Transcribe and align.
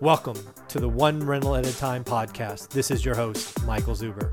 Welcome 0.00 0.38
to 0.68 0.78
the 0.78 0.88
One 0.88 1.24
Rental 1.24 1.56
at 1.56 1.66
a 1.66 1.76
Time 1.76 2.04
podcast. 2.04 2.68
This 2.68 2.90
is 2.90 3.04
your 3.04 3.14
host, 3.14 3.64
Michael 3.64 3.94
Zuber. 3.94 4.32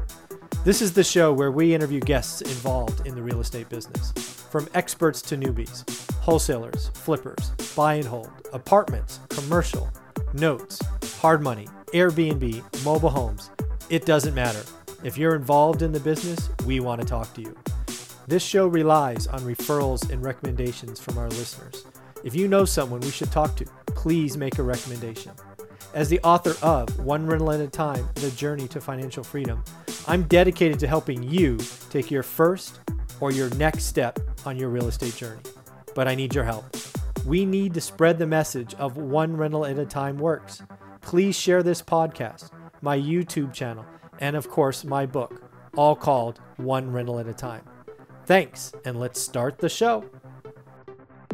This 0.64 0.82
is 0.82 0.94
the 0.94 1.04
show 1.04 1.34
where 1.34 1.52
we 1.52 1.74
interview 1.74 2.00
guests 2.00 2.42
involved 2.42 3.08
in 3.08 3.16
the 3.16 3.24
real 3.24 3.40
estate 3.40 3.70
business, 3.70 4.12
from 4.52 4.68
experts 4.74 5.22
to 5.24 5.38
newbies, 5.38 5.84
wholesalers, 6.16 6.90
flippers, 6.94 7.52
buy 7.76 7.96
and 7.96 8.06
hold, 8.06 8.30
apartments, 8.54 9.20
commercial, 9.30 9.90
notes, 10.34 10.80
hard 11.20 11.42
money, 11.42 11.68
Airbnb, 11.92 12.84
mobile 12.86 13.10
homes. 13.10 13.50
It 13.90 14.06
doesn't 14.06 14.36
matter. 14.36 14.62
If 15.04 15.18
you're 15.18 15.36
involved 15.36 15.82
in 15.82 15.92
the 15.92 16.00
business, 16.00 16.50
we 16.66 16.80
want 16.80 17.02
to 17.02 17.08
talk 17.08 17.34
to 17.34 17.42
you. 17.42 17.58
This 18.28 18.44
show 18.44 18.68
relies 18.68 19.26
on 19.26 19.40
referrals 19.42 20.08
and 20.12 20.24
recommendations 20.24 21.00
from 21.00 21.18
our 21.18 21.30
listeners. 21.30 21.86
If 22.24 22.36
you 22.36 22.48
know 22.48 22.64
someone 22.64 23.00
we 23.00 23.10
should 23.10 23.32
talk 23.32 23.56
to, 23.56 23.66
please 23.88 24.38
make 24.38 24.60
a 24.60 24.64
recommendation. 24.64 25.32
As 25.96 26.10
the 26.10 26.20
author 26.20 26.54
of 26.62 27.00
One 27.00 27.26
Rental 27.26 27.52
at 27.52 27.60
a 27.60 27.68
Time 27.68 28.08
The 28.16 28.30
Journey 28.32 28.68
to 28.68 28.80
Financial 28.80 29.24
Freedom, 29.24 29.64
I'm 30.08 30.24
dedicated 30.24 30.78
to 30.80 30.88
helping 30.88 31.24
you 31.24 31.58
take 31.90 32.12
your 32.12 32.22
first 32.22 32.82
or 33.20 33.32
your 33.32 33.50
next 33.56 33.86
step 33.86 34.20
on 34.46 34.58
your 34.58 34.70
real 34.70 34.88
estate 34.88 35.16
journey. 35.16 35.42
But 35.96 36.08
I 36.08 36.14
need 36.14 36.36
your 36.36 36.44
help. 36.44 36.66
We 37.26 37.46
need 37.46 37.74
to 37.74 37.82
spread 37.82 38.20
the 38.20 38.28
message 38.28 38.76
of 38.76 38.98
One 38.98 39.36
Rental 39.36 39.66
at 39.66 39.80
a 39.80 39.86
Time 39.86 40.20
works. 40.20 40.62
Please 41.02 41.38
share 41.38 41.64
this 41.64 41.82
podcast, 41.82 42.52
my 42.82 42.98
YouTube 42.98 43.54
channel, 43.54 43.86
and 44.20 44.36
of 44.36 44.50
course, 44.50 44.84
my 44.84 45.06
book, 45.06 45.42
all 45.76 45.96
called 45.96 46.40
One 46.58 46.92
Rental 46.92 47.20
at 47.20 47.28
a 47.28 47.34
Time. 47.34 47.64
Thanks, 48.26 48.74
and 48.86 49.00
let's 49.00 49.20
start 49.20 49.58
the 49.58 49.70
show. 49.70 50.06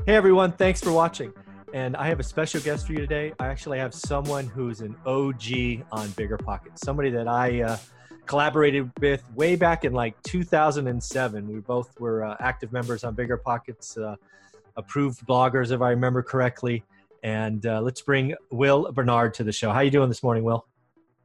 Hey 0.06 0.16
everyone, 0.16 0.52
thanks 0.52 0.82
for 0.82 0.92
watching 0.92 1.34
and 1.76 1.98
I 1.98 2.08
have 2.08 2.22
a 2.22 2.24
special 2.24 2.62
guest 2.62 2.88
for 2.88 2.94
you 2.94 3.00
today. 3.00 3.34
I 3.38 3.48
actually 3.48 3.80
have 3.80 3.94
someone 3.94 4.48
who's 4.48 4.80
an 4.80 4.96
OG 5.06 5.84
on 5.92 6.10
Bigger 6.12 6.38
Pockets, 6.38 6.80
somebody 6.80 7.10
that 7.10 7.28
I 7.28 7.64
uh, 7.64 7.78
collaborated 8.26 8.90
with 9.02 9.22
way 9.36 9.58
back 9.58 9.84
in 9.84 9.92
like 9.92 10.16
2007. 10.24 11.52
We 11.52 11.60
both 11.60 12.00
were 12.00 12.24
uh, 12.24 12.38
active 12.40 12.72
members 12.72 13.04
on 13.04 13.14
Bigger 13.14 13.36
Pockets, 13.36 13.98
uh, 13.98 14.16
approved 14.78 15.28
bloggers, 15.28 15.74
if 15.74 15.82
I 15.82 15.90
remember 15.90 16.24
correctly. 16.24 16.86
And 17.26 17.66
uh, 17.66 17.82
let's 17.82 18.02
bring 18.02 18.36
Will 18.52 18.92
Bernard 18.92 19.34
to 19.34 19.44
the 19.44 19.52
show. 19.52 19.72
How 19.72 19.80
you 19.80 19.90
doing 19.90 20.10
this 20.10 20.22
morning, 20.22 20.44
Will? 20.44 20.68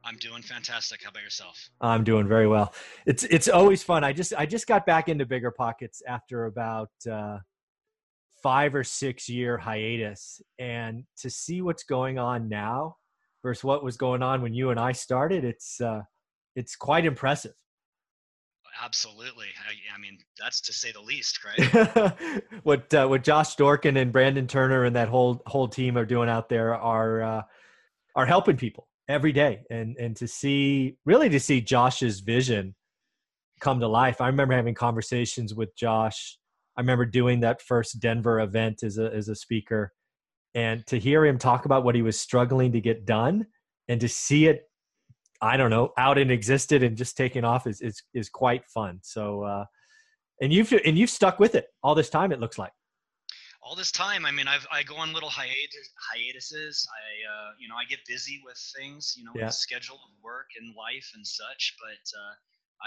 I'm 0.03 0.17
doing 0.17 0.41
fantastic. 0.41 1.03
How 1.03 1.11
about 1.11 1.21
yourself? 1.21 1.69
I'm 1.79 2.03
doing 2.03 2.27
very 2.27 2.47
well. 2.47 2.73
It's 3.05 3.23
it's 3.25 3.47
always 3.47 3.83
fun. 3.83 4.03
I 4.03 4.11
just 4.11 4.33
I 4.35 4.47
just 4.47 4.65
got 4.65 4.87
back 4.87 5.09
into 5.09 5.27
Bigger 5.27 5.51
Pockets 5.51 6.01
after 6.07 6.45
about 6.45 6.89
uh, 7.09 7.37
five 8.41 8.73
or 8.73 8.83
six 8.83 9.29
year 9.29 9.59
hiatus 9.59 10.41
and 10.57 11.03
to 11.17 11.29
see 11.29 11.61
what's 11.61 11.83
going 11.83 12.17
on 12.17 12.49
now 12.49 12.95
versus 13.43 13.63
what 13.63 13.83
was 13.83 13.95
going 13.95 14.23
on 14.23 14.41
when 14.41 14.55
you 14.55 14.71
and 14.71 14.79
I 14.79 14.93
started, 14.93 15.43
it's 15.43 15.79
uh, 15.79 16.01
it's 16.55 16.75
quite 16.75 17.05
impressive. 17.05 17.53
Absolutely. 18.83 19.47
I, 19.67 19.95
I, 19.95 19.99
mean, 19.99 20.17
that's 20.39 20.61
to 20.61 20.73
say 20.73 20.91
the 20.91 21.01
least, 21.01 21.39
right? 21.43 22.41
what 22.63 22.93
uh, 22.93 23.07
what 23.07 23.23
Josh 23.23 23.55
Dorkin 23.55 23.99
and 23.99 24.11
Brandon 24.11 24.47
Turner 24.47 24.85
and 24.85 24.95
that 24.95 25.09
whole 25.09 25.41
whole 25.45 25.67
team 25.67 25.97
are 25.97 26.05
doing 26.05 26.29
out 26.29 26.49
there 26.49 26.75
are 26.75 27.21
uh, 27.21 27.41
are 28.15 28.25
helping 28.25 28.57
people 28.57 28.87
every 29.07 29.31
day, 29.31 29.61
and 29.69 29.97
and 29.97 30.15
to 30.17 30.27
see 30.27 30.97
really 31.05 31.29
to 31.29 31.39
see 31.39 31.61
Josh's 31.61 32.21
vision 32.21 32.75
come 33.59 33.79
to 33.79 33.87
life. 33.87 34.21
I 34.21 34.27
remember 34.27 34.55
having 34.55 34.73
conversations 34.73 35.53
with 35.53 35.75
Josh 35.75 36.37
I 36.77 36.81
remember 36.81 37.05
doing 37.05 37.41
that 37.41 37.61
first 37.61 37.99
Denver 37.99 38.39
event 38.39 38.83
as 38.83 38.97
a 38.97 39.13
as 39.13 39.27
a 39.27 39.35
speaker, 39.35 39.93
and 40.55 40.85
to 40.87 40.97
hear 40.97 41.25
him 41.25 41.37
talk 41.37 41.65
about 41.65 41.83
what 41.83 41.95
he 41.95 42.01
was 42.01 42.19
struggling 42.19 42.71
to 42.71 42.81
get 42.81 43.05
done, 43.05 43.47
and 43.87 43.99
to 44.01 44.07
see 44.07 44.47
it, 44.47 44.63
I 45.41 45.57
don't 45.57 45.69
know, 45.69 45.93
out 45.97 46.17
and 46.17 46.31
existed 46.31 46.83
and 46.83 46.95
just 46.95 47.17
taking 47.17 47.43
off 47.43 47.67
is 47.67 47.81
is 47.81 48.01
is 48.13 48.29
quite 48.29 48.65
fun. 48.69 48.99
So, 49.01 49.43
uh, 49.43 49.65
and 50.41 50.53
you've 50.53 50.71
and 50.85 50.97
you've 50.97 51.09
stuck 51.09 51.39
with 51.39 51.55
it 51.55 51.67
all 51.83 51.95
this 51.95 52.09
time. 52.09 52.31
It 52.31 52.39
looks 52.39 52.57
like 52.57 52.71
all 53.61 53.75
this 53.75 53.91
time. 53.91 54.25
I 54.25 54.31
mean, 54.31 54.47
I've 54.47 54.65
I 54.71 54.83
go 54.83 54.97
on 54.97 55.13
little 55.13 55.29
hiatus, 55.29 55.87
hiatuses. 56.11 56.87
I 56.89 57.05
uh, 57.23 57.49
you 57.59 57.69
know 57.69 57.75
I 57.77 57.85
get 57.85 57.99
busy 58.07 58.41
with 58.43 58.57
things, 58.77 59.15
you 59.17 59.23
know, 59.23 59.31
yeah. 59.35 59.45
with 59.47 59.55
schedule 59.55 60.01
of 60.01 60.11
work 60.23 60.49
and 60.59 60.75
life 60.75 61.07
and 61.13 61.25
such. 61.25 61.77
But 61.77 62.03
uh, 62.11 62.33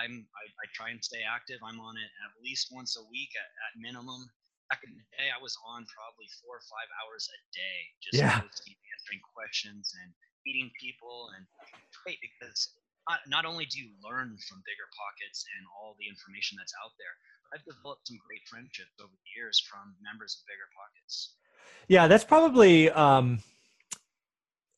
I'm 0.03 0.27
I, 0.35 0.45
I, 0.61 0.65
try 0.75 0.91
and 0.91 1.03
stay 1.03 1.23
active. 1.23 1.63
I'm 1.63 1.79
on 1.79 1.97
it 1.97 2.11
at 2.27 2.35
least 2.43 2.75
once 2.75 2.99
a 2.99 3.05
week 3.11 3.31
at, 3.39 3.47
at 3.47 3.73
minimum. 3.79 4.27
Back 4.73 4.81
in 4.83 4.97
the 4.97 5.07
day, 5.15 5.29
I 5.31 5.39
was 5.39 5.55
on 5.63 5.87
probably 5.93 6.27
four 6.41 6.57
or 6.59 6.65
five 6.67 6.89
hours 7.05 7.29
a 7.29 7.39
day, 7.53 7.79
just 8.01 8.17
yeah. 8.17 8.41
answering 8.41 9.23
questions 9.23 9.93
and 10.03 10.11
meeting 10.47 10.71
people. 10.81 11.31
And 11.37 11.45
great 12.05 12.19
because 12.21 12.71
not, 13.29 13.45
only 13.45 13.67
do 13.67 13.81
you 13.81 13.91
learn 14.01 14.37
from 14.49 14.63
bigger 14.65 14.89
pockets 14.97 15.45
and 15.57 15.67
all 15.77 15.97
the 15.99 16.09
information 16.09 16.57
that's 16.61 16.73
out 16.81 16.93
there, 16.97 17.15
but 17.45 17.59
I've 17.59 17.67
developed 17.69 18.09
some 18.09 18.19
great 18.27 18.41
friendships 18.49 18.97
over 19.01 19.13
the 19.13 19.31
years 19.37 19.61
from 19.61 19.97
members 20.01 20.41
of 20.41 20.49
bigger 20.49 20.69
pockets. 20.73 21.37
Yeah, 21.89 22.09
that's 22.09 22.25
probably 22.25 22.91
um, 22.91 23.41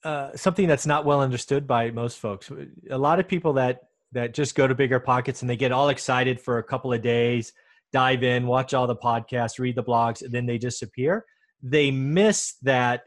uh, 0.02 0.34
something 0.34 0.66
that's 0.66 0.86
not 0.86 1.04
well 1.04 1.20
understood 1.20 1.66
by 1.66 1.90
most 1.90 2.18
folks. 2.18 2.50
A 2.90 2.98
lot 2.98 3.20
of 3.20 3.28
people 3.28 3.54
that 3.54 3.80
that 4.12 4.34
just 4.34 4.54
go 4.54 4.66
to 4.66 4.74
bigger 4.74 5.00
pockets 5.00 5.42
and 5.42 5.50
they 5.50 5.56
get 5.56 5.72
all 5.72 5.88
excited 5.88 6.40
for 6.40 6.58
a 6.58 6.62
couple 6.62 6.92
of 6.92 7.02
days 7.02 7.52
dive 7.92 8.22
in 8.22 8.46
watch 8.46 8.72
all 8.72 8.86
the 8.86 8.96
podcasts 8.96 9.58
read 9.58 9.76
the 9.76 9.82
blogs 9.82 10.22
and 10.22 10.32
then 10.32 10.46
they 10.46 10.58
disappear 10.58 11.24
they 11.62 11.90
miss 11.90 12.54
that 12.62 13.02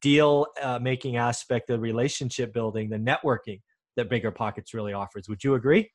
deal 0.00 0.46
uh, 0.62 0.78
making 0.78 1.16
aspect 1.16 1.70
of 1.70 1.80
relationship 1.80 2.52
building 2.52 2.88
the 2.88 2.96
networking 2.96 3.60
that 3.96 4.08
bigger 4.08 4.30
pockets 4.30 4.72
really 4.72 4.92
offers 4.92 5.28
would 5.28 5.42
you 5.42 5.54
agree 5.54 5.90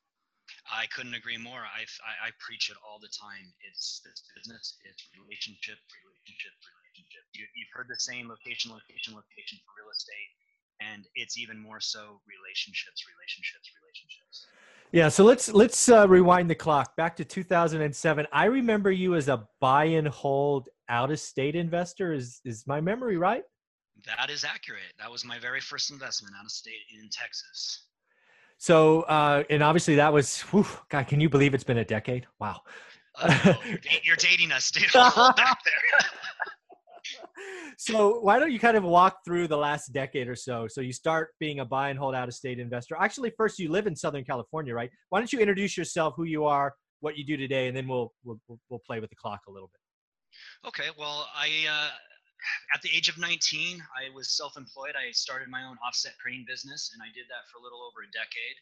I 0.69 0.85
couldn't 0.93 1.17
agree 1.17 1.41
more. 1.41 1.65
I, 1.65 1.89
I, 2.05 2.29
I 2.29 2.31
preach 2.37 2.69
it 2.69 2.77
all 2.85 3.01
the 3.01 3.09
time. 3.09 3.49
It's 3.65 4.05
this 4.05 4.29
business. 4.29 4.77
It's 4.85 5.09
relationship, 5.17 5.81
relationship, 6.05 6.53
relationship. 6.69 7.25
You, 7.33 7.49
you've 7.57 7.73
heard 7.73 7.89
the 7.89 7.97
same 7.97 8.29
location, 8.29 8.69
location, 8.69 9.17
location 9.17 9.57
for 9.65 9.73
real 9.73 9.89
estate 9.89 10.29
and 10.81 11.05
it's 11.15 11.37
even 11.37 11.57
more 11.57 11.79
so 11.79 12.19
relationships 12.27 13.03
relationships 13.17 13.71
relationships 13.81 14.47
yeah 14.91 15.09
so 15.09 15.23
let's 15.23 15.51
let's 15.53 15.89
uh, 15.89 16.07
rewind 16.07 16.49
the 16.49 16.55
clock 16.55 16.95
back 16.95 17.15
to 17.15 17.23
2007 17.23 18.27
i 18.31 18.45
remember 18.45 18.91
you 18.91 19.15
as 19.15 19.27
a 19.27 19.47
buy 19.61 19.85
and 19.85 20.07
hold 20.07 20.69
out 20.89 21.11
of 21.11 21.19
state 21.19 21.55
investor 21.55 22.13
is 22.13 22.41
is 22.45 22.65
my 22.67 22.81
memory 22.81 23.17
right 23.17 23.43
that 24.05 24.29
is 24.29 24.43
accurate 24.43 24.93
that 24.99 25.11
was 25.11 25.25
my 25.25 25.39
very 25.39 25.61
first 25.61 25.91
investment 25.91 26.33
out 26.37 26.45
of 26.45 26.51
state 26.51 26.73
in 26.93 27.09
texas 27.09 27.87
so 28.57 29.01
uh 29.03 29.43
and 29.49 29.61
obviously 29.61 29.95
that 29.95 30.11
was 30.11 30.41
whew, 30.41 30.65
god 30.89 31.07
can 31.07 31.19
you 31.19 31.29
believe 31.29 31.53
it's 31.53 31.63
been 31.63 31.79
a 31.79 31.85
decade 31.85 32.25
wow 32.39 32.59
uh, 33.17 33.53
you're 34.03 34.15
dating 34.17 34.51
us 34.51 34.71
dude 34.71 34.91
back 34.93 35.57
there 35.63 35.99
so 37.77 38.19
why 38.19 38.39
don't 38.39 38.51
you 38.51 38.59
kind 38.59 38.77
of 38.77 38.83
walk 38.83 39.19
through 39.25 39.47
the 39.47 39.57
last 39.57 39.93
decade 39.93 40.27
or 40.27 40.35
so? 40.35 40.67
So 40.67 40.81
you 40.81 40.93
start 40.93 41.29
being 41.39 41.59
a 41.59 41.65
buy 41.65 41.89
and 41.89 41.99
hold 41.99 42.15
out 42.15 42.27
of 42.27 42.33
state 42.33 42.59
investor. 42.59 42.95
Actually, 42.99 43.31
first 43.37 43.59
you 43.59 43.69
live 43.69 43.87
in 43.87 43.95
Southern 43.95 44.23
California, 44.23 44.73
right? 44.73 44.89
Why 45.09 45.19
don't 45.19 45.31
you 45.31 45.39
introduce 45.39 45.77
yourself, 45.77 46.13
who 46.15 46.23
you 46.23 46.45
are, 46.45 46.73
what 47.01 47.17
you 47.17 47.25
do 47.25 47.37
today, 47.37 47.67
and 47.67 47.75
then 47.75 47.87
we'll 47.87 48.13
we'll 48.23 48.39
we'll 48.69 48.81
play 48.85 48.99
with 48.99 49.09
the 49.09 49.15
clock 49.15 49.41
a 49.47 49.51
little 49.51 49.69
bit. 49.69 50.67
Okay. 50.67 50.89
Well, 50.97 51.27
I 51.35 51.49
uh, 51.69 51.89
at 52.73 52.81
the 52.81 52.89
age 52.95 53.09
of 53.09 53.17
19, 53.17 53.81
I 53.95 54.13
was 54.13 54.35
self-employed. 54.35 54.93
I 54.95 55.11
started 55.11 55.49
my 55.49 55.63
own 55.63 55.77
offset 55.85 56.13
printing 56.19 56.45
business, 56.47 56.91
and 56.93 57.01
I 57.01 57.09
did 57.13 57.25
that 57.29 57.49
for 57.51 57.59
a 57.59 57.63
little 57.63 57.81
over 57.83 58.03
a 58.03 58.11
decade. 58.11 58.57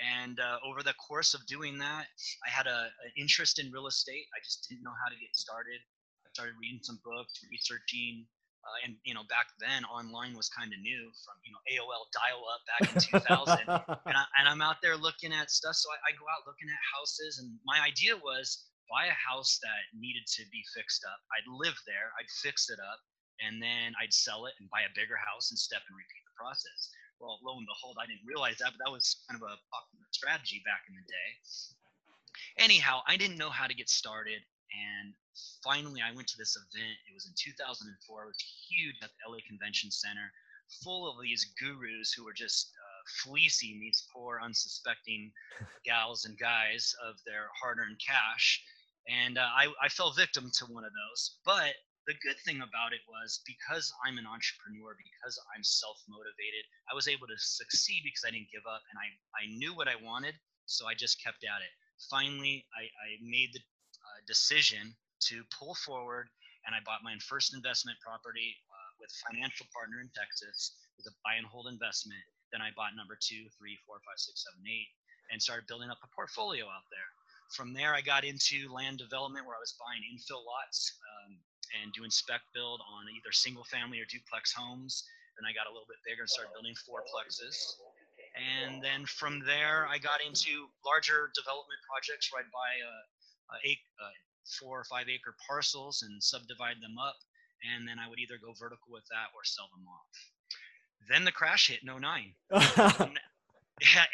And 0.00 0.40
uh, 0.40 0.56
over 0.64 0.82
the 0.82 0.94
course 0.94 1.34
of 1.34 1.44
doing 1.46 1.78
that, 1.78 2.06
I 2.46 2.50
had 2.50 2.66
a, 2.66 2.88
an 3.04 3.12
interest 3.16 3.58
in 3.58 3.70
real 3.70 3.86
estate. 3.86 4.24
I 4.32 4.40
just 4.42 4.66
didn't 4.68 4.82
know 4.82 4.96
how 4.96 5.12
to 5.12 5.18
get 5.20 5.36
started 5.36 5.80
I 6.26 6.28
started 6.32 6.56
reading 6.60 6.80
some 6.82 7.00
books, 7.04 7.44
researching. 7.50 8.24
Uh, 8.62 8.86
and 8.86 8.94
you 9.02 9.12
know, 9.12 9.26
back 9.26 9.50
then 9.58 9.82
online 9.90 10.38
was 10.38 10.48
kind 10.48 10.70
of 10.70 10.78
new 10.78 11.10
from 11.26 11.34
you 11.42 11.50
know 11.50 11.58
AOL 11.66 12.06
dial-up 12.14 12.62
back 12.70 12.82
in 12.94 13.20
2000, 13.26 13.58
and, 14.06 14.16
I, 14.16 14.24
and 14.38 14.46
I'm 14.46 14.62
out 14.62 14.78
there 14.80 14.96
looking 14.96 15.34
at 15.34 15.50
stuff. 15.50 15.74
So 15.74 15.90
I, 15.90 15.98
I 16.06 16.10
go 16.14 16.22
out 16.30 16.46
looking 16.46 16.70
at 16.70 16.78
houses, 16.94 17.42
and 17.42 17.50
my 17.66 17.82
idea 17.82 18.14
was 18.14 18.70
buy 18.86 19.10
a 19.10 19.18
house 19.18 19.58
that 19.66 19.82
needed 19.98 20.22
to 20.38 20.46
be 20.54 20.62
fixed 20.78 21.02
up. 21.02 21.18
I'd 21.34 21.48
live 21.50 21.74
there, 21.90 22.14
I'd 22.14 22.30
fix 22.38 22.70
it 22.70 22.78
up, 22.78 23.02
and 23.42 23.60
then 23.60 23.92
I'd 24.00 24.14
sell 24.14 24.46
it 24.46 24.54
and 24.60 24.70
buy 24.70 24.86
a 24.86 24.96
bigger 24.96 25.18
house 25.18 25.50
and 25.50 25.58
step 25.58 25.82
and 25.88 25.96
repeat 25.98 26.22
the 26.24 26.38
process. 26.38 26.90
Well, 27.18 27.38
lo 27.42 27.58
and 27.58 27.66
behold, 27.66 27.98
I 27.98 28.06
didn't 28.06 28.26
realize 28.26 28.58
that, 28.58 28.74
but 28.74 28.80
that 28.82 28.94
was 28.94 29.22
kind 29.28 29.38
of 29.38 29.46
a 29.46 29.58
popular 29.70 30.06
strategy 30.10 30.62
back 30.66 30.86
in 30.88 30.94
the 30.94 31.06
day. 31.06 31.30
Anyhow, 32.58 33.02
I 33.06 33.16
didn't 33.16 33.38
know 33.38 33.50
how 33.50 33.66
to 33.66 33.74
get 33.74 33.88
started. 33.88 34.42
And 34.72 35.14
finally, 35.62 36.00
I 36.00 36.14
went 36.14 36.28
to 36.28 36.38
this 36.38 36.56
event. 36.56 36.96
It 37.08 37.14
was 37.14 37.26
in 37.26 37.34
2004. 37.36 37.84
It 37.84 38.26
was 38.26 38.44
huge 38.68 38.96
at 39.02 39.10
the 39.10 39.30
LA 39.30 39.38
Convention 39.46 39.90
Center, 39.90 40.32
full 40.82 41.08
of 41.08 41.20
these 41.22 41.52
gurus 41.60 42.12
who 42.12 42.24
were 42.24 42.32
just 42.32 42.72
uh, 42.72 43.02
fleecing 43.22 43.78
these 43.80 44.06
poor, 44.12 44.40
unsuspecting 44.42 45.32
gals 45.84 46.24
and 46.24 46.38
guys 46.38 46.94
of 47.04 47.16
their 47.26 47.48
hard-earned 47.60 48.00
cash. 48.00 48.62
And 49.08 49.36
uh, 49.36 49.48
I, 49.54 49.68
I 49.82 49.88
fell 49.88 50.12
victim 50.12 50.50
to 50.58 50.64
one 50.66 50.84
of 50.84 50.92
those. 50.92 51.38
But 51.44 51.74
the 52.06 52.18
good 52.18 52.38
thing 52.42 52.58
about 52.58 52.90
it 52.90 53.02
was 53.06 53.42
because 53.46 53.92
I'm 54.02 54.18
an 54.18 54.26
entrepreneur, 54.26 54.98
because 54.98 55.38
I'm 55.54 55.62
self-motivated, 55.62 56.64
I 56.90 56.98
was 56.98 57.06
able 57.06 57.30
to 57.30 57.38
succeed 57.38 58.02
because 58.02 58.26
I 58.26 58.34
didn't 58.34 58.50
give 58.50 58.66
up 58.66 58.82
and 58.90 58.98
I, 58.98 59.08
I 59.38 59.44
knew 59.54 59.70
what 59.74 59.86
I 59.86 59.94
wanted, 60.02 60.34
so 60.66 60.90
I 60.90 60.98
just 60.98 61.22
kept 61.22 61.46
at 61.46 61.62
it. 61.62 61.72
Finally, 62.10 62.66
I, 62.74 62.90
I 62.90 63.08
made 63.22 63.54
the 63.54 63.62
uh, 63.62 64.20
decision 64.26 64.90
to 65.30 65.46
pull 65.54 65.78
forward 65.78 66.26
and 66.66 66.74
I 66.74 66.82
bought 66.82 67.06
my 67.06 67.14
first 67.22 67.54
investment 67.54 67.98
property 68.02 68.54
uh, 68.66 68.90
with 68.98 69.10
financial 69.30 69.66
partner 69.70 70.02
in 70.02 70.10
Texas 70.14 70.74
with 70.98 71.06
a 71.06 71.14
buy 71.22 71.38
and 71.38 71.46
hold 71.46 71.70
investment. 71.70 72.22
Then 72.50 72.62
I 72.62 72.74
bought 72.74 72.98
number 72.98 73.14
two, 73.18 73.46
three, 73.58 73.78
four, 73.86 74.02
five, 74.02 74.18
six, 74.18 74.42
seven, 74.42 74.62
eight, 74.66 74.90
and 75.30 75.38
started 75.38 75.70
building 75.70 75.90
up 75.90 76.02
a 76.02 76.10
portfolio 76.14 76.66
out 76.66 76.86
there. 76.90 77.10
From 77.54 77.74
there, 77.74 77.94
I 77.94 78.00
got 78.02 78.24
into 78.26 78.70
land 78.70 78.98
development 78.98 79.46
where 79.46 79.56
I 79.58 79.62
was 79.62 79.74
buying 79.78 80.02
infill 80.06 80.42
lots 80.42 80.98
um, 81.02 81.38
and 81.80 81.92
doing 81.92 82.10
spec 82.10 82.40
build 82.52 82.80
on 82.84 83.08
either 83.08 83.32
single 83.32 83.64
family 83.64 84.00
or 84.00 84.06
duplex 84.06 84.52
homes. 84.52 85.04
Then 85.38 85.48
I 85.48 85.56
got 85.56 85.64
a 85.68 85.72
little 85.72 85.88
bit 85.88 86.00
bigger 86.04 86.22
and 86.22 86.30
started 86.30 86.52
building 86.52 86.76
fourplexes. 86.84 87.56
And 88.36 88.82
then 88.82 89.04
from 89.04 89.40
there, 89.44 89.88
I 89.88 89.96
got 89.96 90.24
into 90.24 90.68
larger 90.84 91.32
development 91.36 91.80
projects 91.84 92.32
where 92.32 92.44
I'd 92.44 92.52
buy 92.52 92.72
uh, 92.80 93.04
a, 93.56 93.68
a, 93.68 93.72
a 93.72 94.06
uh, 94.08 94.16
four 94.60 94.80
or 94.80 94.84
five 94.84 95.08
acre 95.08 95.34
parcels 95.46 96.02
and 96.02 96.22
subdivide 96.22 96.80
them 96.80 96.96
up. 96.98 97.16
And 97.62 97.86
then 97.86 97.98
I 97.98 98.08
would 98.08 98.18
either 98.18 98.40
go 98.42 98.52
vertical 98.58 98.90
with 98.90 99.04
that 99.10 99.30
or 99.34 99.44
sell 99.44 99.68
them 99.70 99.86
off. 99.86 100.16
Then 101.08 101.24
the 101.24 101.32
crash 101.32 101.68
hit 101.68 101.82
in 101.82 101.88
09. 101.88 102.34
and, 102.50 103.18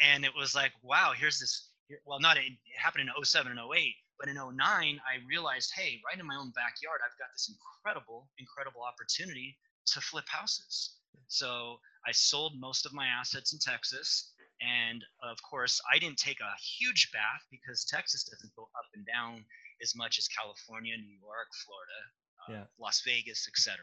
and 0.01 0.25
it 0.25 0.31
was 0.37 0.53
like, 0.53 0.71
wow, 0.83 1.13
here's 1.17 1.39
this. 1.39 1.69
Well, 2.05 2.19
not 2.19 2.37
it 2.37 2.43
happened 2.77 3.09
in 3.09 3.25
07 3.25 3.51
and 3.51 3.59
08, 3.59 3.95
but 4.19 4.27
in 4.27 4.35
09, 4.35 4.55
I 4.59 5.25
realized, 5.27 5.71
hey, 5.75 6.01
right 6.05 6.19
in 6.19 6.27
my 6.27 6.35
own 6.35 6.51
backyard, 6.51 6.99
I've 6.99 7.17
got 7.17 7.31
this 7.33 7.49
incredible, 7.49 8.27
incredible 8.37 8.81
opportunity 8.83 9.57
to 9.87 10.01
flip 10.01 10.27
houses. 10.27 10.95
So 11.27 11.79
I 12.05 12.11
sold 12.11 12.59
most 12.59 12.85
of 12.85 12.93
my 12.93 13.07
assets 13.07 13.53
in 13.53 13.59
Texas. 13.59 14.33
And 14.61 15.05
of 15.23 15.37
course, 15.41 15.79
I 15.89 15.99
didn't 15.99 16.17
take 16.17 16.41
a 16.41 16.53
huge 16.59 17.11
bath 17.13 17.47
because 17.49 17.85
Texas 17.85 18.25
doesn't 18.25 18.53
go 18.55 18.63
up 18.75 18.85
and 18.93 19.05
down 19.05 19.45
as 19.81 19.95
much 19.95 20.17
as 20.17 20.27
California, 20.27 20.97
New 20.97 21.17
York, 21.21 21.47
Florida, 21.63 22.01
uh, 22.43 22.53
yeah. 22.53 22.65
Las 22.77 23.01
Vegas, 23.05 23.47
etc. 23.47 23.77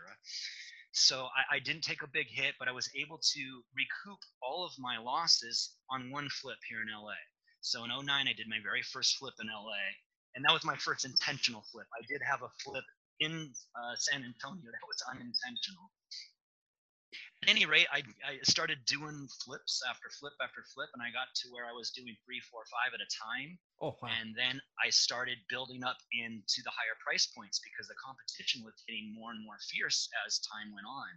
So 0.92 1.28
I, 1.32 1.56
I, 1.56 1.58
didn't 1.60 1.82
take 1.82 2.02
a 2.02 2.08
big 2.08 2.26
hit, 2.28 2.54
but 2.58 2.68
I 2.68 2.72
was 2.72 2.90
able 2.96 3.18
to 3.18 3.62
recoup 3.76 4.20
all 4.42 4.64
of 4.64 4.72
my 4.78 4.98
losses 4.98 5.76
on 5.90 6.10
one 6.10 6.28
flip 6.28 6.58
here 6.68 6.80
in 6.80 6.88
LA. 6.88 7.20
So 7.60 7.84
in 7.84 7.90
09, 7.90 8.06
I 8.08 8.32
did 8.32 8.48
my 8.48 8.60
very 8.62 8.82
first 8.82 9.16
flip 9.16 9.34
in 9.40 9.48
LA, 9.48 9.76
and 10.36 10.44
that 10.44 10.52
was 10.52 10.64
my 10.64 10.76
first 10.76 11.04
intentional 11.04 11.64
flip. 11.72 11.86
I 11.96 12.04
did 12.06 12.20
have 12.22 12.42
a 12.42 12.50
flip 12.62 12.84
in 13.18 13.50
uh, 13.74 13.94
San 13.96 14.22
Antonio 14.22 14.68
that 14.70 14.86
was 14.86 15.00
unintentional 15.10 15.90
at 17.42 17.50
any 17.50 17.66
rate, 17.66 17.86
I, 17.92 18.02
I 18.24 18.40
started 18.42 18.78
doing 18.86 19.28
flips 19.44 19.82
after 19.88 20.08
flip 20.18 20.32
after 20.42 20.64
flip, 20.72 20.88
and 20.94 21.02
I 21.02 21.12
got 21.12 21.28
to 21.42 21.48
where 21.52 21.66
I 21.68 21.72
was 21.72 21.90
doing 21.90 22.16
three, 22.24 22.40
four, 22.40 22.64
five 22.66 22.96
at 22.96 23.04
a 23.04 23.10
time. 23.12 23.58
Oh, 23.80 23.94
wow. 24.00 24.08
And 24.08 24.34
then 24.34 24.60
I 24.82 24.88
started 24.88 25.38
building 25.48 25.84
up 25.84 25.98
into 26.12 26.64
the 26.64 26.72
higher 26.72 26.96
price 27.04 27.26
points 27.26 27.60
because 27.60 27.88
the 27.88 27.98
competition 28.00 28.64
was 28.64 28.74
getting 28.88 29.12
more 29.12 29.30
and 29.30 29.44
more 29.44 29.60
fierce 29.68 30.08
as 30.26 30.40
time 30.40 30.72
went 30.72 30.88
on. 30.88 31.12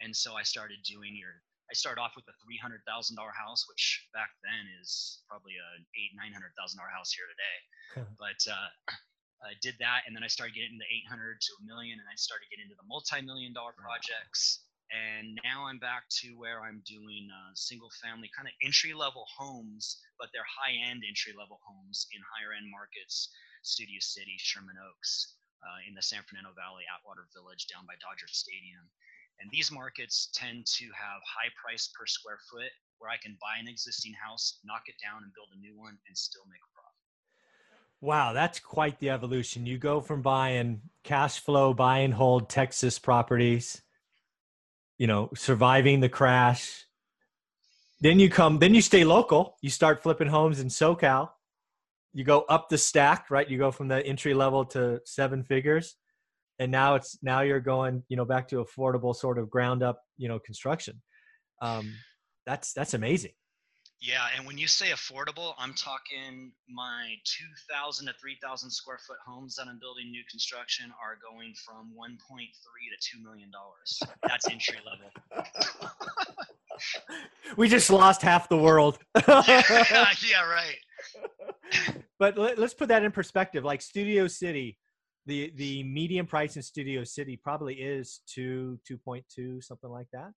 And 0.00 0.14
so 0.14 0.38
I 0.38 0.42
started 0.42 0.78
doing 0.86 1.16
your. 1.18 1.42
I 1.68 1.74
started 1.76 2.00
off 2.00 2.16
with 2.16 2.24
a 2.28 2.36
three 2.40 2.56
hundred 2.56 2.80
thousand 2.88 3.16
dollar 3.20 3.32
house, 3.36 3.68
which 3.68 4.08
back 4.16 4.32
then 4.40 4.64
is 4.80 5.20
probably 5.28 5.54
an 5.76 5.84
eight 5.94 6.16
nine 6.16 6.32
hundred 6.32 6.56
thousand 6.56 6.80
dollar 6.80 6.92
house 6.92 7.12
here 7.12 7.28
today. 7.28 7.58
but 8.22 8.40
uh, 8.48 8.68
I 9.44 9.54
did 9.60 9.76
that, 9.78 10.08
and 10.08 10.16
then 10.16 10.24
I 10.24 10.30
started 10.32 10.56
getting 10.56 10.80
into 10.80 10.88
eight 10.88 11.06
hundred 11.08 11.40
to 11.44 11.50
a 11.60 11.62
million, 11.68 12.00
and 12.00 12.08
I 12.08 12.16
started 12.16 12.48
getting 12.48 12.68
into 12.68 12.78
the 12.80 12.88
multi 12.88 13.20
million 13.20 13.52
dollar 13.52 13.76
projects 13.76 14.64
and 14.88 15.36
now 15.44 15.68
I'm 15.68 15.76
back 15.76 16.08
to 16.24 16.32
where 16.40 16.64
I'm 16.64 16.80
doing 16.88 17.28
uh, 17.28 17.52
single 17.52 17.92
family 18.00 18.32
kind 18.32 18.48
of 18.48 18.56
entry 18.64 18.96
level 18.96 19.28
homes, 19.28 20.00
but 20.16 20.32
they're 20.32 20.48
high 20.48 20.72
end 20.72 21.04
entry 21.04 21.36
level 21.36 21.60
homes 21.60 22.08
in 22.16 22.24
higher 22.24 22.56
end 22.56 22.72
markets, 22.72 23.28
Studio 23.60 24.00
City, 24.00 24.40
Sherman 24.40 24.80
Oaks, 24.80 25.36
uh, 25.60 25.84
in 25.84 25.92
the 25.92 26.00
San 26.00 26.24
Fernando 26.24 26.56
Valley, 26.56 26.88
Atwater 26.88 27.28
Village, 27.36 27.68
down 27.68 27.84
by 27.84 28.00
Dodger 28.00 28.32
Stadium. 28.32 28.88
And 29.40 29.50
these 29.50 29.70
markets 29.70 30.30
tend 30.34 30.66
to 30.66 30.84
have 30.86 31.20
high 31.24 31.50
price 31.60 31.90
per 31.98 32.06
square 32.06 32.38
foot, 32.50 32.70
where 32.98 33.10
I 33.10 33.16
can 33.16 33.36
buy 33.40 33.60
an 33.60 33.68
existing 33.68 34.14
house, 34.14 34.58
knock 34.64 34.82
it 34.86 34.94
down, 35.02 35.22
and 35.22 35.32
build 35.34 35.48
a 35.56 35.60
new 35.60 35.78
one, 35.78 35.96
and 36.08 36.16
still 36.16 36.42
make 36.48 36.60
a 36.60 36.72
profit. 36.74 36.94
Wow, 38.00 38.32
that's 38.32 38.58
quite 38.58 38.98
the 38.98 39.10
evolution. 39.10 39.66
You 39.66 39.78
go 39.78 40.00
from 40.00 40.22
buying 40.22 40.82
cash 41.04 41.40
flow, 41.40 41.72
buy 41.72 41.98
and 41.98 42.14
hold 42.14 42.48
Texas 42.48 42.98
properties 42.98 43.82
you 44.98 45.06
know, 45.06 45.30
surviving 45.34 46.00
the 46.00 46.08
crash. 46.08 46.84
Then 48.00 48.20
you 48.20 48.28
come, 48.28 48.58
then 48.58 48.74
you 48.74 48.82
stay 48.82 49.04
local. 49.04 49.56
You 49.62 49.70
start 49.70 50.02
flipping 50.02 50.28
homes 50.28 50.60
in 50.60 50.68
SoCal. 50.68 51.30
You 52.12 52.24
go 52.24 52.40
up 52.42 52.68
the 52.68 52.78
stack, 52.78 53.30
right? 53.30 53.48
You 53.48 53.58
go 53.58 53.70
from 53.70 53.88
the 53.88 54.04
entry 54.04 54.34
level 54.34 54.64
to 54.66 55.00
seven 55.04 55.44
figures, 55.44 55.94
and 56.58 56.70
now 56.70 56.94
it's 56.94 57.18
now 57.22 57.40
you're 57.40 57.60
going, 57.60 58.02
you 58.08 58.16
know, 58.16 58.24
back 58.24 58.48
to 58.48 58.64
affordable 58.64 59.14
sort 59.14 59.38
of 59.38 59.50
ground 59.50 59.82
up, 59.82 60.02
you 60.16 60.28
know, 60.28 60.38
construction. 60.38 61.00
Um, 61.62 61.92
that's 62.46 62.72
that's 62.72 62.94
amazing. 62.94 63.32
Yeah, 64.00 64.28
and 64.36 64.46
when 64.46 64.58
you 64.58 64.68
say 64.68 64.90
affordable, 64.90 65.54
I'm 65.58 65.74
talking 65.74 66.52
my 66.68 67.14
2,000 67.24 68.06
to 68.06 68.12
3,000 68.12 68.70
square 68.70 69.00
foot 69.04 69.16
homes 69.26 69.56
that 69.56 69.66
I'm 69.66 69.80
building 69.80 70.12
new 70.12 70.22
construction 70.30 70.92
are 71.02 71.18
going 71.20 71.52
from 71.66 71.90
1.3 71.98 72.16
to 72.16 73.16
2 73.16 73.22
million 73.24 73.50
dollars. 73.50 74.00
That's 74.22 74.48
entry 74.48 74.78
level. 74.86 75.10
we 77.56 77.68
just 77.68 77.90
lost 77.90 78.22
half 78.22 78.48
the 78.48 78.56
world. 78.56 78.98
yeah, 79.16 79.42
yeah, 80.30 80.48
right. 80.48 80.76
but 82.20 82.38
let, 82.38 82.56
us 82.58 82.74
put 82.74 82.88
that 82.88 83.02
in 83.02 83.10
perspective. 83.10 83.64
Like 83.64 83.82
Studio 83.82 84.28
City, 84.28 84.78
the 85.28 85.52
the 85.56 85.84
median 85.84 86.26
price 86.26 86.56
in 86.56 86.62
Studio 86.62 87.04
City 87.04 87.36
probably 87.36 87.74
is 87.74 88.20
two, 88.26 88.80
2.2, 88.90 89.62
something 89.62 89.90
like 89.90 90.08
that. 90.12 90.32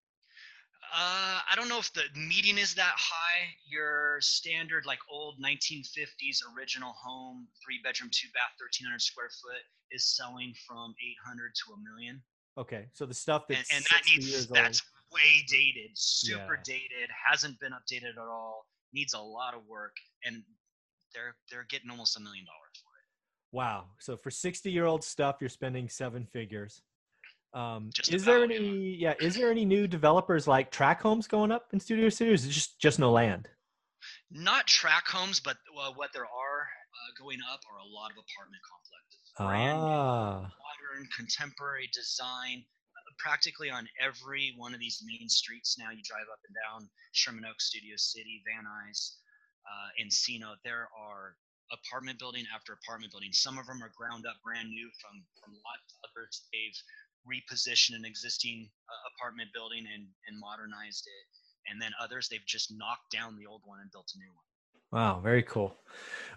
Uh, 0.93 1.39
I 1.47 1.55
don't 1.55 1.69
know 1.69 1.79
if 1.79 1.91
the 1.93 2.03
median 2.13 2.57
is 2.57 2.75
that 2.75 2.93
high. 2.97 3.47
Your 3.65 4.17
standard, 4.19 4.85
like 4.85 4.99
old 5.09 5.35
1950s 5.41 6.43
original 6.55 6.91
home, 7.01 7.47
three 7.63 7.79
bedroom, 7.81 8.09
two 8.11 8.27
bath, 8.33 8.51
1,300 8.59 9.01
square 9.01 9.29
foot, 9.41 9.63
is 9.91 10.05
selling 10.17 10.53
from 10.67 10.93
800 11.25 11.55
to 11.55 11.73
a 11.73 11.77
million. 11.79 12.21
Okay, 12.57 12.87
so 12.91 13.05
the 13.05 13.13
stuff 13.13 13.43
that's 13.47 13.71
and, 13.71 13.77
and 13.77 13.85
that 13.91 14.03
needs 14.11 14.47
that's 14.47 14.83
way 15.13 15.45
dated, 15.47 15.91
super 15.95 16.59
yeah. 16.59 16.75
dated, 16.75 17.09
hasn't 17.15 17.57
been 17.61 17.71
updated 17.71 18.19
at 18.19 18.27
all, 18.27 18.67
needs 18.93 19.13
a 19.13 19.21
lot 19.21 19.53
of 19.53 19.61
work, 19.69 19.95
and 20.25 20.43
they're 21.15 21.35
they're 21.49 21.67
getting 21.69 21.89
almost 21.89 22.17
a 22.17 22.19
million 22.19 22.43
dollars 22.43 22.75
for 22.83 22.90
it. 22.90 22.90
Wow! 23.51 23.85
So 23.99 24.15
for 24.15 24.31
60 24.31 24.71
year 24.71 24.85
old 24.85 25.03
stuff, 25.03 25.37
you're 25.41 25.49
spending 25.49 25.89
seven 25.89 26.25
figures. 26.25 26.81
Um, 27.53 27.89
is 28.09 28.23
there 28.23 28.43
any 28.43 28.95
yeah? 28.95 29.13
Is 29.19 29.35
there 29.35 29.51
any 29.51 29.65
new 29.65 29.87
developers 29.87 30.47
like 30.47 30.71
track 30.71 31.01
homes 31.01 31.27
going 31.27 31.51
up 31.51 31.67
in 31.73 31.79
Studio 31.79 32.07
City, 32.07 32.31
or 32.31 32.33
is 32.33 32.45
it 32.45 32.49
just 32.49 32.79
just 32.79 32.97
no 32.97 33.11
land? 33.11 33.49
Not 34.31 34.67
track 34.67 35.07
homes, 35.07 35.41
but 35.41 35.57
uh, 35.77 35.91
what 35.95 36.11
there 36.13 36.23
are 36.23 36.61
uh, 36.61 37.11
going 37.21 37.39
up 37.51 37.59
are 37.69 37.79
a 37.79 37.89
lot 37.91 38.11
of 38.11 38.17
apartment 38.23 38.63
complexes. 38.63 39.31
Brand 39.37 39.79
ah. 39.79 40.47
Modern, 40.47 41.07
contemporary 41.15 41.89
design. 41.93 42.63
Uh, 42.63 43.11
practically 43.19 43.69
on 43.69 43.87
every 43.99 44.53
one 44.57 44.73
of 44.73 44.79
these 44.79 45.03
main 45.05 45.27
streets 45.27 45.77
now, 45.77 45.91
you 45.91 46.01
drive 46.03 46.27
up 46.31 46.39
and 46.47 46.55
down 46.55 46.89
Sherman 47.11 47.43
Oaks, 47.45 47.67
Studio 47.67 47.95
City, 47.97 48.41
Van 48.47 48.63
Nuys, 48.63 49.19
uh, 49.67 49.89
Encino. 49.99 50.55
There 50.63 50.87
are 50.97 51.35
apartment 51.71 52.19
building 52.19 52.45
after 52.53 52.73
apartment 52.73 53.11
building. 53.11 53.31
Some 53.31 53.57
of 53.57 53.65
them 53.65 53.81
are 53.81 53.91
ground 53.95 54.25
up, 54.27 54.35
brand 54.43 54.69
new 54.69 54.89
from 54.99 55.23
from 55.39 55.53
lots. 55.53 55.97
Others 56.05 56.47
they've 56.51 56.79
repositioned 57.25 57.95
an 57.95 58.05
existing 58.05 58.69
uh, 58.89 59.01
apartment 59.15 59.49
building 59.53 59.85
and, 59.93 60.07
and 60.27 60.39
modernized 60.39 61.05
it. 61.05 61.25
And 61.69 61.81
then 61.81 61.91
others, 62.01 62.27
they've 62.29 62.45
just 62.47 62.73
knocked 62.73 63.11
down 63.13 63.37
the 63.37 63.45
old 63.45 63.61
one 63.65 63.79
and 63.81 63.91
built 63.91 64.11
a 64.15 64.17
new 64.17 64.31
one. 64.33 64.45
Wow, 64.91 65.21
very 65.21 65.43
cool. 65.43 65.75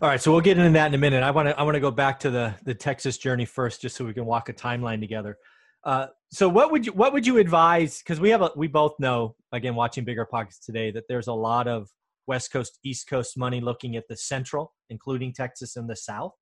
All 0.00 0.08
right, 0.08 0.20
so 0.20 0.30
we'll 0.30 0.40
get 0.40 0.58
into 0.58 0.70
that 0.70 0.86
in 0.86 0.94
a 0.94 0.98
minute. 0.98 1.22
I 1.22 1.30
want 1.30 1.48
to 1.48 1.58
I 1.58 1.62
want 1.62 1.74
to 1.74 1.80
go 1.80 1.90
back 1.90 2.20
to 2.20 2.30
the 2.30 2.54
the 2.64 2.74
Texas 2.74 3.18
journey 3.18 3.44
first, 3.44 3.80
just 3.80 3.96
so 3.96 4.04
we 4.04 4.14
can 4.14 4.26
walk 4.26 4.48
a 4.48 4.52
timeline 4.52 5.00
together. 5.00 5.38
Uh, 5.82 6.06
so, 6.30 6.48
what 6.48 6.70
would 6.70 6.86
you 6.86 6.92
what 6.92 7.12
would 7.12 7.26
you 7.26 7.38
advise? 7.38 7.98
Because 7.98 8.20
we 8.20 8.30
have 8.30 8.42
a, 8.42 8.50
we 8.54 8.68
both 8.68 8.94
know 9.00 9.34
again 9.52 9.74
watching 9.74 10.04
bigger 10.04 10.24
pockets 10.24 10.60
today 10.60 10.92
that 10.92 11.04
there's 11.08 11.26
a 11.26 11.32
lot 11.32 11.66
of 11.66 11.88
West 12.26 12.52
Coast 12.52 12.78
East 12.84 13.08
Coast 13.08 13.36
money 13.36 13.60
looking 13.60 13.96
at 13.96 14.04
the 14.08 14.16
Central, 14.16 14.72
including 14.90 15.32
Texas 15.32 15.76
and 15.76 15.88
the 15.88 15.96
South. 15.96 16.32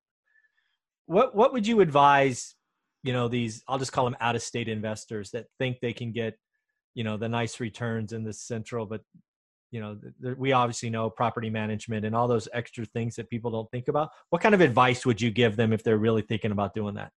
What 1.05 1.35
what 1.35 1.53
would 1.53 1.67
you 1.67 1.81
advise 1.81 2.55
you 3.03 3.13
know 3.13 3.27
these 3.27 3.61
i'll 3.67 3.77
just 3.77 3.91
call 3.91 4.05
them 4.05 4.15
out 4.19 4.35
of 4.35 4.41
state 4.41 4.67
investors 4.67 5.29
that 5.31 5.45
think 5.59 5.77
they 5.81 5.93
can 5.93 6.11
get 6.11 6.37
you 6.95 7.03
know 7.03 7.17
the 7.17 7.29
nice 7.29 7.59
returns 7.59 8.13
in 8.13 8.23
the 8.23 8.33
central 8.33 8.85
but 8.85 9.01
you 9.71 9.79
know 9.79 9.97
we 10.37 10.51
obviously 10.53 10.89
know 10.89 11.09
property 11.09 11.49
management 11.49 12.05
and 12.05 12.15
all 12.15 12.27
those 12.27 12.47
extra 12.53 12.85
things 12.85 13.15
that 13.15 13.29
people 13.29 13.51
don't 13.51 13.69
think 13.71 13.87
about 13.87 14.09
what 14.29 14.41
kind 14.41 14.55
of 14.55 14.61
advice 14.61 15.05
would 15.05 15.21
you 15.21 15.29
give 15.29 15.55
them 15.55 15.73
if 15.73 15.83
they're 15.83 15.97
really 15.97 16.21
thinking 16.21 16.51
about 16.51 16.73
doing 16.73 16.95
that 16.95 17.11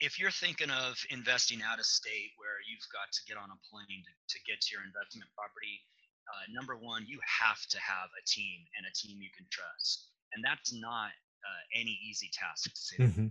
if 0.00 0.18
you're 0.18 0.30
thinking 0.30 0.70
of 0.70 0.98
investing 1.10 1.60
out 1.62 1.78
of 1.78 1.86
state 1.86 2.30
where 2.36 2.58
you've 2.68 2.86
got 2.90 3.10
to 3.12 3.20
get 3.26 3.36
on 3.36 3.50
a 3.50 3.58
plane 3.70 4.02
to, 4.02 4.12
to 4.28 4.38
get 4.46 4.60
to 4.60 4.74
your 4.74 4.82
investment 4.82 5.30
property 5.36 5.78
uh, 6.28 6.44
number 6.52 6.76
one 6.76 7.04
you 7.06 7.18
have 7.26 7.60
to 7.68 7.78
have 7.80 8.08
a 8.14 8.22
team 8.26 8.62
and 8.78 8.86
a 8.86 8.92
team 8.94 9.18
you 9.20 9.30
can 9.36 9.46
trust 9.50 10.10
and 10.34 10.44
that's 10.44 10.72
not 10.72 11.10
uh, 11.42 11.62
any 11.74 11.98
easy 12.06 12.30
task 12.32 12.70
to 12.70 12.80
say 12.80 12.98
mm-hmm. 13.02 13.28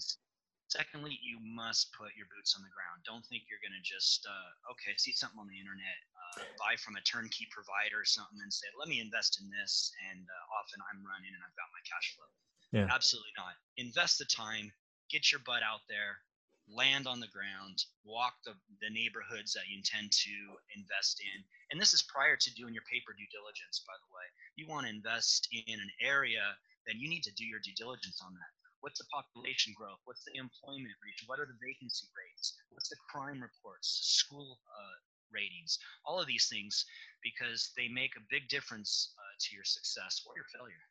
Secondly, 0.71 1.19
you 1.19 1.35
must 1.43 1.91
put 1.91 2.15
your 2.15 2.31
boots 2.31 2.55
on 2.55 2.63
the 2.63 2.71
ground. 2.71 3.03
Don't 3.03 3.27
think 3.27 3.43
you're 3.51 3.59
going 3.59 3.75
to 3.75 3.83
just, 3.83 4.23
uh, 4.23 4.71
okay, 4.71 4.95
see 4.95 5.11
something 5.11 5.35
on 5.35 5.51
the 5.51 5.59
internet, 5.59 5.99
uh, 6.15 6.47
buy 6.55 6.79
from 6.79 6.95
a 6.95 7.03
turnkey 7.03 7.43
provider 7.51 7.99
or 7.99 8.07
something 8.07 8.39
and 8.39 8.47
say, 8.47 8.71
let 8.79 8.87
me 8.87 9.03
invest 9.03 9.43
in 9.43 9.51
this. 9.51 9.91
And 10.07 10.23
uh, 10.23 10.55
often 10.55 10.79
I'm 10.87 11.03
running 11.03 11.35
and 11.35 11.43
I've 11.43 11.59
got 11.59 11.67
my 11.75 11.83
cash 11.83 12.15
flow. 12.15 12.31
Yeah. 12.71 12.87
Absolutely 12.87 13.35
not. 13.35 13.59
Invest 13.75 14.15
the 14.15 14.29
time, 14.31 14.71
get 15.11 15.27
your 15.27 15.43
butt 15.43 15.59
out 15.59 15.83
there, 15.91 16.23
land 16.71 17.05
on 17.05 17.19
the 17.19 17.31
ground, 17.35 17.83
walk 18.07 18.39
the, 18.47 18.55
the 18.79 18.89
neighborhoods 18.89 19.51
that 19.53 19.67
you 19.67 19.77
intend 19.77 20.11
to 20.11 20.35
invest 20.75 21.19
in. 21.19 21.43
And 21.69 21.77
this 21.79 21.93
is 21.93 22.07
prior 22.07 22.39
to 22.39 22.55
doing 22.55 22.73
your 22.73 22.87
paper 22.87 23.11
due 23.11 23.27
diligence, 23.29 23.83
by 23.83 23.95
the 23.99 24.11
way. 24.15 24.25
You 24.55 24.65
want 24.71 24.87
to 24.87 24.95
invest 24.95 25.51
in 25.51 25.77
an 25.79 25.91
area, 25.99 26.55
then 26.87 26.97
you 26.97 27.11
need 27.11 27.23
to 27.27 27.35
do 27.35 27.45
your 27.45 27.59
due 27.59 27.75
diligence 27.75 28.23
on 28.23 28.33
that. 28.33 28.51
What's 28.81 28.97
the 28.97 29.11
population 29.13 29.75
growth? 29.77 30.01
What's 30.05 30.25
the 30.25 30.39
employment 30.39 30.97
rate? 31.05 31.21
What 31.27 31.37
are 31.37 31.45
the 31.45 31.59
vacancy 31.61 32.09
rates? 32.17 32.57
What's 32.71 32.89
the 32.89 32.97
crime 33.11 33.37
reports? 33.37 34.17
School 34.17 34.57
uh, 34.65 34.97
ratings? 35.29 35.77
All 36.07 36.19
of 36.19 36.25
these 36.25 36.49
things 36.49 36.85
because 37.21 37.71
they 37.77 37.87
make 37.93 38.17
a 38.17 38.25
big 38.31 38.49
difference 38.49 39.13
uh, 39.19 39.33
to 39.39 39.55
your 39.55 39.63
success 39.63 40.23
or 40.25 40.33
your 40.35 40.49
failure. 40.49 40.81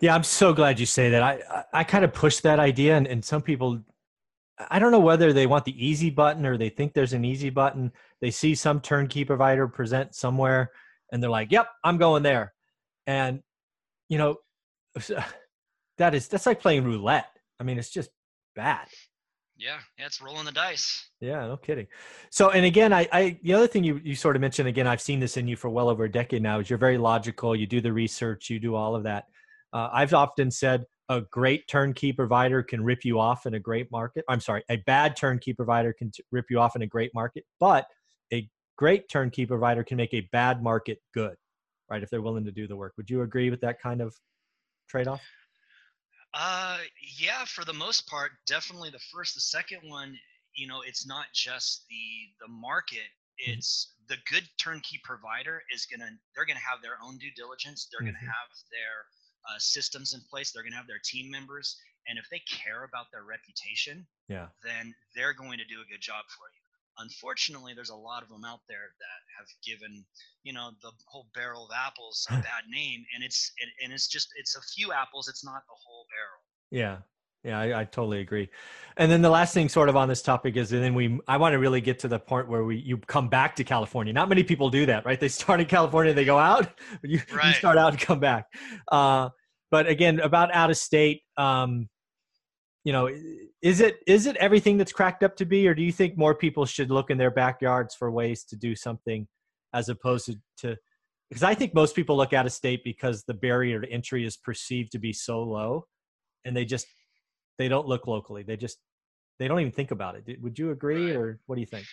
Yeah 0.00 0.14
i'm 0.14 0.22
so 0.22 0.52
glad 0.52 0.78
you 0.78 0.86
say 0.86 1.10
that. 1.10 1.22
I 1.22 1.40
i, 1.50 1.80
I 1.80 1.84
kind 1.84 2.04
of 2.04 2.12
push 2.12 2.38
that 2.40 2.58
idea 2.58 2.96
and, 2.96 3.06
and 3.06 3.24
some 3.24 3.42
people 3.42 3.80
i 4.70 4.78
don't 4.78 4.92
know 4.92 5.00
whether 5.00 5.32
they 5.32 5.46
want 5.46 5.64
the 5.64 5.86
easy 5.86 6.10
button 6.10 6.44
or 6.44 6.56
they 6.56 6.68
think 6.68 6.92
there's 6.92 7.12
an 7.12 7.24
easy 7.24 7.50
button 7.50 7.92
they 8.20 8.30
see 8.30 8.54
some 8.54 8.80
turnkey 8.80 9.24
provider 9.24 9.66
present 9.68 10.14
somewhere 10.14 10.70
and 11.12 11.22
they're 11.22 11.30
like 11.30 11.50
yep 11.52 11.68
i'm 11.84 11.98
going 11.98 12.22
there 12.22 12.52
and 13.06 13.40
you 14.08 14.18
know 14.18 14.36
that 16.00 16.14
is 16.14 16.26
that's 16.26 16.46
like 16.46 16.60
playing 16.60 16.84
roulette. 16.84 17.28
I 17.60 17.62
mean, 17.62 17.78
it's 17.78 17.90
just 17.90 18.10
bad. 18.56 18.88
Yeah, 19.56 19.78
yeah, 19.98 20.06
it's 20.06 20.22
rolling 20.22 20.46
the 20.46 20.52
dice. 20.52 21.10
Yeah, 21.20 21.46
no 21.46 21.58
kidding. 21.58 21.86
So, 22.30 22.48
and 22.48 22.64
again, 22.64 22.94
I, 22.94 23.06
I, 23.12 23.38
the 23.42 23.52
other 23.52 23.66
thing 23.66 23.84
you 23.84 24.00
you 24.02 24.14
sort 24.14 24.34
of 24.34 24.40
mentioned 24.40 24.66
again, 24.68 24.86
I've 24.86 25.02
seen 25.02 25.20
this 25.20 25.36
in 25.36 25.46
you 25.46 25.56
for 25.56 25.68
well 25.68 25.88
over 25.88 26.04
a 26.04 26.10
decade 26.10 26.42
now. 26.42 26.58
Is 26.58 26.70
you're 26.70 26.78
very 26.78 26.98
logical. 26.98 27.54
You 27.54 27.66
do 27.66 27.80
the 27.80 27.92
research. 27.92 28.50
You 28.50 28.58
do 28.58 28.74
all 28.74 28.96
of 28.96 29.04
that. 29.04 29.24
Uh, 29.72 29.88
I've 29.92 30.14
often 30.14 30.50
said 30.50 30.84
a 31.10 31.20
great 31.22 31.66
turnkey 31.66 32.12
provider 32.12 32.62
can 32.62 32.82
rip 32.82 33.04
you 33.04 33.18
off 33.18 33.44
in 33.44 33.54
a 33.54 33.58
great 33.58 33.90
market. 33.90 34.24
I'm 34.28 34.40
sorry, 34.40 34.62
a 34.70 34.76
bad 34.76 35.16
turnkey 35.16 35.52
provider 35.52 35.92
can 35.92 36.12
t- 36.12 36.22
rip 36.30 36.46
you 36.48 36.60
off 36.60 36.76
in 36.76 36.82
a 36.82 36.86
great 36.86 37.12
market, 37.12 37.44
but 37.58 37.86
a 38.32 38.48
great 38.78 39.08
turnkey 39.10 39.44
provider 39.44 39.82
can 39.82 39.96
make 39.96 40.14
a 40.14 40.20
bad 40.30 40.62
market 40.62 40.98
good, 41.12 41.34
right? 41.90 42.00
If 42.00 42.10
they're 42.10 42.22
willing 42.22 42.44
to 42.44 42.52
do 42.52 42.68
the 42.68 42.76
work. 42.76 42.92
Would 42.96 43.10
you 43.10 43.22
agree 43.22 43.50
with 43.50 43.60
that 43.62 43.82
kind 43.82 44.00
of 44.00 44.14
trade 44.88 45.08
off? 45.08 45.20
Uh, 46.32 46.78
yeah, 47.18 47.44
for 47.44 47.64
the 47.64 47.72
most 47.72 48.06
part, 48.06 48.30
definitely 48.46 48.90
the 48.90 49.00
first. 49.12 49.34
The 49.34 49.40
second 49.40 49.80
one, 49.82 50.16
you 50.54 50.68
know, 50.68 50.82
it's 50.86 51.04
not 51.08 51.26
just 51.34 51.86
the 51.90 52.46
the 52.46 52.52
market. 52.52 53.10
Mm-hmm. 53.42 53.58
It's 53.58 53.94
the 54.08 54.16
good 54.30 54.48
turnkey 54.62 55.00
provider 55.02 55.60
is 55.74 55.86
gonna. 55.86 56.10
They're 56.36 56.46
gonna 56.46 56.60
have 56.60 56.82
their 56.82 56.98
own 57.04 57.18
due 57.18 57.32
diligence. 57.34 57.88
They're 57.90 58.06
mm-hmm. 58.06 58.14
gonna 58.14 58.30
have 58.30 58.50
their 58.70 59.10
uh, 59.48 59.58
systems 59.58 60.14
in 60.14 60.20
place. 60.30 60.50
They're 60.50 60.62
gonna 60.62 60.76
have 60.76 60.86
their 60.86 61.02
team 61.02 61.30
members, 61.30 61.76
and 62.08 62.18
if 62.18 62.26
they 62.30 62.40
care 62.46 62.84
about 62.84 63.06
their 63.12 63.24
reputation, 63.24 64.06
yeah, 64.28 64.48
then 64.62 64.94
they're 65.14 65.34
going 65.34 65.58
to 65.58 65.64
do 65.64 65.80
a 65.80 65.90
good 65.90 66.00
job 66.00 66.24
for 66.28 66.46
you. 66.48 66.60
Unfortunately 66.98 67.72
there's 67.72 67.90
a 67.90 67.96
lot 67.96 68.22
of 68.22 68.28
them 68.28 68.44
out 68.44 68.60
there 68.68 68.92
that 68.98 69.20
have 69.38 69.48
given 69.64 70.04
you 70.42 70.52
know 70.52 70.70
the 70.82 70.92
whole 71.06 71.28
barrel 71.34 71.64
of 71.64 71.70
apples 71.72 72.26
a 72.28 72.34
bad 72.44 72.68
name 72.68 73.04
and 73.14 73.24
it's 73.24 73.52
and, 73.62 73.70
and 73.82 73.92
it's 73.92 74.06
just 74.06 74.28
it's 74.36 74.56
a 74.56 74.60
few 74.74 74.92
apples 74.92 75.28
it's 75.28 75.44
not 75.44 75.62
the 75.66 75.78
whole 75.80 76.04
barrel. 76.10 76.42
Yeah 76.70 76.98
yeah 77.44 77.58
I, 77.58 77.80
I, 77.80 77.84
totally 77.84 78.20
agree. 78.20 78.48
And 78.96 79.10
then 79.10 79.22
the 79.22 79.30
last 79.30 79.54
thing 79.54 79.68
sort 79.68 79.88
of 79.88 79.96
on 79.96 80.08
this 80.08 80.22
topic 80.22 80.56
is 80.56 80.72
and 80.72 80.82
then 80.82 80.94
we 80.94 81.18
i 81.26 81.36
want 81.36 81.54
to 81.54 81.58
really 81.58 81.80
get 81.80 81.98
to 82.00 82.08
the 82.08 82.18
point 82.18 82.48
where 82.48 82.64
we 82.64 82.76
you 82.76 82.98
come 82.98 83.28
back 83.28 83.56
to 83.56 83.64
california. 83.64 84.12
Not 84.12 84.28
many 84.28 84.42
people 84.42 84.70
do 84.70 84.86
that 84.86 85.04
right? 85.06 85.18
They 85.18 85.28
start 85.28 85.60
in 85.60 85.66
california 85.66 86.12
they 86.12 86.24
go 86.24 86.38
out 86.38 86.68
you, 87.02 87.20
right. 87.34 87.48
you 87.48 87.52
start 87.54 87.78
out 87.78 87.92
and 87.92 88.00
come 88.00 88.20
back. 88.20 88.46
Uh, 88.90 89.30
but 89.70 89.86
again 89.86 90.20
about 90.20 90.54
out 90.54 90.70
of 90.70 90.76
state 90.76 91.22
um, 91.36 91.88
you 92.84 92.92
know 92.92 93.08
is 93.62 93.80
it 93.80 93.98
is 94.06 94.26
it 94.26 94.36
everything 94.36 94.76
that's 94.76 94.92
cracked 94.92 95.22
up 95.22 95.36
to 95.36 95.44
be 95.44 95.68
or 95.68 95.74
do 95.74 95.82
you 95.82 95.92
think 95.92 96.16
more 96.16 96.34
people 96.34 96.64
should 96.64 96.90
look 96.90 97.10
in 97.10 97.18
their 97.18 97.30
backyards 97.30 97.94
for 97.94 98.10
ways 98.10 98.44
to 98.44 98.56
do 98.56 98.74
something 98.74 99.26
as 99.72 99.88
opposed 99.88 100.26
to, 100.26 100.34
to 100.56 100.76
because 101.28 101.42
i 101.42 101.54
think 101.54 101.74
most 101.74 101.94
people 101.94 102.16
look 102.16 102.32
out 102.32 102.46
of 102.46 102.52
state 102.52 102.82
because 102.84 103.24
the 103.24 103.34
barrier 103.34 103.80
to 103.80 103.90
entry 103.90 104.24
is 104.24 104.36
perceived 104.36 104.92
to 104.92 104.98
be 104.98 105.12
so 105.12 105.42
low 105.42 105.84
and 106.44 106.56
they 106.56 106.64
just 106.64 106.86
they 107.58 107.68
don't 107.68 107.86
look 107.86 108.06
locally 108.06 108.42
they 108.42 108.56
just 108.56 108.78
they 109.38 109.48
don't 109.48 109.60
even 109.60 109.72
think 109.72 109.90
about 109.90 110.16
it 110.16 110.40
would 110.42 110.58
you 110.58 110.70
agree 110.70 111.14
or 111.14 111.38
what 111.46 111.56
do 111.56 111.60
you 111.60 111.66
think 111.66 111.86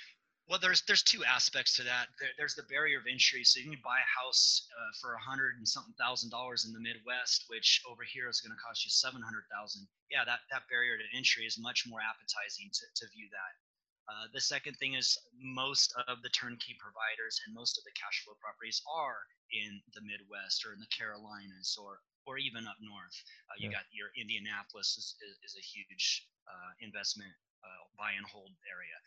well, 0.48 0.64
there's 0.64 0.80
there's 0.88 1.04
two 1.04 1.28
aspects 1.28 1.76
to 1.76 1.84
that. 1.84 2.08
There, 2.24 2.32
there's 2.40 2.56
the 2.56 2.64
barrier 2.72 3.04
of 3.04 3.08
entry. 3.12 3.44
So 3.44 3.60
you 3.60 3.68
can 3.68 3.84
buy 3.84 4.00
a 4.00 4.14
house 4.16 4.64
uh, 4.72 4.92
for 5.04 5.12
a 5.14 5.20
hundred 5.20 5.60
and 5.60 5.68
something 5.68 5.94
thousand 6.00 6.32
dollars 6.32 6.64
in 6.64 6.72
the 6.72 6.80
Midwest, 6.80 7.52
which 7.52 7.84
over 7.84 8.08
here 8.08 8.32
is 8.32 8.40
going 8.40 8.56
to 8.56 8.64
cost 8.64 8.88
you 8.88 8.92
seven 8.92 9.20
hundred 9.20 9.44
thousand. 9.52 9.84
Yeah, 10.08 10.24
that 10.24 10.48
that 10.56 10.64
barrier 10.72 10.96
to 10.96 11.08
entry 11.12 11.44
is 11.44 11.60
much 11.60 11.84
more 11.84 12.00
appetizing 12.00 12.72
to, 12.72 12.84
to 12.96 13.12
view 13.12 13.28
that. 13.36 13.54
Uh, 14.08 14.32
the 14.32 14.40
second 14.40 14.80
thing 14.80 14.96
is 14.96 15.20
most 15.36 15.92
of 16.08 16.24
the 16.24 16.32
turnkey 16.32 16.80
providers 16.80 17.44
and 17.44 17.52
most 17.52 17.76
of 17.76 17.84
the 17.84 17.92
cash 18.00 18.24
flow 18.24 18.40
properties 18.40 18.80
are 18.88 19.20
in 19.52 19.84
the 19.92 20.00
Midwest 20.00 20.64
or 20.64 20.72
in 20.72 20.80
the 20.80 20.88
Carolinas 20.96 21.76
or 21.76 22.00
or 22.28 22.38
even 22.38 22.68
up 22.68 22.76
north. 22.84 23.18
Uh, 23.50 23.56
you 23.58 23.70
yeah. 23.72 23.80
got 23.80 23.86
your 23.96 24.12
Indianapolis 24.20 25.00
is, 25.00 25.16
is, 25.24 25.40
is 25.48 25.54
a 25.56 25.64
huge 25.64 26.28
uh, 26.46 26.72
investment 26.84 27.32
uh, 27.64 27.82
buy 27.98 28.12
and 28.20 28.28
hold 28.28 28.52
area. 28.68 28.98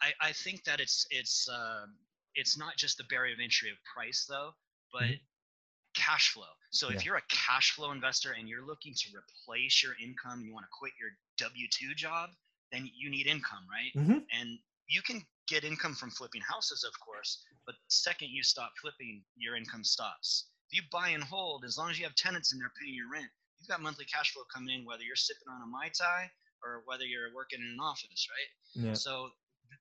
I, 0.00 0.10
I 0.28 0.32
think 0.32 0.64
that 0.64 0.80
it's 0.80 1.06
it's 1.10 1.48
uh, 1.48 1.86
it's 2.34 2.58
not 2.58 2.76
just 2.76 2.96
the 2.96 3.04
barrier 3.12 3.34
of 3.34 3.40
entry 3.40 3.70
of 3.70 3.76
price 3.84 4.26
though, 4.28 4.50
but 4.92 5.04
mm-hmm. 5.04 5.94
cash 5.94 6.32
flow. 6.32 6.50
So 6.70 6.88
yeah. 6.88 6.96
if 6.96 7.04
you're 7.04 7.16
a 7.16 7.28
cash 7.30 7.72
flow 7.72 7.92
investor 7.92 8.32
and 8.32 8.48
you're 8.48 8.66
looking 8.66 8.92
to 8.92 9.06
replace 9.12 9.82
your 9.84 9.94
income, 10.02 10.42
you 10.44 10.52
want 10.52 10.64
to 10.64 10.72
quit 10.72 10.92
your 11.00 11.10
W 11.38 11.66
two 11.70 11.94
job, 11.94 12.30
then 12.72 12.90
you 12.96 13.08
need 13.08 13.26
income, 13.26 13.64
right? 13.70 13.92
Mm-hmm. 13.94 14.18
And 14.38 14.58
you 14.88 15.02
can 15.02 15.22
get 15.48 15.64
income 15.64 15.94
from 15.94 16.10
flipping 16.10 16.42
houses, 16.42 16.84
of 16.84 16.92
course, 17.00 17.44
but 17.64 17.74
the 17.74 17.88
second 17.88 18.28
you 18.30 18.42
stop 18.42 18.72
flipping, 18.80 19.22
your 19.36 19.56
income 19.56 19.84
stops. 19.84 20.50
If 20.70 20.76
you 20.76 20.82
buy 20.90 21.10
and 21.10 21.22
hold, 21.22 21.64
as 21.64 21.78
long 21.78 21.90
as 21.90 21.98
you 21.98 22.04
have 22.04 22.14
tenants 22.14 22.52
in 22.52 22.58
there 22.58 22.72
paying 22.80 22.94
your 22.94 23.10
rent, 23.10 23.30
you've 23.58 23.68
got 23.68 23.80
monthly 23.80 24.04
cash 24.04 24.32
flow 24.32 24.42
coming 24.52 24.74
in, 24.74 24.84
whether 24.84 25.02
you're 25.02 25.16
sipping 25.16 25.48
on 25.48 25.62
a 25.62 25.66
mai 25.66 25.90
tai 25.96 26.30
or 26.64 26.82
whether 26.86 27.04
you're 27.04 27.34
working 27.34 27.60
in 27.60 27.66
an 27.66 27.80
office, 27.80 28.26
right? 28.30 28.84
Yeah. 28.86 28.94
So 28.94 29.30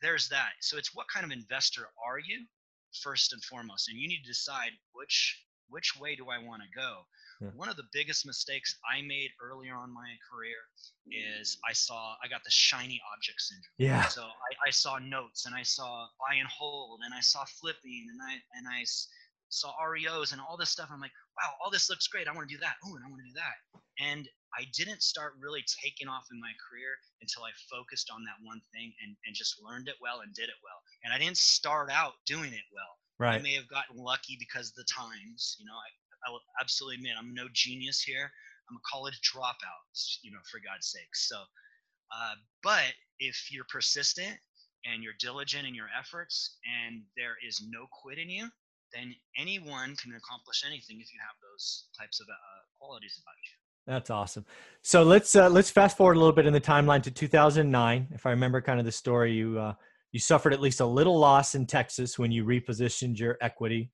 there's 0.01 0.29
that. 0.29 0.53
So 0.61 0.77
it's 0.77 0.93
what 0.93 1.07
kind 1.13 1.25
of 1.25 1.31
investor 1.31 1.87
are 2.05 2.19
you 2.19 2.45
first 3.01 3.33
and 3.33 3.43
foremost, 3.43 3.89
and 3.89 3.99
you 3.99 4.07
need 4.07 4.21
to 4.23 4.29
decide 4.29 4.71
which 4.93 5.41
which 5.69 5.97
way 5.99 6.15
do 6.15 6.29
I 6.29 6.37
want 6.37 6.61
to 6.61 6.69
go. 6.77 7.01
Yeah. 7.41 7.49
One 7.55 7.69
of 7.69 7.75
the 7.75 7.89
biggest 7.91 8.25
mistakes 8.25 8.77
I 8.89 9.01
made 9.01 9.31
earlier 9.41 9.75
on 9.75 9.91
my 9.93 10.07
career 10.31 10.55
is 11.11 11.57
I 11.67 11.73
saw 11.73 12.15
I 12.23 12.27
got 12.27 12.43
the 12.43 12.51
shiny 12.51 13.01
object 13.13 13.41
syndrome. 13.41 13.75
Yeah. 13.77 14.07
So 14.07 14.23
I, 14.23 14.67
I 14.67 14.71
saw 14.71 14.99
notes 14.99 15.45
and 15.45 15.55
I 15.55 15.63
saw 15.63 16.07
buy 16.19 16.35
and 16.35 16.47
hold 16.47 17.01
and 17.03 17.13
I 17.13 17.21
saw 17.21 17.43
flipping 17.59 18.07
and 18.11 18.19
I 18.21 18.33
and 18.57 18.67
I 18.67 18.85
saw 19.49 19.71
REOs 19.79 20.31
and 20.31 20.41
all 20.41 20.57
this 20.57 20.69
stuff. 20.69 20.89
I'm 20.91 20.99
like, 20.99 21.15
wow, 21.37 21.51
all 21.63 21.71
this 21.71 21.89
looks 21.89 22.07
great. 22.07 22.27
I 22.27 22.33
want 22.33 22.47
to 22.49 22.55
do 22.55 22.59
that. 22.61 22.75
Oh, 22.85 22.95
and 22.95 23.03
I 23.05 23.09
want 23.09 23.21
to 23.21 23.29
do 23.29 23.39
that. 23.39 23.57
And 23.99 24.27
I 24.57 24.65
didn't 24.73 25.03
start 25.03 25.33
really 25.39 25.63
taking 25.83 26.07
off 26.07 26.27
in 26.31 26.39
my 26.39 26.51
career 26.63 26.95
until 27.21 27.43
I 27.43 27.51
focused 27.69 28.09
on 28.11 28.23
that 28.23 28.39
one 28.43 28.61
thing 28.73 28.93
and, 29.03 29.15
and 29.25 29.35
just 29.35 29.59
learned 29.61 29.87
it 29.87 29.99
well 30.01 30.21
and 30.21 30.33
did 30.33 30.47
it 30.47 30.59
well. 30.63 30.79
And 31.03 31.13
I 31.13 31.19
didn't 31.19 31.37
start 31.37 31.91
out 31.91 32.13
doing 32.25 32.51
it 32.51 32.67
well. 32.71 32.93
Right. 33.19 33.39
I 33.39 33.43
may 33.43 33.55
have 33.55 33.67
gotten 33.67 33.95
lucky 33.95 34.35
because 34.39 34.69
of 34.69 34.75
the 34.75 34.87
times, 34.91 35.55
you 35.59 35.65
know, 35.65 35.75
I, 35.75 35.89
I 36.27 36.31
will 36.31 36.43
absolutely 36.59 36.95
admit 36.97 37.15
I'm 37.17 37.33
no 37.33 37.47
genius 37.53 38.01
here. 38.01 38.31
I'm 38.69 38.77
a 38.77 38.87
college 38.91 39.19
dropout, 39.21 39.85
you 40.23 40.31
know, 40.31 40.43
for 40.51 40.59
God's 40.59 40.87
sake. 40.87 41.13
So, 41.13 41.37
uh, 42.11 42.35
but 42.63 42.91
if 43.19 43.51
you're 43.51 43.67
persistent 43.69 44.35
and 44.85 45.03
you're 45.03 45.19
diligent 45.19 45.67
in 45.67 45.75
your 45.75 45.87
efforts 45.97 46.57
and 46.65 47.03
there 47.15 47.35
is 47.47 47.63
no 47.69 47.85
quit 48.01 48.17
in 48.17 48.29
you, 48.29 48.49
then 48.95 49.13
anyone 49.37 49.95
can 50.01 50.13
accomplish 50.15 50.63
anything 50.65 50.97
if 51.01 51.13
you 51.13 51.19
have 51.19 51.35
those 51.41 51.85
types 51.99 52.19
of 52.21 52.27
uh, 52.29 52.35
qualities 52.79 53.19
about 53.21 53.35
you. 53.43 53.93
That's 53.93 54.09
awesome. 54.09 54.45
So 54.81 55.03
let's 55.03 55.35
uh, 55.35 55.49
let's 55.49 55.69
fast 55.69 55.97
forward 55.97 56.15
a 56.15 56.19
little 56.19 56.33
bit 56.33 56.47
in 56.47 56.53
the 56.53 56.61
timeline 56.61 57.03
to 57.03 57.11
2009. 57.11 58.07
If 58.11 58.25
I 58.25 58.31
remember 58.31 58.61
kind 58.61 58.79
of 58.79 58.85
the 58.85 58.91
story, 58.91 59.33
you 59.33 59.59
uh, 59.59 59.73
you 60.11 60.19
suffered 60.19 60.53
at 60.53 60.61
least 60.61 60.79
a 60.79 60.85
little 60.85 61.19
loss 61.19 61.53
in 61.53 61.67
Texas 61.67 62.17
when 62.17 62.31
you 62.31 62.45
repositioned 62.45 63.19
your 63.19 63.37
equity. 63.41 63.91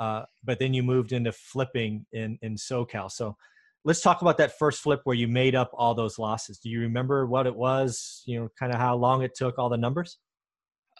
uh, 0.00 0.22
but 0.44 0.58
then 0.58 0.74
you 0.74 0.82
moved 0.82 1.12
into 1.12 1.32
flipping 1.32 2.06
in 2.12 2.38
in 2.42 2.54
SoCal. 2.56 3.10
So 3.10 3.36
let's 3.84 4.00
talk 4.00 4.22
about 4.22 4.38
that 4.38 4.58
first 4.58 4.80
flip 4.80 5.00
where 5.04 5.16
you 5.16 5.28
made 5.28 5.54
up 5.54 5.70
all 5.74 5.94
those 5.94 6.18
losses. 6.18 6.58
Do 6.58 6.68
you 6.68 6.80
remember 6.80 7.26
what 7.26 7.46
it 7.46 7.54
was? 7.54 8.22
You 8.26 8.40
know, 8.40 8.48
kind 8.58 8.72
of 8.72 8.78
how 8.78 8.96
long 8.96 9.22
it 9.22 9.34
took, 9.34 9.58
all 9.58 9.68
the 9.68 9.76
numbers. 9.76 10.18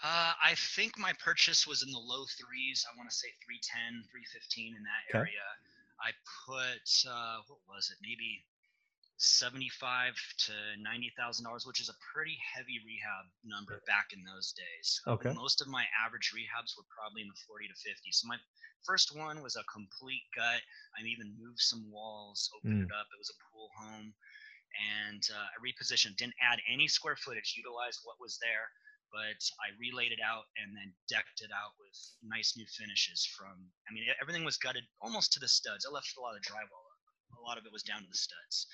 Uh, 0.04 0.32
I 0.36 0.54
think 0.76 0.98
my 0.98 1.12
purchase 1.24 1.66
was 1.66 1.82
in 1.82 1.90
the 1.90 1.98
low 1.98 2.24
threes. 2.36 2.84
I 2.84 2.92
want 2.96 3.08
to 3.08 3.16
say 3.16 3.32
310, 3.44 4.04
315 4.12 4.76
in 4.76 4.84
that 4.84 5.02
okay. 5.08 5.24
area. 5.24 5.46
I 5.96 6.12
put 6.44 6.84
uh, 7.08 7.40
what 7.48 7.60
was 7.64 7.88
it? 7.88 7.96
Maybe 8.04 8.44
seventy-five 9.16 10.12
to 10.12 10.52
ninety 10.76 11.12
thousand 11.16 11.48
dollars, 11.48 11.64
which 11.64 11.80
is 11.80 11.88
a 11.88 11.96
pretty 12.12 12.36
heavy 12.36 12.76
rehab 12.84 13.24
number 13.44 13.80
back 13.88 14.12
in 14.12 14.20
those 14.20 14.52
days. 14.52 15.00
Okay. 15.08 15.32
Most 15.32 15.64
of 15.64 15.68
my 15.68 15.88
average 15.96 16.36
rehabs 16.36 16.76
were 16.76 16.84
probably 16.92 17.24
in 17.24 17.32
the 17.32 17.42
forty 17.48 17.64
to 17.68 17.76
fifty. 17.80 18.12
So 18.12 18.28
my 18.28 18.36
first 18.84 19.16
one 19.16 19.40
was 19.40 19.56
a 19.56 19.64
complete 19.72 20.28
gut. 20.36 20.60
I 20.92 21.00
even 21.08 21.32
moved 21.40 21.64
some 21.64 21.88
walls, 21.88 22.52
opened 22.60 22.84
mm. 22.84 22.86
it 22.86 22.92
up. 22.92 23.08
It 23.08 23.20
was 23.20 23.32
a 23.32 23.40
pool 23.48 23.72
home, 23.80 24.12
and 24.76 25.22
uh, 25.32 25.48
I 25.48 25.56
repositioned. 25.64 26.20
Didn't 26.20 26.36
add 26.44 26.60
any 26.68 26.88
square 26.88 27.16
footage. 27.16 27.56
Utilized 27.56 28.04
what 28.04 28.20
was 28.20 28.36
there 28.44 28.68
but 29.12 29.40
I 29.62 29.72
relayed 29.78 30.12
it 30.12 30.22
out 30.22 30.44
and 30.58 30.75
then 30.76 30.92
decked 31.08 31.40
it 31.40 31.50
out 31.54 31.75
with 31.78 31.96
nice 32.22 32.54
new 32.56 32.66
finishes 32.66 33.25
from, 33.25 33.54
I 33.88 33.94
mean, 33.94 34.04
everything 34.20 34.44
was 34.44 34.56
gutted 34.56 34.84
almost 35.00 35.32
to 35.34 35.40
the 35.40 35.48
studs. 35.48 35.86
I 35.86 35.92
left 35.92 36.14
a 36.18 36.22
lot 36.22 36.36
of 36.36 36.42
drywall 36.42 36.84
up. 36.84 37.02
A 37.38 37.44
lot 37.46 37.58
of 37.58 37.66
it 37.66 37.72
was 37.72 37.82
down 37.82 38.02
to 38.02 38.10
the 38.10 38.18
studs. 38.18 38.66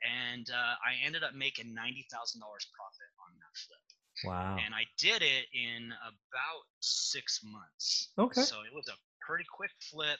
And 0.00 0.48
uh, 0.48 0.74
I 0.80 0.96
ended 1.04 1.22
up 1.22 1.34
making 1.34 1.76
$90,000 1.76 1.76
profit 1.76 3.10
on 3.20 3.32
that 3.36 3.54
flip. 3.54 3.84
Wow. 4.24 4.56
And 4.64 4.74
I 4.74 4.84
did 4.98 5.22
it 5.22 5.46
in 5.52 5.92
about 5.92 6.62
six 6.80 7.40
months. 7.44 8.10
Okay. 8.18 8.42
So 8.42 8.60
it 8.60 8.74
was 8.74 8.88
a 8.88 8.96
pretty 9.26 9.44
quick 9.52 9.70
flip. 9.90 10.18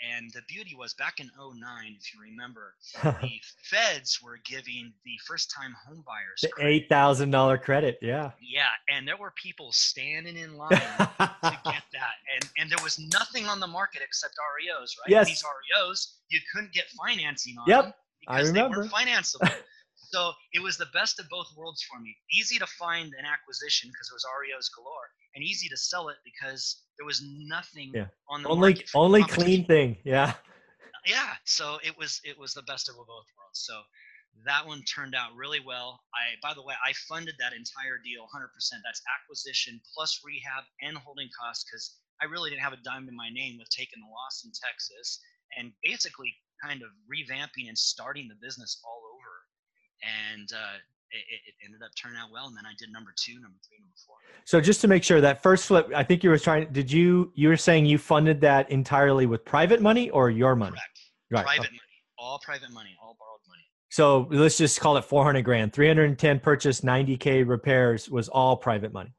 And 0.00 0.30
the 0.32 0.40
beauty 0.48 0.74
was 0.78 0.94
back 0.94 1.20
in 1.20 1.30
09, 1.36 1.60
if 1.98 2.14
you 2.14 2.20
remember, 2.22 2.74
the 3.02 3.30
feds 3.64 4.18
were 4.22 4.38
giving 4.46 4.94
the 5.04 5.18
first 5.26 5.52
time 5.54 5.74
home 5.86 6.02
buyers 6.06 6.40
the 6.40 6.66
eight 6.66 6.88
thousand 6.88 7.30
dollar 7.32 7.58
credit. 7.58 7.98
Yeah. 8.00 8.30
Yeah. 8.40 8.69
And 9.00 9.08
there 9.08 9.16
were 9.16 9.32
people 9.42 9.72
standing 9.72 10.36
in 10.36 10.58
line 10.58 10.68
to 10.72 10.78
get 11.64 11.84
that. 11.96 12.16
And 12.34 12.50
and 12.58 12.70
there 12.70 12.84
was 12.84 12.98
nothing 12.98 13.46
on 13.46 13.58
the 13.58 13.66
market 13.66 14.02
except 14.04 14.34
REOs, 14.34 14.90
right? 15.00 15.08
Yes. 15.08 15.26
These 15.26 15.42
REOs, 15.42 16.16
you 16.28 16.38
couldn't 16.52 16.74
get 16.74 16.84
financing 17.02 17.54
on 17.56 17.64
yep. 17.66 17.84
them 17.84 17.94
because 18.20 18.44
I 18.44 18.48
remember. 18.48 18.76
they 18.76 18.80
weren't 18.80 18.92
financeable. 18.92 19.50
so 20.12 20.32
it 20.52 20.62
was 20.62 20.76
the 20.76 20.84
best 20.92 21.18
of 21.18 21.30
both 21.30 21.46
worlds 21.56 21.82
for 21.90 21.98
me. 21.98 22.14
Easy 22.38 22.58
to 22.58 22.66
find 22.66 23.06
an 23.18 23.24
acquisition 23.24 23.88
because 23.88 24.10
it 24.10 24.14
was 24.14 24.26
REOs 24.36 24.68
galore, 24.76 25.08
and 25.34 25.42
easy 25.42 25.70
to 25.70 25.78
sell 25.78 26.10
it 26.10 26.16
because 26.22 26.82
there 26.98 27.06
was 27.06 27.24
nothing 27.24 27.92
yeah. 27.94 28.08
on 28.28 28.42
the 28.42 28.50
only 28.50 28.74
market. 28.74 28.90
only 28.94 29.24
clean 29.24 29.64
thing. 29.64 29.96
Yeah. 30.04 30.34
Yeah. 31.06 31.30
So 31.46 31.78
it 31.82 31.96
was 31.96 32.20
it 32.22 32.38
was 32.38 32.52
the 32.52 32.64
best 32.64 32.90
of 32.90 32.96
both 32.96 33.06
worlds. 33.08 33.64
So 33.64 33.80
that 34.46 34.66
one 34.66 34.82
turned 34.82 35.14
out 35.14 35.34
really 35.36 35.60
well. 35.60 36.00
I 36.14 36.36
by 36.42 36.54
the 36.54 36.62
way, 36.62 36.74
I 36.84 36.92
funded 37.08 37.34
that 37.38 37.52
entire 37.52 37.98
deal 38.02 38.24
100%. 38.24 38.48
That's 38.84 39.02
acquisition 39.08 39.80
plus 39.94 40.20
rehab 40.24 40.64
and 40.82 40.96
holding 40.96 41.28
costs 41.36 41.64
because 41.64 41.96
I 42.20 42.26
really 42.26 42.50
didn't 42.50 42.62
have 42.62 42.72
a 42.72 42.82
dime 42.84 43.08
in 43.08 43.16
my 43.16 43.30
name 43.32 43.56
with 43.58 43.68
taking 43.70 44.00
the 44.00 44.10
loss 44.12 44.44
in 44.44 44.52
Texas 44.52 45.20
and 45.56 45.72
basically 45.82 46.32
kind 46.62 46.82
of 46.82 46.88
revamping 47.08 47.68
and 47.68 47.76
starting 47.76 48.28
the 48.28 48.36
business 48.40 48.80
all 48.84 49.02
over. 49.16 49.32
And 50.04 50.48
uh, 50.52 50.76
it, 51.10 51.40
it, 51.48 51.54
ended 51.64 51.82
up 51.82 51.90
turning 52.00 52.18
out 52.18 52.30
well. 52.32 52.46
And 52.46 52.56
then 52.56 52.64
I 52.64 52.72
did 52.78 52.92
number 52.92 53.12
two, 53.16 53.34
number 53.34 53.58
three, 53.66 53.78
number 53.80 53.96
four. 54.06 54.16
So 54.44 54.60
just 54.60 54.80
to 54.82 54.88
make 54.88 55.02
sure 55.02 55.20
that 55.20 55.42
first 55.42 55.66
flip, 55.66 55.90
I 55.94 56.04
think 56.04 56.22
you 56.22 56.30
were 56.30 56.38
trying. 56.38 56.72
Did 56.72 56.90
you 56.90 57.32
you 57.34 57.48
were 57.48 57.56
saying 57.56 57.86
you 57.86 57.98
funded 57.98 58.40
that 58.42 58.70
entirely 58.70 59.26
with 59.26 59.44
private 59.44 59.82
money 59.82 60.10
or 60.10 60.30
your 60.30 60.54
money? 60.54 60.72
Correct. 60.72 61.00
Right. 61.30 61.44
Private 61.44 61.60
okay. 61.60 61.72
money, 61.72 61.80
all 62.18 62.38
private 62.38 62.70
money, 62.70 62.96
all 63.02 63.16
borrowed 63.18 63.40
money. 63.48 63.49
So 63.90 64.28
let's 64.30 64.56
just 64.56 64.80
call 64.80 64.96
it 64.96 65.04
400 65.04 65.42
grand. 65.44 65.72
310 65.72 66.40
purchase, 66.40 66.80
90k 66.80 67.46
repairs 67.46 68.08
was 68.08 68.28
all 68.28 68.56
private 68.56 68.92
money. 68.92 69.12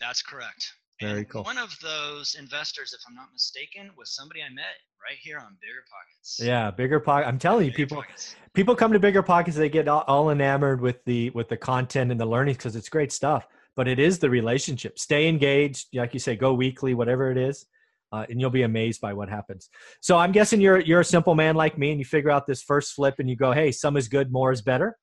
That's 0.00 0.22
correct. 0.22 0.72
Very 1.00 1.20
and 1.20 1.28
cool. 1.28 1.42
One 1.42 1.58
of 1.58 1.76
those 1.82 2.34
investors, 2.38 2.94
if 2.98 3.04
I'm 3.06 3.14
not 3.14 3.28
mistaken, 3.32 3.90
was 3.98 4.14
somebody 4.14 4.40
I 4.42 4.48
met 4.48 4.64
right 5.00 5.18
here 5.20 5.38
on 5.38 5.56
Bigger 5.60 5.84
Pockets. 5.90 6.40
Yeah, 6.42 6.70
Bigger 6.70 7.00
Pocket. 7.00 7.26
I'm 7.26 7.38
telling 7.38 7.66
you, 7.66 7.72
people 7.72 7.98
Pockets. 7.98 8.34
people 8.54 8.74
come 8.74 8.92
to 8.92 8.98
Bigger 8.98 9.22
Pockets. 9.22 9.56
They 9.56 9.68
get 9.68 9.88
all, 9.88 10.04
all 10.06 10.30
enamored 10.30 10.80
with 10.80 11.04
the 11.04 11.30
with 11.30 11.48
the 11.48 11.56
content 11.56 12.10
and 12.10 12.18
the 12.18 12.26
learning 12.26 12.54
because 12.54 12.76
it's 12.76 12.88
great 12.88 13.12
stuff. 13.12 13.46
But 13.76 13.88
it 13.88 13.98
is 13.98 14.20
the 14.20 14.30
relationship. 14.30 14.98
Stay 14.98 15.28
engaged, 15.28 15.88
like 15.94 16.14
you 16.14 16.20
say, 16.20 16.36
go 16.36 16.54
weekly, 16.54 16.94
whatever 16.94 17.32
it 17.32 17.36
is, 17.36 17.66
uh, 18.14 18.24
and 18.28 18.40
you'll 18.40 18.50
be 18.50 18.62
amazed 18.62 19.00
by 19.00 19.12
what 19.12 19.28
happens. 19.28 19.68
So 20.00 20.16
I'm 20.16 20.30
guessing 20.30 20.60
you're 20.60 20.80
you're 20.80 21.00
a 21.00 21.04
simple 21.04 21.34
man 21.34 21.56
like 21.56 21.76
me, 21.76 21.90
and 21.90 21.98
you 21.98 22.04
figure 22.04 22.30
out 22.30 22.46
this 22.46 22.62
first 22.62 22.92
flip, 22.92 23.16
and 23.18 23.28
you 23.28 23.36
go, 23.36 23.52
"Hey, 23.52 23.72
some 23.72 23.96
is 23.96 24.08
good, 24.08 24.30
more 24.30 24.52
is 24.52 24.62
better," 24.62 24.96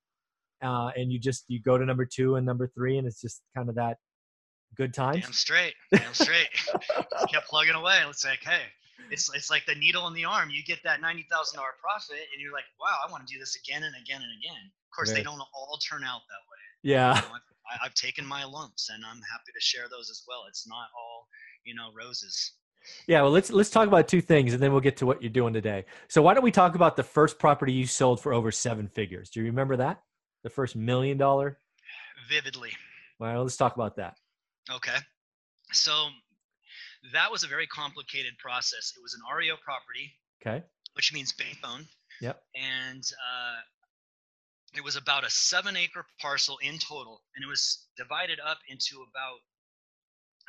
uh, 0.61 0.91
and 0.95 1.11
you 1.11 1.19
just 1.19 1.43
you 1.47 1.61
go 1.61 1.77
to 1.77 1.85
number 1.85 2.05
two 2.05 2.35
and 2.35 2.45
number 2.45 2.67
three, 2.67 2.97
and 2.97 3.05
it's 3.05 3.19
just 3.19 3.41
kind 3.55 3.67
of 3.67 3.75
that 3.75 3.97
good 4.75 4.93
times. 4.93 5.23
Damn 5.23 5.33
straight, 5.33 5.73
damn 5.93 6.13
straight. 6.13 6.47
kept 7.31 7.47
plugging 7.49 7.75
away. 7.75 7.99
It's 8.07 8.23
like, 8.23 8.39
hey, 8.43 8.63
it's 9.09 9.29
it's 9.35 9.51
like 9.51 9.65
the 9.65 9.75
needle 9.75 10.07
in 10.07 10.13
the 10.13 10.25
arm. 10.25 10.49
You 10.49 10.63
get 10.63 10.79
that 10.85 11.01
ninety 11.01 11.27
thousand 11.29 11.57
dollar 11.57 11.75
profit, 11.81 12.23
and 12.31 12.41
you're 12.41 12.53
like, 12.53 12.69
wow, 12.79 12.95
I 13.05 13.11
want 13.11 13.27
to 13.27 13.33
do 13.33 13.39
this 13.39 13.57
again 13.57 13.83
and 13.83 13.95
again 14.01 14.21
and 14.21 14.31
again. 14.39 14.63
Of 14.63 14.95
course, 14.95 15.11
they 15.11 15.23
don't 15.23 15.39
all 15.39 15.79
turn 15.89 16.03
out 16.03 16.21
that 16.27 16.43
way. 16.47 16.63
Yeah. 16.83 17.15
You 17.15 17.21
know, 17.21 17.35
I've, 17.35 17.79
I've 17.85 17.93
taken 17.93 18.25
my 18.25 18.43
lumps, 18.43 18.89
and 18.89 19.03
I'm 19.05 19.21
happy 19.31 19.51
to 19.53 19.61
share 19.61 19.87
those 19.89 20.09
as 20.09 20.23
well. 20.27 20.43
It's 20.47 20.67
not 20.67 20.87
all 20.95 21.27
you 21.65 21.75
know 21.75 21.91
roses. 21.95 22.53
Yeah, 23.07 23.21
well, 23.21 23.31
let's 23.31 23.51
let's 23.51 23.69
talk 23.69 23.87
about 23.87 24.07
two 24.07 24.21
things, 24.21 24.53
and 24.53 24.61
then 24.61 24.71
we'll 24.71 24.81
get 24.81 24.97
to 24.97 25.05
what 25.05 25.21
you're 25.21 25.31
doing 25.31 25.53
today. 25.53 25.85
So, 26.07 26.21
why 26.21 26.33
don't 26.33 26.43
we 26.43 26.51
talk 26.51 26.75
about 26.75 26.95
the 26.95 27.03
first 27.03 27.37
property 27.37 27.73
you 27.73 27.85
sold 27.85 28.21
for 28.21 28.33
over 28.33 28.51
seven 28.51 28.87
figures? 28.87 29.29
Do 29.29 29.39
you 29.39 29.45
remember 29.47 29.77
that? 29.77 30.01
The 30.43 30.49
first 30.49 30.75
million 30.75 31.17
dollar. 31.17 31.59
Vividly. 32.29 32.71
Well, 33.19 33.43
let's 33.43 33.57
talk 33.57 33.75
about 33.75 33.97
that. 33.97 34.15
Okay. 34.69 34.97
So 35.71 36.07
that 37.13 37.31
was 37.31 37.43
a 37.43 37.47
very 37.47 37.67
complicated 37.67 38.37
process. 38.37 38.93
It 38.95 39.01
was 39.01 39.13
an 39.13 39.21
REO 39.35 39.55
property. 39.63 40.11
Okay. 40.41 40.63
Which 40.93 41.13
means 41.13 41.31
bank 41.33 41.57
owned. 41.63 41.87
Yep. 42.21 42.41
And 42.55 43.03
uh, 43.03 43.59
it 44.75 44.83
was 44.83 44.95
about 44.95 45.25
a 45.25 45.29
seven 45.29 45.75
acre 45.75 46.05
parcel 46.19 46.57
in 46.61 46.77
total, 46.77 47.21
and 47.35 47.43
it 47.43 47.47
was 47.47 47.87
divided 47.97 48.39
up 48.45 48.59
into 48.69 48.97
about 49.09 49.39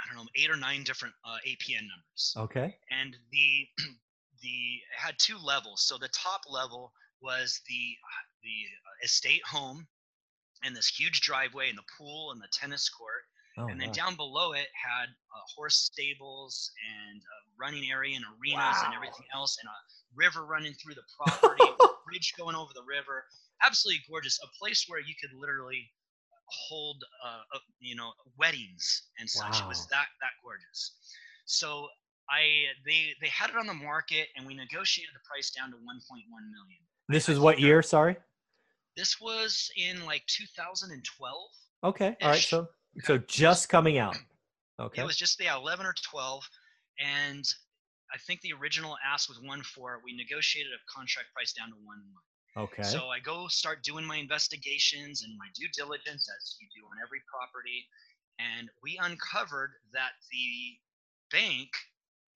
I 0.00 0.08
don't 0.08 0.24
know 0.24 0.30
eight 0.36 0.50
or 0.50 0.56
nine 0.56 0.82
different 0.84 1.14
uh, 1.24 1.38
APN 1.46 1.82
numbers. 1.88 2.34
Okay. 2.36 2.76
And 2.90 3.16
the 3.30 3.66
the 4.42 4.80
had 4.96 5.14
two 5.18 5.38
levels. 5.38 5.82
So 5.82 5.98
the 5.98 6.08
top 6.08 6.42
level 6.48 6.92
was 7.20 7.60
the 7.68 7.96
the 8.42 9.04
estate 9.04 9.42
home 9.46 9.86
and 10.64 10.74
this 10.76 10.88
huge 10.88 11.20
driveway 11.20 11.68
and 11.68 11.78
the 11.78 11.84
pool 11.98 12.32
and 12.32 12.40
the 12.40 12.48
tennis 12.52 12.88
court 12.88 13.22
Oh, 13.58 13.66
and 13.66 13.78
then 13.78 13.88
wow. 13.88 13.92
down 13.92 14.14
below 14.16 14.52
it 14.52 14.68
had 14.72 15.08
uh, 15.12 15.44
horse 15.54 15.76
stables 15.76 16.72
and 16.80 17.20
a 17.20 17.38
running 17.60 17.90
area 17.90 18.16
and 18.16 18.24
arenas 18.24 18.80
wow. 18.80 18.82
and 18.86 18.94
everything 18.94 19.26
else, 19.34 19.58
and 19.60 19.68
a 19.68 19.76
river 20.16 20.46
running 20.46 20.72
through 20.74 20.94
the 20.94 21.04
property, 21.16 21.64
a 21.64 21.86
bridge 22.08 22.32
going 22.38 22.56
over 22.56 22.72
the 22.74 22.84
river. 22.88 23.24
Absolutely 23.62 24.00
gorgeous. 24.08 24.40
A 24.42 24.48
place 24.58 24.86
where 24.88 25.00
you 25.00 25.12
could 25.20 25.36
literally 25.36 25.92
hold, 26.52 27.04
uh, 27.24 27.42
uh, 27.54 27.58
you 27.80 27.96
know, 27.96 28.12
weddings 28.38 29.04
and 29.18 29.28
such. 29.28 29.60
Wow. 29.60 29.66
It 29.66 29.68
was 29.68 29.86
that 29.88 30.06
that 30.20 30.32
gorgeous. 30.42 30.92
So 31.46 31.88
I 32.30 32.64
they 32.86 33.14
they 33.20 33.28
had 33.28 33.50
it 33.50 33.56
on 33.56 33.66
the 33.66 33.74
market, 33.74 34.28
and 34.36 34.46
we 34.46 34.54
negotiated 34.54 35.14
the 35.14 35.20
price 35.28 35.50
down 35.50 35.70
to 35.70 35.76
1.1 35.76 35.80
million. 35.82 36.80
This 37.08 37.28
is 37.28 37.38
what 37.38 37.60
year? 37.60 37.82
Sorry. 37.82 38.16
This 38.96 39.20
was 39.20 39.70
in 39.76 40.04
like 40.04 40.24
2012. 40.26 41.38
Okay. 41.84 42.16
All 42.22 42.28
right. 42.28 42.40
So 42.40 42.68
so 43.00 43.18
just 43.18 43.68
coming 43.68 43.98
out. 43.98 44.16
Okay. 44.80 45.02
It 45.02 45.04
was 45.04 45.16
just 45.16 45.42
yeah, 45.42 45.56
11 45.56 45.86
or 45.86 45.94
12, 46.10 46.42
and 46.98 47.44
I 48.12 48.18
think 48.18 48.40
the 48.40 48.52
original 48.52 48.96
ask 49.06 49.28
was 49.28 49.40
one 49.40 49.62
four. 49.62 50.00
We 50.04 50.14
negotiated 50.16 50.72
a 50.72 50.82
contract 50.92 51.32
price 51.34 51.52
down 51.52 51.68
to 51.68 51.76
one 51.76 51.98
one. 52.12 52.22
Okay. 52.56 52.82
So 52.82 53.08
I 53.08 53.18
go 53.20 53.48
start 53.48 53.82
doing 53.82 54.04
my 54.04 54.16
investigations 54.16 55.22
and 55.22 55.36
my 55.38 55.46
due 55.54 55.68
diligence 55.74 56.28
as 56.28 56.56
you 56.60 56.68
do 56.74 56.86
on 56.86 56.98
every 57.02 57.20
property, 57.30 57.88
and 58.38 58.68
we 58.82 58.98
uncovered 59.00 59.72
that 59.92 60.12
the 60.30 60.78
bank 61.30 61.70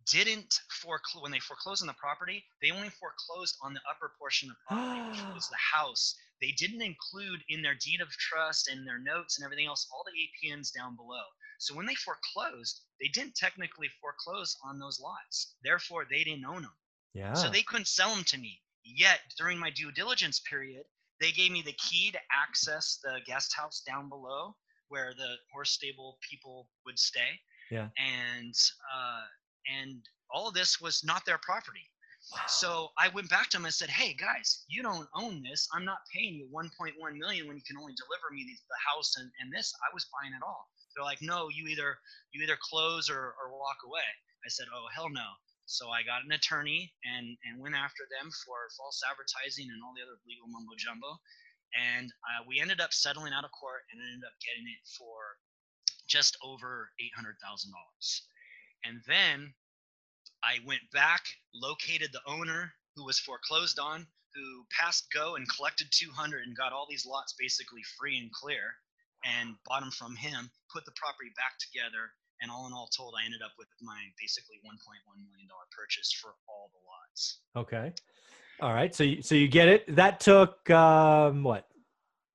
didn't 0.07 0.61
foreclose 0.71 1.23
when 1.23 1.33
they 1.33 1.41
foreclosed 1.41 1.83
on 1.83 1.89
the 1.89 1.95
property. 1.95 2.45
They 2.63 2.71
only 2.71 2.91
foreclosed 2.91 3.57
on 3.61 3.75
the 3.75 3.81
upper 3.91 4.13
portion 4.19 4.49
of 4.51 4.57
the 4.57 4.63
property, 4.67 5.01
which 5.11 5.25
was 5.35 5.49
the 5.49 5.57
house 5.57 6.15
they 6.41 6.53
didn't 6.53 6.83
include 6.83 7.43
in 7.49 7.63
their 7.63 7.75
deed 7.75 8.01
of 8.01 8.11
trust 8.11 8.69
and 8.69 8.87
their 8.87 8.99
notes 8.99 9.39
and 9.39 9.45
everything 9.45 9.67
else 9.67 9.89
all 9.91 10.05
the 10.05 10.13
APNs 10.13 10.73
down 10.73 10.97
below. 10.97 11.25
So 11.59 11.75
when 11.75 11.87
they 11.87 11.95
foreclosed, 11.95 12.83
they 13.01 13.09
didn't 13.09 13.37
technically 13.37 13.89
foreclose 14.01 14.57
on 14.63 14.79
those 14.79 15.01
lots. 15.01 15.57
Therefore, 15.63 16.05
they 16.05 16.25
didn't 16.25 16.45
own 16.45 16.63
them. 16.63 16.77
Yeah. 17.15 17.33
So 17.33 17.49
they 17.49 17.63
couldn't 17.63 17.89
sell 17.89 18.15
them 18.15 18.25
to 18.25 18.39
me. 18.39 18.61
Yet 18.87 19.21
during 19.37 19.59
my 19.59 19.71
due 19.71 19.91
diligence 19.91 20.41
period, 20.49 20.85
they 21.21 21.33
gave 21.33 21.51
me 21.51 21.63
the 21.63 21.73
key 21.73 22.13
to 22.13 22.19
access 22.31 22.99
the 23.03 23.19
guest 23.27 23.55
house 23.57 23.83
down 23.87 24.09
below 24.09 24.55
where 24.89 25.13
the 25.15 25.37
horse 25.53 25.71
stable 25.71 26.19
people 26.29 26.69
would 26.85 26.99
stay. 26.99 27.41
Yeah. 27.71 27.89
And 27.99 28.55
uh, 28.95 29.25
and 29.67 30.09
all 30.31 30.49
of 30.49 30.55
this 30.55 30.81
was 30.81 31.03
not 31.05 31.27
their 31.27 31.39
property. 31.39 31.91
Wow. 32.33 32.43
So 32.47 32.89
I 32.99 33.09
went 33.09 33.29
back 33.29 33.51
to 33.51 33.57
them 33.57 33.65
and 33.65 33.75
said, 33.75 33.91
"Hey 33.91 34.15
guys, 34.15 34.65
you 34.69 34.83
don't 34.83 35.09
own 35.15 35.43
this. 35.43 35.69
I'm 35.75 35.85
not 35.85 35.99
paying 36.15 36.35
you 36.35 36.49
1.1 36.55 36.95
million 37.17 37.47
when 37.49 37.57
you 37.57 37.63
can 37.67 37.77
only 37.77 37.95
deliver 37.95 38.33
me 38.33 38.45
the 38.47 38.95
house 38.95 39.15
and, 39.17 39.31
and 39.41 39.53
this. 39.53 39.73
I 39.83 39.95
was 39.95 40.07
buying 40.13 40.33
it 40.33 40.43
all." 40.47 40.69
They're 40.95 41.05
like, 41.05 41.23
"No, 41.23 41.49
you 41.49 41.67
either 41.67 41.99
you 42.33 42.43
either 42.43 42.59
close 42.61 43.11
or, 43.11 43.35
or 43.43 43.51
walk 43.59 43.79
away." 43.85 44.07
I 44.45 44.49
said, 44.49 44.67
"Oh 44.73 44.87
hell 44.95 45.11
no." 45.11 45.27
So 45.67 45.91
I 45.91 46.03
got 46.03 46.25
an 46.25 46.33
attorney 46.33 46.95
and 47.05 47.37
and 47.45 47.61
went 47.61 47.75
after 47.75 48.07
them 48.11 48.31
for 48.47 48.71
false 48.79 49.03
advertising 49.07 49.69
and 49.71 49.83
all 49.83 49.95
the 49.95 50.03
other 50.03 50.19
legal 50.27 50.49
mumbo 50.49 50.75
jumbo, 50.79 51.19
and 51.75 52.11
uh, 52.11 52.47
we 52.49 52.61
ended 52.61 52.81
up 52.81 52.95
settling 52.95 53.35
out 53.35 53.45
of 53.45 53.53
court 53.53 53.83
and 53.93 54.01
ended 54.01 54.27
up 54.27 54.35
getting 54.43 54.67
it 54.67 54.83
for 54.99 55.39
just 56.09 56.39
over 56.43 56.91
eight 57.01 57.15
hundred 57.15 57.37
thousand 57.43 57.73
dollars. 57.73 58.23
And 58.85 59.03
then 59.07 59.55
I 60.43 60.59
went 60.65 60.83
back, 60.93 61.25
located 61.55 62.13
the 62.13 62.23
owner 62.27 62.73
who 62.95 63.05
was 63.05 63.19
foreclosed 63.19 63.79
on, 63.79 64.07
who 64.35 64.65
passed 64.71 65.07
go 65.13 65.37
and 65.37 65.49
collected 65.49 65.89
200 65.93 66.47
and 66.47 66.57
got 66.57 66.73
all 66.73 66.87
these 66.89 67.07
lots 67.07 67.35
basically 67.39 67.83
free 67.99 68.19
and 68.19 68.31
clear 68.33 68.77
and 69.25 69.57
bought 69.67 69.81
them 69.81 69.91
from 69.91 70.17
him, 70.17 70.51
put 70.73 70.85
the 70.85 70.93
property 70.97 71.31
back 71.37 71.59
together, 71.59 72.13
and 72.41 72.51
all 72.51 72.67
in 72.67 72.73
all 72.73 72.89
told, 72.89 73.15
I 73.21 73.25
ended 73.25 73.41
up 73.45 73.53
with 73.59 73.69
my 73.81 73.99
basically 74.21 74.57
1.1 74.65 74.71
million 75.25 75.49
dollar 75.49 75.67
purchase 75.77 76.13
for 76.13 76.35
all 76.49 76.71
the 76.73 76.81
lots. 76.87 77.41
Okay. 77.57 77.93
All 78.61 78.73
right. 78.73 78.95
So 78.95 79.05
you, 79.05 79.23
so 79.23 79.35
you 79.35 79.49
get 79.49 79.69
it. 79.69 79.95
That 79.95 80.21
took 80.21 80.69
um, 80.71 81.43
what? 81.43 81.67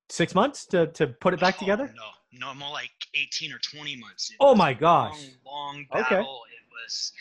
6 0.10 0.36
months 0.36 0.66
to 0.68 0.88
to 0.88 1.08
put 1.08 1.34
it 1.34 1.40
back 1.40 1.56
oh, 1.58 1.60
together? 1.60 1.94
No. 1.96 2.04
No, 2.34 2.54
more 2.54 2.72
like 2.72 2.92
18 3.14 3.52
or 3.52 3.60
20 3.60 3.98
months. 3.98 4.32
It 4.32 4.38
oh 4.40 4.56
my 4.56 4.74
gosh. 4.74 5.20
Long, 5.46 5.86
long 5.86 5.86
battle. 5.92 6.18
Okay. 6.18 6.20
It 6.20 6.66
was 6.72 7.12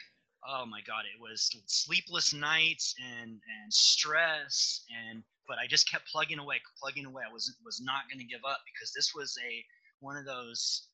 oh 0.49 0.64
my 0.66 0.81
god 0.87 1.05
it 1.05 1.21
was 1.21 1.51
sleepless 1.66 2.33
nights 2.33 2.95
and 2.99 3.31
and 3.31 3.73
stress 3.73 4.85
and 4.90 5.23
but 5.47 5.59
i 5.59 5.66
just 5.66 5.90
kept 5.90 6.11
plugging 6.11 6.38
away 6.38 6.57
plugging 6.81 7.05
away 7.05 7.23
i 7.29 7.33
was 7.33 7.55
was 7.64 7.81
not 7.81 8.09
going 8.11 8.19
to 8.19 8.25
give 8.25 8.40
up 8.49 8.61
because 8.64 8.93
this 8.95 9.12
was 9.14 9.37
a 9.47 9.64
one 10.01 10.16
of 10.16 10.25
those 10.25 10.88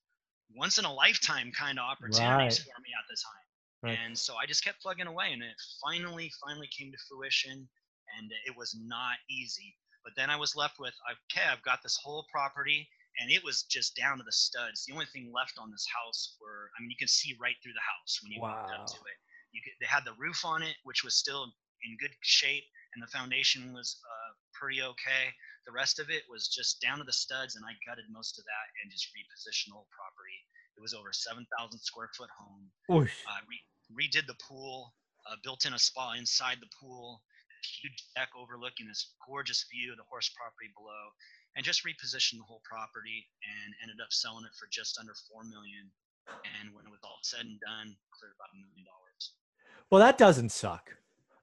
once 0.55 0.79
in 0.79 0.85
a 0.85 0.93
lifetime 0.93 1.51
kind 1.57 1.79
of 1.79 1.85
opportunities 1.85 2.61
right. 2.61 2.61
for 2.61 2.81
me 2.83 2.91
at 2.95 3.07
the 3.09 3.17
time 3.17 3.47
right. 3.91 3.99
and 4.05 4.17
so 4.17 4.35
i 4.37 4.47
just 4.47 4.65
kept 4.65 4.81
plugging 4.81 5.07
away 5.07 5.33
and 5.33 5.43
it 5.43 5.57
finally 5.83 6.31
finally 6.45 6.69
came 6.77 6.91
to 6.93 6.99
fruition 7.09 7.69
and 8.19 8.31
it 8.47 8.57
was 8.57 8.77
not 8.87 9.17
easy 9.31 9.75
but 10.05 10.13
then 10.17 10.31
i 10.31 10.37
was 10.37 10.55
left 10.57 10.79
with 10.79 10.95
okay 11.31 11.47
i've 11.51 11.63
got 11.63 11.83
this 11.83 11.99
whole 12.03 12.25
property 12.31 12.89
and 13.19 13.31
it 13.31 13.43
was 13.43 13.63
just 13.63 13.97
down 13.97 14.19
to 14.19 14.25
the 14.25 14.31
studs. 14.31 14.85
The 14.85 14.93
only 14.93 15.07
thing 15.07 15.33
left 15.33 15.57
on 15.57 15.71
this 15.71 15.89
house 15.89 16.37
were, 16.37 16.69
I 16.77 16.83
mean, 16.83 16.91
you 16.91 17.01
can 17.01 17.09
see 17.09 17.33
right 17.41 17.57
through 17.65 17.73
the 17.73 17.81
house 17.81 18.21
when 18.21 18.31
you 18.31 18.43
wow. 18.43 18.69
walk 18.69 18.69
up 18.77 18.87
to 18.93 19.01
it 19.09 19.19
you 19.57 19.65
could, 19.65 19.73
they 19.81 19.89
had 19.89 20.05
the 20.05 20.13
roof 20.21 20.45
on 20.45 20.61
it, 20.63 20.77
which 20.85 21.01
was 21.01 21.17
still 21.17 21.49
in 21.83 21.97
good 21.97 22.13
shape, 22.21 22.65
and 22.95 23.01
the 23.01 23.09
foundation 23.09 23.73
was 23.73 23.97
uh, 24.05 24.16
pretty 24.57 24.83
okay. 24.83 25.31
The 25.67 25.73
rest 25.75 25.99
of 25.99 26.11
it 26.11 26.25
was 26.31 26.49
just 26.49 26.81
down 26.81 26.99
to 26.99 27.05
the 27.05 27.13
studs, 27.13 27.57
and 27.57 27.65
I 27.65 27.77
gutted 27.85 28.09
most 28.09 28.39
of 28.39 28.45
that 28.45 28.67
and 28.83 28.91
just 28.91 29.13
repositioned 29.13 29.75
the 29.75 29.79
whole 29.79 29.91
property. 29.93 30.39
It 30.77 30.83
was 30.83 30.95
over 30.95 31.13
7,000 31.13 31.45
square 31.81 32.11
foot 32.17 32.31
home. 32.33 32.71
Uh, 33.27 33.43
re- 33.49 33.67
redid 33.93 34.27
the 34.27 34.39
pool, 34.41 34.95
uh, 35.29 35.37
built 35.43 35.65
in 35.65 35.75
a 35.75 35.79
spa 35.79 36.15
inside 36.15 36.59
the 36.61 36.71
pool, 36.81 37.23
huge 37.83 38.05
deck 38.15 38.31
overlooking 38.37 38.87
this 38.87 39.17
gorgeous 39.27 39.67
view 39.73 39.93
of 39.93 39.99
the 39.99 40.09
horse 40.09 40.31
property 40.37 40.71
below, 40.77 41.11
and 41.57 41.65
just 41.65 41.85
repositioned 41.85 42.39
the 42.39 42.49
whole 42.49 42.63
property 42.65 43.27
and 43.43 43.75
ended 43.83 43.99
up 44.01 44.13
selling 44.13 44.45
it 44.45 44.55
for 44.55 44.69
just 44.71 44.99
under 44.99 45.15
four 45.29 45.43
million. 45.45 45.91
And 46.61 46.75
when 46.75 46.85
it 46.85 46.91
was 46.91 47.01
all 47.03 47.19
said 47.23 47.47
and 47.47 47.61
done, 47.61 47.97
cleared 48.11 48.35
about 48.35 48.53
a 48.53 48.59
million 48.59 48.85
dollars. 48.85 49.23
Well, 49.91 50.03
that 50.03 50.19
doesn't 50.19 50.51
suck. 50.51 50.91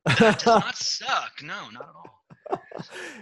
That 0.05 0.39
does 0.39 0.45
not 0.45 0.75
suck. 0.75 1.31
No, 1.43 1.69
not 1.69 1.83
at 1.83 1.95
all. 1.95 2.61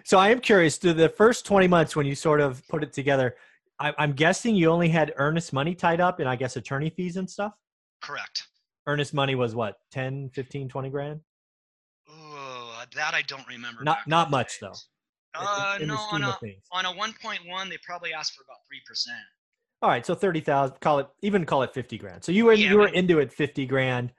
so 0.04 0.18
I 0.18 0.30
am 0.30 0.40
curious. 0.40 0.78
Do 0.78 0.94
the 0.94 1.10
first 1.10 1.46
twenty 1.46 1.68
months 1.68 1.96
when 1.96 2.06
you 2.06 2.16
sort 2.16 2.42
of 2.42 2.68
put 2.68 2.84
it 2.84 2.94
together, 2.94 3.36
I, 3.80 3.94
I'm 3.98 4.14
guessing 4.14 4.56
you 4.56 4.70
only 4.70 4.90
had 4.90 5.14
earnest 5.18 5.54
money 5.54 5.76
tied 5.76 6.02
up 6.02 6.20
and 6.20 6.28
I 6.28 6.36
guess 6.36 6.56
attorney 6.56 6.90
fees 6.90 7.18
and 7.18 7.30
stuff. 7.30 7.54
Correct. 8.02 8.48
Earnest 8.88 9.14
money 9.14 9.36
was 9.36 9.54
what 9.54 9.78
10, 9.92 10.32
15, 10.34 10.68
20 10.70 10.90
grand. 10.90 11.20
Oh, 12.10 12.84
that 12.96 13.14
I 13.14 13.22
don't 13.22 13.48
remember. 13.48 13.84
Not 13.84 14.00
not 14.08 14.32
much 14.32 14.60
though. 14.60 14.74
Uh, 15.34 15.76
in, 15.78 15.84
in 15.84 15.88
no, 15.88 15.96
on 15.96 16.24
a, 16.24 16.38
on 16.74 16.86
a 16.86 16.90
1.1, 16.90 17.70
they 17.70 17.78
probably 17.86 18.14
asked 18.14 18.36
for 18.36 18.44
about 18.44 18.58
three 18.68 18.82
percent. 18.86 19.18
All 19.82 19.90
right, 19.90 20.06
so 20.06 20.14
thirty 20.14 20.42
thousand. 20.42 20.80
Call 20.80 21.00
it 21.00 21.08
even 21.22 21.46
call 21.46 21.64
it 21.64 21.74
fifty 21.74 21.98
grand. 21.98 22.24
So 22.24 22.32
you 22.32 22.46
were 22.46 22.54
yeah, 22.54 22.70
you 22.70 22.78
were 22.78 22.90
into 22.90 23.20
it 23.20 23.32
fifty 23.34 23.66
grand 23.66 24.12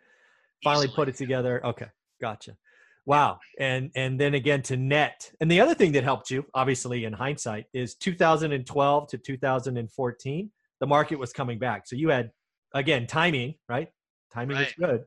finally 0.65 0.87
Easily. 0.87 0.97
put 0.97 1.09
it 1.09 1.17
together. 1.17 1.65
Okay, 1.65 1.87
gotcha. 2.23 2.57
Wow. 3.05 3.41
And 3.59 3.91
and 3.97 4.19
then 4.19 4.35
again 4.35 4.63
to 4.63 4.77
net. 4.77 5.31
And 5.41 5.51
the 5.51 5.61
other 5.61 5.75
thing 5.75 5.93
that 5.93 6.05
helped 6.05 6.31
you, 6.31 6.47
obviously 6.55 7.05
in 7.05 7.13
hindsight, 7.13 7.67
is 7.75 7.97
2012 7.97 9.09
to 9.09 9.19
2014, 9.19 10.51
the 10.81 10.87
market 10.87 11.19
was 11.19 11.33
coming 11.33 11.59
back. 11.59 11.87
So 11.87 11.97
you 11.97 12.09
had 12.09 12.31
again 12.75 13.07
timing, 13.07 13.57
right? 13.69 13.89
Timing 14.33 14.57
right. 14.57 14.69
is 14.69 14.75
good. 14.75 15.05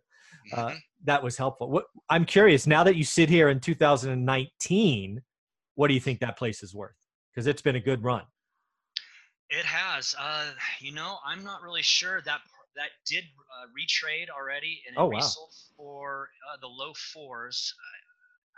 Uh, 0.54 0.68
mm-hmm. 0.68 0.76
that 1.06 1.24
was 1.24 1.38
helpful. 1.38 1.72
What 1.72 1.86
I'm 2.10 2.26
curious 2.26 2.68
now 2.68 2.84
that 2.84 2.98
you 2.98 3.04
sit 3.04 3.30
here 3.30 3.50
in 3.50 3.60
2019, 3.60 5.22
what 5.76 5.88
do 5.88 5.94
you 5.94 6.00
think 6.00 6.20
that 6.20 6.38
place 6.38 6.62
is 6.62 6.76
worth? 6.76 6.96
Because 7.34 7.48
it's 7.48 7.62
been 7.62 7.78
a 7.78 7.80
good 7.80 8.04
run. 8.04 8.24
It 9.50 9.66
has. 9.66 10.16
Uh, 10.20 10.48
you 10.80 10.92
know, 10.92 11.18
I'm 11.26 11.44
not 11.44 11.62
really 11.62 11.82
sure 11.82 12.22
that 12.26 12.42
that 12.76 12.92
did 13.08 13.24
uh, 13.24 13.68
retrade 13.72 14.30
already, 14.30 14.82
and 14.88 14.96
it 14.96 15.00
oh, 15.00 15.08
wow. 15.08 15.18
resold 15.18 15.52
for 15.78 16.30
uh, 16.52 16.58
the 16.62 16.68
low 16.68 16.94
fours. 17.14 17.74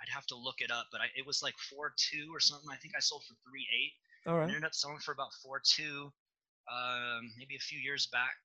I'd 0.02 0.14
have 0.14 0.26
to 0.28 0.36
look 0.36 0.62
it 0.62 0.72
up, 0.72 0.88
but 0.92 1.02
I, 1.02 1.06
it 1.16 1.26
was 1.26 1.42
like 1.42 1.56
four 1.58 1.94
two 1.98 2.30
or 2.34 2.40
something. 2.40 2.70
I 2.72 2.78
think 2.78 2.94
I 2.96 3.00
sold 3.00 3.24
for 3.24 3.36
three 3.50 3.68
eight. 3.74 3.94
All 4.30 4.36
right. 4.36 4.44
And 4.44 4.52
ended 4.52 4.66
up 4.66 4.76
selling 4.76 5.00
for 5.00 5.12
about 5.12 5.34
four 5.44 5.62
two, 5.64 6.12
um, 6.72 7.32
maybe 7.38 7.56
a 7.56 7.60
few 7.60 7.80
years 7.80 8.08
back. 8.08 8.38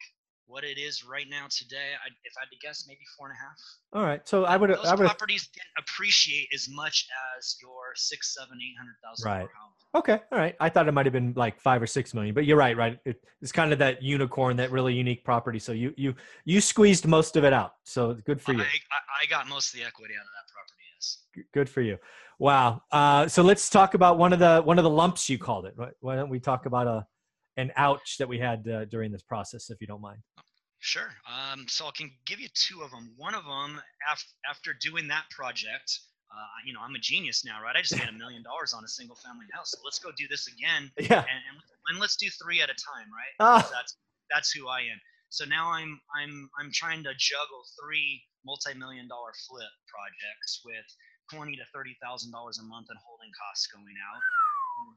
What 0.47 0.65
it 0.65 0.77
is 0.77 1.05
right 1.05 1.27
now 1.31 1.47
today, 1.49 1.97
I, 2.05 2.09
if 2.25 2.35
I 2.37 2.41
had 2.43 2.51
to 2.51 2.59
guess, 2.61 2.85
maybe 2.87 3.01
four 3.17 3.29
and 3.29 3.37
a 3.37 3.41
half. 3.41 3.59
All 3.95 4.05
right, 4.05 4.27
so 4.29 4.45
I 4.45 4.57
would. 4.57 4.71
Those 4.71 4.85
I 4.85 4.95
would, 4.95 5.07
properties 5.07 5.49
didn't 5.49 5.65
appreciate 5.79 6.49
as 6.53 6.69
much 6.71 7.07
as 7.39 7.57
your 7.63 7.93
six, 7.95 8.35
seven, 8.35 8.59
eight 8.61 8.77
hundred 8.79 8.97
thousand 9.03 9.31
right. 9.31 9.49
Okay, 9.95 10.21
all 10.31 10.39
right. 10.39 10.57
I 10.61 10.69
thought 10.69 10.89
it 10.89 10.93
might 10.93 11.07
have 11.07 11.13
been 11.13 11.33
like 11.37 11.61
five 11.61 11.81
or 11.81 11.87
six 11.87 12.13
million, 12.13 12.35
but 12.35 12.45
you're 12.45 12.57
right. 12.57 12.77
Right, 12.77 12.99
it, 13.05 13.23
it's 13.41 13.53
kind 13.53 13.73
of 13.73 13.79
that 13.79 14.03
unicorn, 14.03 14.57
that 14.57 14.71
really 14.71 14.95
unique 14.95 15.25
property. 15.25 15.59
So 15.59 15.73
you 15.73 15.95
you 15.97 16.15
you 16.45 16.61
squeezed 16.61 17.07
most 17.07 17.37
of 17.37 17.45
it 17.45 17.53
out. 17.53 17.75
So 17.85 18.15
good 18.27 18.41
for 18.41 18.53
you. 18.53 18.61
I, 18.61 18.65
I 18.65 19.27
got 19.31 19.49
most 19.49 19.73
of 19.73 19.81
the 19.81 19.87
equity 19.87 20.15
out 20.15 20.23
of 20.23 20.27
that 20.27 20.53
property. 20.53 20.83
Yes. 20.97 21.47
Good 21.55 21.69
for 21.69 21.81
you. 21.81 21.99
Wow. 22.39 22.83
Uh, 22.91 23.29
so 23.29 23.43
let's 23.43 23.71
talk 23.71 23.95
about 23.95 24.19
one 24.19 24.33
of 24.33 24.39
the 24.39 24.61
one 24.63 24.79
of 24.79 24.85
the 24.85 24.91
lumps 24.91 25.31
you 25.31 25.39
called 25.39 25.67
it. 25.67 25.75
Right? 25.77 25.93
Why 26.01 26.17
don't 26.17 26.29
we 26.29 26.41
talk 26.41 26.67
about 26.67 26.87
a 26.87 27.07
an 27.57 27.73
ouch 27.77 28.17
that 28.19 28.29
we 28.29 28.39
had 28.39 28.67
uh, 28.69 28.85
during 28.87 29.13
this 29.13 29.23
process, 29.23 29.71
if 29.71 29.81
you 29.81 29.87
don't 29.87 30.01
mind? 30.01 30.19
Sure. 30.81 31.11
Um, 31.27 31.67
so 31.69 31.87
I 31.87 31.91
can 31.97 32.11
give 32.27 32.41
you 32.41 32.49
two 32.55 32.83
of 32.83 32.91
them. 32.91 33.13
One 33.17 33.35
of 33.35 33.45
them, 33.45 33.81
after 34.11 34.27
after 34.49 34.75
doing 34.81 35.09
that 35.09 35.25
project 35.31 36.01
uh, 36.33 36.59
you 36.65 36.73
know, 36.73 36.81
I'm 36.81 36.95
a 36.95 36.99
genius 36.99 37.45
now, 37.45 37.61
right? 37.61 37.77
I 37.77 37.85
just 37.85 37.93
made 37.93 38.09
a 38.09 38.17
million 38.17 38.43
dollars 38.43 38.73
on 38.73 38.85
a 38.85 38.89
single 38.89 39.17
family 39.17 39.45
house. 39.53 39.77
So 39.77 39.79
let's 39.85 39.99
go 40.01 40.11
do 40.17 40.25
this 40.29 40.49
again. 40.49 40.91
Yeah. 41.03 41.21
And, 41.21 41.43
and, 41.45 41.57
and 41.93 42.01
let's 42.01 42.17
do 42.17 42.29
three 42.41 42.63
at 42.63 42.71
a 42.71 42.79
time, 42.79 43.11
right? 43.13 43.35
Ah. 43.41 43.69
That's 43.69 43.97
that's 44.31 44.51
who 44.53 44.69
I 44.69 44.81
am. 44.89 44.97
So 45.29 45.45
now 45.45 45.71
I'm 45.71 46.01
I'm 46.17 46.49
I'm 46.59 46.71
trying 46.73 47.03
to 47.05 47.13
juggle 47.19 47.63
three 47.77 48.23
multi-million 48.47 49.09
dollar 49.09 49.33
flip 49.45 49.73
projects 49.91 50.63
with 50.65 50.87
twenty 51.29 51.57
to 51.57 51.65
thirty 51.75 51.97
thousand 52.01 52.33
dollars 52.33 52.59
a 52.59 52.65
month 52.65 52.89
in 52.89 52.97
holding 53.05 53.29
costs 53.37 53.67
going 53.69 53.99
out. 54.01 54.23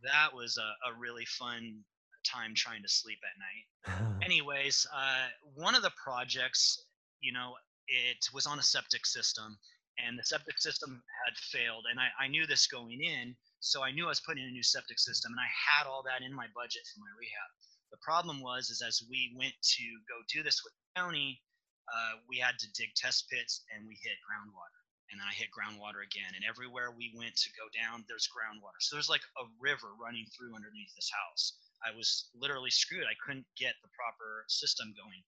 That 0.08 0.32
was 0.32 0.56
a, 0.56 0.70
a 0.88 0.96
really 0.96 1.26
fun 1.26 1.84
time 2.26 2.54
trying 2.56 2.82
to 2.82 2.90
sleep 2.90 3.20
at 3.24 3.38
night. 3.40 4.20
Anyways, 4.26 4.86
uh, 4.94 5.28
one 5.54 5.76
of 5.76 5.82
the 5.82 5.92
projects, 6.02 6.86
you 7.22 7.32
know, 7.32 7.54
it 7.88 8.26
was 8.34 8.46
on 8.46 8.60
a 8.60 8.64
septic 8.64 9.06
system 9.06 9.58
and 9.98 10.20
the 10.20 10.24
septic 10.24 10.60
system 10.60 11.02
had 11.26 11.36
failed. 11.38 11.86
And 11.90 12.00
I, 12.00 12.12
I 12.20 12.28
knew 12.28 12.46
this 12.46 12.68
going 12.68 13.02
in, 13.02 13.36
so 13.60 13.84
I 13.84 13.92
knew 13.92 14.06
I 14.06 14.14
was 14.14 14.22
putting 14.22 14.44
in 14.44 14.50
a 14.50 14.58
new 14.58 14.64
septic 14.64 15.00
system, 15.00 15.32
and 15.32 15.40
I 15.40 15.50
had 15.50 15.88
all 15.88 16.04
that 16.04 16.22
in 16.22 16.34
my 16.36 16.48
budget 16.54 16.84
for 16.92 17.00
my 17.00 17.14
rehab. 17.16 17.50
The 17.92 18.04
problem 18.04 18.42
was, 18.42 18.70
is 18.70 18.84
as 18.84 19.08
we 19.10 19.34
went 19.38 19.56
to 19.56 19.86
go 20.10 20.20
do 20.28 20.44
this 20.44 20.62
with 20.64 20.74
the 20.76 21.00
county, 21.00 21.40
uh, 21.88 22.20
we 22.28 22.38
had 22.38 22.60
to 22.60 22.68
dig 22.76 22.92
test 22.96 23.30
pits, 23.30 23.64
and 23.72 23.88
we 23.88 23.96
hit 24.04 24.20
groundwater, 24.26 24.82
and 25.12 25.22
then 25.22 25.28
I 25.30 25.34
hit 25.34 25.54
groundwater 25.54 26.04
again. 26.04 26.34
And 26.36 26.44
everywhere 26.44 26.92
we 26.92 27.16
went 27.16 27.36
to 27.38 27.50
go 27.56 27.72
down, 27.72 28.04
there's 28.10 28.28
groundwater. 28.28 28.82
So 28.82 28.96
there's 28.98 29.12
like 29.12 29.24
a 29.40 29.48
river 29.62 29.96
running 29.96 30.28
through 30.36 30.56
underneath 30.56 30.92
this 30.96 31.10
house. 31.14 31.56
I 31.86 31.96
was 31.96 32.30
literally 32.34 32.72
screwed. 32.72 33.06
I 33.06 33.16
couldn't 33.22 33.46
get 33.58 33.78
the 33.82 33.94
proper 33.94 34.44
system 34.48 34.94
going. 34.98 35.22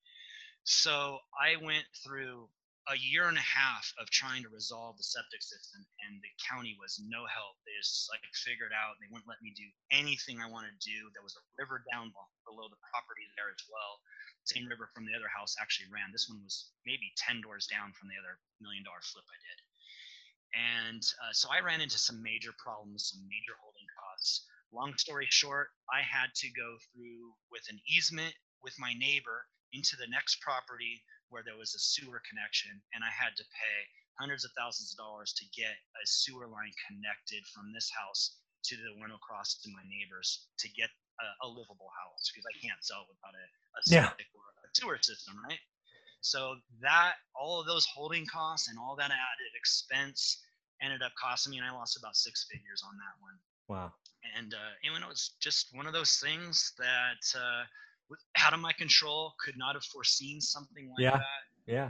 So 0.66 1.20
I 1.38 1.56
went 1.64 1.86
through 2.04 2.50
a 2.88 2.96
year 2.96 3.28
and 3.28 3.38
a 3.38 3.44
half 3.44 3.92
of 4.00 4.08
trying 4.10 4.40
to 4.48 4.50
resolve 4.50 4.96
the 4.96 5.04
septic 5.04 5.44
system, 5.44 5.84
and 6.08 6.24
the 6.24 6.32
county 6.40 6.72
was 6.80 7.04
no 7.04 7.28
help. 7.28 7.60
They 7.68 7.76
just 7.84 8.08
like 8.08 8.24
figured 8.32 8.72
out 8.72 8.96
they 8.98 9.12
wouldn't 9.12 9.28
let 9.28 9.44
me 9.44 9.52
do 9.52 9.68
anything 9.92 10.40
I 10.40 10.48
wanted 10.48 10.72
to 10.72 10.88
do. 10.88 11.12
There 11.12 11.24
was 11.24 11.36
a 11.36 11.44
river 11.60 11.84
down 11.92 12.16
below 12.48 12.72
the 12.72 12.80
property 12.88 13.28
there 13.36 13.52
as 13.52 13.64
well. 13.68 14.00
Same 14.48 14.72
river 14.72 14.88
from 14.96 15.04
the 15.04 15.16
other 15.20 15.28
house 15.28 15.60
actually 15.60 15.92
ran. 15.92 16.16
This 16.16 16.32
one 16.32 16.40
was 16.40 16.72
maybe 16.88 17.12
10 17.20 17.44
doors 17.44 17.68
down 17.68 17.92
from 17.92 18.08
the 18.08 18.16
other 18.16 18.40
million 18.64 18.88
dollar 18.88 19.04
flip 19.04 19.28
I 19.28 19.40
did. 19.44 19.60
And 20.56 21.04
uh, 21.20 21.36
so 21.36 21.52
I 21.52 21.60
ran 21.60 21.84
into 21.84 22.00
some 22.00 22.24
major 22.24 22.56
problems, 22.56 23.12
some 23.12 23.28
major 23.28 23.60
holding 23.60 23.88
costs. 24.00 24.48
Long 24.74 24.94
story 24.98 25.28
short, 25.30 25.70
I 25.88 26.04
had 26.04 26.34
to 26.44 26.50
go 26.52 26.78
through 26.92 27.34
with 27.52 27.64
an 27.70 27.80
easement 27.88 28.34
with 28.62 28.76
my 28.80 28.94
neighbor 28.94 29.48
into 29.72 29.96
the 29.96 30.08
next 30.12 30.42
property 30.42 31.04
where 31.30 31.44
there 31.44 31.60
was 31.60 31.76
a 31.76 31.80
sewer 31.80 32.22
connection, 32.28 32.72
and 32.96 33.04
I 33.04 33.12
had 33.12 33.36
to 33.36 33.44
pay 33.44 33.78
hundreds 34.20 34.44
of 34.44 34.52
thousands 34.58 34.96
of 34.96 34.98
dollars 34.98 35.34
to 35.38 35.46
get 35.54 35.76
a 35.76 36.06
sewer 36.06 36.48
line 36.48 36.74
connected 36.88 37.44
from 37.54 37.72
this 37.72 37.92
house 37.94 38.40
to 38.66 38.76
the 38.76 38.98
one 39.00 39.14
across 39.14 39.60
to 39.62 39.70
my 39.72 39.84
neighbors 39.86 40.48
to 40.60 40.68
get 40.74 40.90
a, 41.22 41.28
a 41.46 41.48
livable 41.48 41.92
house 41.94 42.32
because 42.32 42.48
I 42.48 42.56
can't 42.60 42.82
sell 42.82 43.06
it 43.06 43.12
without 43.12 43.36
a, 43.36 43.46
a 43.46 43.80
yeah. 43.88 44.12
or 44.34 44.48
a 44.66 44.70
sewer 44.74 45.00
system, 45.00 45.38
right? 45.46 45.62
So 46.22 46.58
that 46.82 47.22
all 47.38 47.62
of 47.62 47.68
those 47.68 47.86
holding 47.86 48.26
costs 48.26 48.68
and 48.68 48.78
all 48.80 48.96
that 48.98 49.14
added 49.14 49.54
expense 49.56 50.42
ended 50.82 51.02
up 51.02 51.14
costing 51.16 51.52
me, 51.52 51.58
and 51.58 51.66
I 51.66 51.72
lost 51.72 51.98
about 51.98 52.16
six 52.16 52.46
figures 52.50 52.82
on 52.86 52.98
that 52.98 53.16
one. 53.22 53.38
Wow. 53.68 53.94
And 54.38 54.54
uh, 54.54 54.72
you 54.84 54.92
know, 55.00 55.10
it's 55.10 55.36
just 55.42 55.70
one 55.74 55.88
of 55.88 55.94
those 55.94 56.18
things 56.24 56.74
that 56.78 57.40
uh, 57.40 57.64
out 58.40 58.54
of 58.54 58.60
my 58.60 58.74
control. 58.74 59.34
Could 59.44 59.58
not 59.58 59.76
have 59.76 59.84
foreseen 59.84 60.42
something 60.42 60.90
like 60.90 61.04
yeah. 61.04 61.18
that. 61.18 61.44
Yeah. 61.68 61.90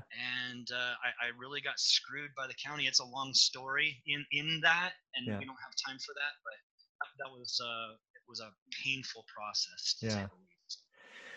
And 0.50 0.68
uh, 0.72 0.94
I, 1.06 1.28
I, 1.28 1.30
really 1.40 1.62
got 1.62 1.80
screwed 1.80 2.32
by 2.36 2.48
the 2.48 2.56
county. 2.56 2.88
It's 2.88 3.00
a 3.00 3.06
long 3.06 3.32
story 3.34 3.96
in 4.08 4.26
in 4.32 4.60
that, 4.63 4.94
and 5.16 5.28
yeah. 5.28 5.38
we 5.38 5.46
don't 5.46 5.58
have 5.62 5.74
time 5.88 5.98
for 6.00 6.13
that. 6.13 6.34
But 6.44 7.10
that 7.20 7.32
was 7.32 7.60
uh, 7.63 7.94
it 8.16 8.22
was 8.28 8.40
a 8.40 8.50
painful 8.84 9.24
process. 9.34 9.98
yeah. 10.02 10.28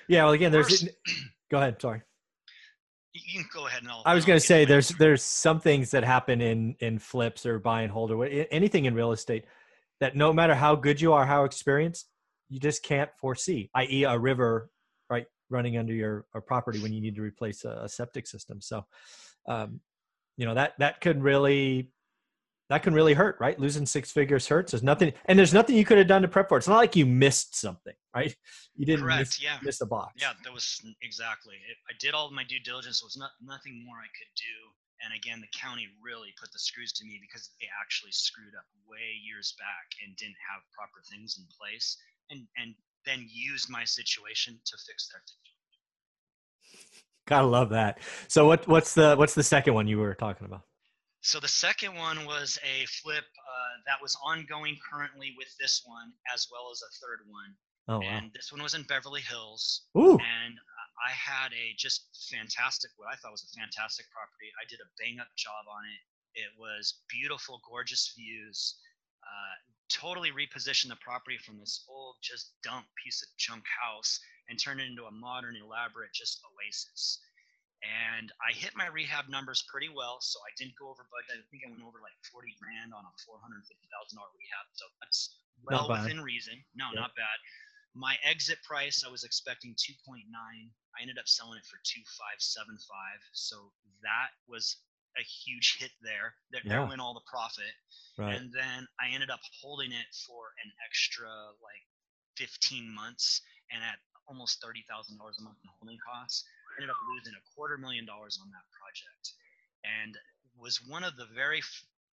Yeah. 0.08 0.24
Well, 0.24 0.32
again, 0.32 0.52
there's. 0.52 0.88
go 1.50 1.58
ahead. 1.58 1.80
Sorry. 1.80 2.02
You 3.12 3.40
can 3.40 3.50
go 3.52 3.66
ahead 3.66 3.82
and 3.82 3.90
I'll, 3.90 4.04
I 4.06 4.14
was 4.14 4.24
going 4.24 4.38
to 4.38 4.46
say 4.46 4.64
there's 4.64 4.90
there's 4.90 5.24
some 5.24 5.58
things 5.58 5.90
that 5.90 6.04
happen 6.04 6.40
in 6.40 6.76
in 6.78 7.00
flips 7.00 7.44
or 7.44 7.58
buy 7.58 7.82
and 7.82 7.90
hold 7.90 8.12
or 8.12 8.24
anything 8.24 8.84
in 8.84 8.94
real 8.94 9.10
estate 9.10 9.46
that 10.00 10.16
no 10.16 10.32
matter 10.32 10.54
how 10.54 10.74
good 10.74 11.00
you 11.00 11.12
are, 11.12 11.26
how 11.26 11.44
experienced, 11.44 12.08
you 12.48 12.58
just 12.58 12.82
can't 12.82 13.10
foresee, 13.20 13.70
i.e., 13.74 14.04
a 14.04 14.18
river 14.18 14.70
right 15.08 15.26
running 15.50 15.76
under 15.76 15.92
your 15.92 16.24
property 16.46 16.80
when 16.80 16.92
you 16.92 17.00
need 17.00 17.14
to 17.16 17.22
replace 17.22 17.64
a, 17.64 17.82
a 17.82 17.88
septic 17.88 18.26
system. 18.26 18.60
So, 18.60 18.84
um, 19.48 19.80
you 20.36 20.46
know 20.46 20.54
that 20.54 20.72
that 20.78 21.00
could 21.00 21.22
really 21.22 21.90
that 22.70 22.84
can 22.84 22.94
really 22.94 23.14
hurt, 23.14 23.36
right? 23.40 23.58
Losing 23.58 23.84
six 23.84 24.12
figures 24.12 24.46
hurts. 24.46 24.70
There's 24.70 24.84
nothing, 24.84 25.12
and 25.26 25.36
there's 25.36 25.52
nothing 25.52 25.74
you 25.74 25.84
could 25.84 25.98
have 25.98 26.06
done 26.06 26.22
to 26.22 26.28
prep 26.28 26.48
for 26.48 26.56
it. 26.56 26.58
It's 26.58 26.68
not 26.68 26.76
like 26.76 26.94
you 26.94 27.04
missed 27.04 27.60
something, 27.60 27.94
right? 28.14 28.34
You 28.76 28.86
didn't 28.86 29.02
Correct, 29.02 29.18
miss, 29.18 29.42
yeah. 29.42 29.58
miss 29.62 29.80
a 29.80 29.86
box. 29.86 30.14
Yeah, 30.16 30.32
that 30.44 30.52
was 30.52 30.80
exactly. 31.02 31.54
It, 31.68 31.76
I 31.90 31.94
did 31.98 32.14
all 32.14 32.28
of 32.28 32.32
my 32.32 32.44
due 32.44 32.60
diligence. 32.60 33.00
There 33.00 33.06
was 33.06 33.16
not 33.18 33.32
nothing 33.42 33.84
more 33.84 33.96
I 33.96 34.06
could 34.16 34.30
do. 34.36 34.70
And 35.02 35.16
again, 35.16 35.40
the 35.40 35.58
county 35.58 35.88
really 36.04 36.32
put 36.38 36.52
the 36.52 36.58
screws 36.58 36.92
to 37.00 37.04
me 37.04 37.18
because 37.20 37.50
they 37.60 37.68
actually 37.80 38.12
screwed 38.12 38.52
up 38.52 38.68
way 38.84 39.16
years 39.24 39.54
back 39.58 39.88
and 40.04 40.16
didn't 40.16 40.40
have 40.44 40.60
proper 40.76 41.00
things 41.08 41.36
in 41.38 41.44
place 41.56 41.96
and 42.30 42.46
and 42.56 42.74
then 43.06 43.26
used 43.30 43.70
my 43.70 43.84
situation 43.84 44.60
to 44.66 44.76
fix 44.76 45.08
their 45.08 45.22
situation. 45.24 45.56
Gotta 47.26 47.46
love 47.46 47.70
that. 47.70 48.00
So 48.28 48.46
what 48.46 48.66
what's 48.68 48.94
the 48.94 49.16
what's 49.16 49.34
the 49.34 49.42
second 49.42 49.74
one 49.74 49.86
you 49.88 49.98
were 49.98 50.14
talking 50.14 50.46
about? 50.46 50.62
So 51.22 51.38
the 51.38 51.48
second 51.48 51.94
one 51.94 52.24
was 52.24 52.58
a 52.64 52.86
flip 52.86 53.24
uh, 53.24 53.74
that 53.86 54.00
was 54.00 54.16
ongoing 54.24 54.78
currently 54.90 55.34
with 55.36 55.54
this 55.60 55.82
one, 55.84 56.12
as 56.34 56.48
well 56.50 56.70
as 56.72 56.80
a 56.82 56.90
third 57.04 57.20
one. 57.28 57.54
Oh, 57.88 57.98
wow. 57.98 58.16
And 58.16 58.30
this 58.32 58.50
one 58.52 58.62
was 58.62 58.74
in 58.74 58.84
Beverly 58.84 59.20
Hills. 59.20 59.82
Ooh. 59.98 60.12
And 60.12 60.54
I 61.10 61.18
had 61.18 61.50
a 61.50 61.74
just 61.74 62.06
fantastic, 62.30 62.94
what 62.94 63.10
I 63.10 63.18
thought 63.18 63.34
was 63.34 63.42
a 63.42 63.58
fantastic 63.58 64.06
property. 64.14 64.54
I 64.54 64.64
did 64.70 64.78
a 64.78 64.86
bang 64.94 65.18
up 65.18 65.26
job 65.34 65.66
on 65.66 65.82
it. 65.82 66.02
It 66.38 66.54
was 66.54 67.02
beautiful, 67.10 67.58
gorgeous 67.66 68.14
views. 68.14 68.78
Uh, 69.26 69.54
totally 69.90 70.30
repositioned 70.30 70.94
the 70.94 71.02
property 71.02 71.34
from 71.42 71.58
this 71.58 71.82
old, 71.90 72.14
just 72.22 72.54
dump 72.62 72.86
piece 73.02 73.26
of 73.26 73.28
junk 73.42 73.66
house 73.66 74.22
and 74.46 74.54
turned 74.54 74.78
it 74.78 74.86
into 74.86 75.10
a 75.10 75.10
modern, 75.10 75.58
elaborate, 75.58 76.14
just 76.14 76.38
oasis. 76.46 77.18
And 77.82 78.30
I 78.38 78.54
hit 78.54 78.78
my 78.78 78.86
rehab 78.86 79.26
numbers 79.26 79.66
pretty 79.66 79.90
well, 79.90 80.22
so 80.22 80.38
I 80.46 80.54
didn't 80.54 80.78
go 80.78 80.94
over 80.94 81.02
budget. 81.10 81.42
I 81.42 81.46
think 81.50 81.66
I 81.66 81.74
went 81.74 81.82
over 81.82 81.98
like 81.98 82.14
40 82.30 82.54
grand 82.62 82.94
on 82.94 83.02
a 83.02 83.12
$450,000 83.26 83.66
rehab, 84.14 84.66
so 84.78 84.86
that's 85.02 85.34
well 85.66 85.90
within 85.90 86.22
reason. 86.22 86.54
No, 86.78 86.94
not 86.94 87.18
bad. 87.18 87.38
My 87.98 88.14
exit 88.22 88.62
price, 88.62 89.02
I 89.02 89.10
was 89.10 89.24
expecting 89.24 89.74
2.9. 89.74 90.22
I 90.96 91.02
ended 91.02 91.18
up 91.18 91.28
selling 91.28 91.58
it 91.58 91.66
for 91.66 91.78
2.575. 91.82 92.78
So 93.32 93.72
that 94.02 94.34
was 94.48 94.76
a 95.18 95.22
huge 95.22 95.78
hit 95.78 95.90
there. 96.02 96.34
There, 96.50 96.62
yeah. 96.64 96.80
there 96.80 96.86
went 96.86 97.00
all 97.00 97.14
the 97.14 97.26
profit. 97.26 97.74
Right. 98.18 98.36
And 98.36 98.52
then 98.52 98.86
I 99.00 99.10
ended 99.12 99.30
up 99.30 99.40
holding 99.60 99.92
it 99.92 100.08
for 100.26 100.54
an 100.62 100.70
extra 100.86 101.28
like 101.62 101.84
15 102.36 102.88
months 102.94 103.42
and 103.72 103.82
at 103.82 103.98
almost 104.28 104.62
$30,000 104.62 104.86
a 104.86 105.42
month 105.42 105.58
in 105.62 105.70
holding 105.78 105.98
costs. 105.98 106.46
I 106.70 106.82
ended 106.82 106.90
up 106.90 107.00
losing 107.10 107.34
a 107.34 107.44
quarter 107.54 107.78
million 107.78 108.06
dollars 108.06 108.38
on 108.38 108.50
that 108.50 108.66
project. 108.70 109.34
And 109.82 110.14
was 110.58 110.82
one 110.86 111.04
of 111.04 111.16
the 111.16 111.26
very 111.34 111.62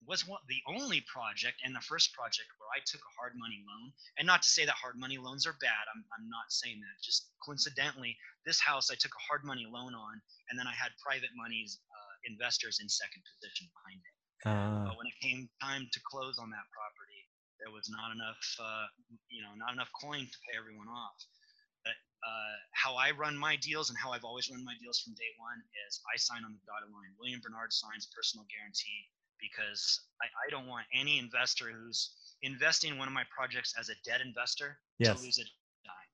was 0.06 0.26
one, 0.26 0.40
the 0.48 0.62
only 0.68 1.02
project 1.08 1.60
and 1.64 1.74
the 1.74 1.84
first 1.84 2.12
project 2.12 2.48
where 2.58 2.70
I 2.74 2.80
took 2.84 3.00
a 3.00 3.16
hard 3.18 3.32
money 3.36 3.64
loan. 3.64 3.92
And 4.18 4.26
not 4.26 4.42
to 4.42 4.50
say 4.50 4.64
that 4.64 4.76
hard 4.76 4.96
money 4.96 5.18
loans 5.18 5.46
are 5.46 5.56
bad. 5.60 5.84
I'm, 5.88 6.04
I'm 6.16 6.28
not 6.28 6.48
saying 6.48 6.80
that. 6.80 6.96
Just 7.02 7.28
coincidentally, 7.44 8.16
this 8.44 8.60
house 8.60 8.90
I 8.90 8.96
took 8.96 9.12
a 9.12 9.26
hard 9.26 9.44
money 9.44 9.64
loan 9.64 9.94
on, 9.94 10.14
and 10.50 10.58
then 10.58 10.66
I 10.66 10.76
had 10.76 10.92
private 11.00 11.30
monies 11.34 11.80
investors 12.26 12.80
in 12.80 12.88
second 12.88 13.22
position 13.36 13.68
behind 13.72 14.00
it. 14.00 14.16
Uh, 14.44 14.92
but 14.92 14.96
when 15.00 15.08
it 15.08 15.16
came 15.20 15.48
time 15.60 15.88
to 15.92 16.00
close 16.04 16.36
on 16.36 16.52
that 16.52 16.66
property, 16.72 17.22
there 17.60 17.72
was 17.72 17.88
not 17.88 18.12
enough, 18.12 18.40
uh, 18.60 18.86
you 19.32 19.40
know, 19.40 19.56
not 19.56 19.72
enough 19.72 19.88
coin 19.96 20.28
to 20.28 20.38
pay 20.44 20.56
everyone 20.56 20.88
off. 20.90 21.16
But 21.80 21.96
uh, 22.24 22.56
how 22.76 22.96
I 22.96 23.12
run 23.12 23.36
my 23.36 23.56
deals 23.56 23.88
and 23.88 23.96
how 23.96 24.12
I've 24.12 24.24
always 24.24 24.48
run 24.52 24.64
my 24.64 24.76
deals 24.80 25.00
from 25.00 25.16
day 25.16 25.32
one 25.40 25.60
is 25.88 26.00
I 26.08 26.16
sign 26.16 26.44
on 26.44 26.52
the 26.52 26.64
dotted 26.68 26.92
line. 26.92 27.12
William 27.16 27.40
Bernard 27.40 27.72
signs 27.72 28.08
personal 28.12 28.44
guarantee 28.52 29.08
because 29.44 30.00
I, 30.22 30.26
I 30.26 30.46
don't 30.48 30.66
want 30.66 30.86
any 30.92 31.18
investor 31.18 31.68
who's 31.68 32.16
investing 32.42 32.92
in 32.92 32.98
one 32.98 33.08
of 33.08 33.14
my 33.14 33.24
projects 33.28 33.74
as 33.78 33.88
a 33.88 33.96
debt 34.04 34.20
investor 34.24 34.78
yes. 34.98 35.16
to 35.16 35.24
lose 35.24 35.38
a 35.38 35.44
dime. 35.84 36.12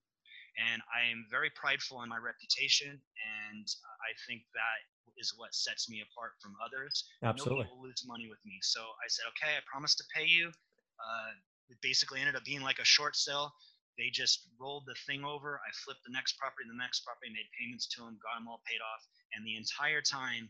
And 0.59 0.83
I 0.91 1.11
am 1.11 1.27
very 1.31 1.51
prideful 1.55 2.03
in 2.03 2.09
my 2.11 2.19
reputation, 2.19 2.91
and 2.91 3.67
I 4.03 4.11
think 4.27 4.43
that 4.55 4.81
is 5.19 5.35
what 5.37 5.55
sets 5.55 5.89
me 5.89 6.03
apart 6.03 6.33
from 6.41 6.57
others. 6.65 7.07
Absolutely. 7.23 7.65
Nobody 7.65 7.77
will 7.77 7.85
lose 7.87 8.03
money 8.07 8.27
with 8.29 8.41
me. 8.45 8.59
So 8.63 8.81
I 8.81 9.07
said, 9.09 9.25
okay, 9.37 9.55
I 9.55 9.61
promise 9.71 9.95
to 9.97 10.05
pay 10.15 10.27
you. 10.27 10.49
Uh, 10.49 11.31
it 11.69 11.79
basically 11.83 12.21
ended 12.21 12.37
up 12.37 12.45
being 12.45 12.63
like 12.63 12.79
a 12.79 12.89
short 12.89 13.17
sale. 13.17 13.53
They 13.99 14.09
just 14.11 14.49
rolled 14.59 14.85
the 14.87 14.97
thing 15.07 15.25
over. 15.25 15.61
I 15.61 15.71
flipped 15.85 16.05
the 16.05 16.13
next 16.13 16.39
property, 16.41 16.65
the 16.67 16.79
next 16.79 17.05
property, 17.05 17.31
made 17.31 17.49
payments 17.53 17.87
to 17.95 18.03
them, 18.03 18.17
got 18.23 18.41
them 18.41 18.49
all 18.49 18.63
paid 18.65 18.81
off. 18.81 19.03
And 19.37 19.45
the 19.45 19.61
entire 19.61 20.01
time, 20.01 20.49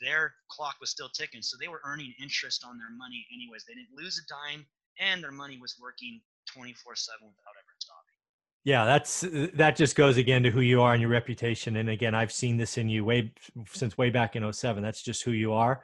their 0.00 0.34
clock 0.50 0.76
was 0.80 0.90
still 0.90 1.08
ticking. 1.08 1.42
So 1.42 1.56
they 1.60 1.68
were 1.68 1.80
earning 1.84 2.12
interest 2.20 2.64
on 2.64 2.78
their 2.78 2.90
money 2.96 3.26
anyways. 3.32 3.64
They 3.66 3.74
didn't 3.74 3.96
lose 3.96 4.18
a 4.18 4.26
dime, 4.28 4.66
and 5.00 5.22
their 5.22 5.32
money 5.32 5.58
was 5.60 5.76
working 5.80 6.20
24 6.52 6.96
7 6.96 7.18
without 7.22 7.54
ever 7.58 7.74
stopping. 7.78 8.18
yeah, 8.64 8.84
that's 8.84 9.24
that 9.54 9.76
just 9.76 9.96
goes 9.96 10.16
again 10.16 10.42
to 10.42 10.50
who 10.50 10.60
you 10.60 10.82
are 10.82 10.92
and 10.92 11.00
your 11.00 11.10
reputation. 11.10 11.76
And 11.76 11.88
again, 11.90 12.14
I've 12.14 12.32
seen 12.32 12.56
this 12.56 12.78
in 12.78 12.88
you 12.88 13.04
way 13.04 13.32
since 13.72 13.96
way 13.96 14.10
back 14.10 14.36
in 14.36 14.50
07. 14.52 14.82
That's 14.82 15.02
just 15.02 15.22
who 15.22 15.32
you 15.32 15.52
are. 15.52 15.82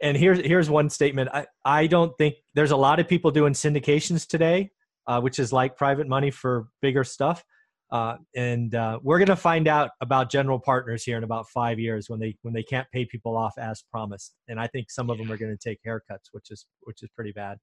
And 0.00 0.16
here's 0.16 0.38
here's 0.40 0.68
one 0.68 0.90
statement. 0.90 1.30
I, 1.32 1.46
I 1.64 1.86
don't 1.86 2.16
think 2.18 2.36
there's 2.54 2.72
a 2.72 2.76
lot 2.76 3.00
of 3.00 3.08
people 3.08 3.30
doing 3.30 3.52
syndications 3.52 4.26
today, 4.26 4.70
uh, 5.06 5.20
which 5.20 5.38
is 5.38 5.52
like 5.52 5.76
private 5.76 6.08
money 6.08 6.30
for 6.30 6.68
bigger 6.80 7.04
stuff. 7.04 7.44
Uh, 7.92 8.16
and 8.34 8.74
uh, 8.74 8.98
we're 9.02 9.18
going 9.18 9.28
to 9.28 9.36
find 9.36 9.68
out 9.68 9.90
about 10.00 10.30
general 10.30 10.58
partners 10.58 11.04
here 11.04 11.18
in 11.18 11.24
about 11.24 11.46
five 11.50 11.78
years 11.78 12.08
when 12.08 12.18
they 12.18 12.34
when 12.40 12.54
they 12.54 12.62
can't 12.62 12.88
pay 12.90 13.04
people 13.04 13.36
off 13.36 13.52
as 13.58 13.84
promised. 13.90 14.34
And 14.48 14.58
I 14.58 14.66
think 14.66 14.90
some 14.90 15.10
of 15.10 15.18
them 15.18 15.30
are 15.30 15.36
going 15.36 15.54
to 15.56 15.68
take 15.68 15.78
haircuts, 15.86 16.30
which 16.32 16.50
is 16.50 16.66
which 16.84 17.02
is 17.02 17.10
pretty 17.14 17.32
bad. 17.32 17.58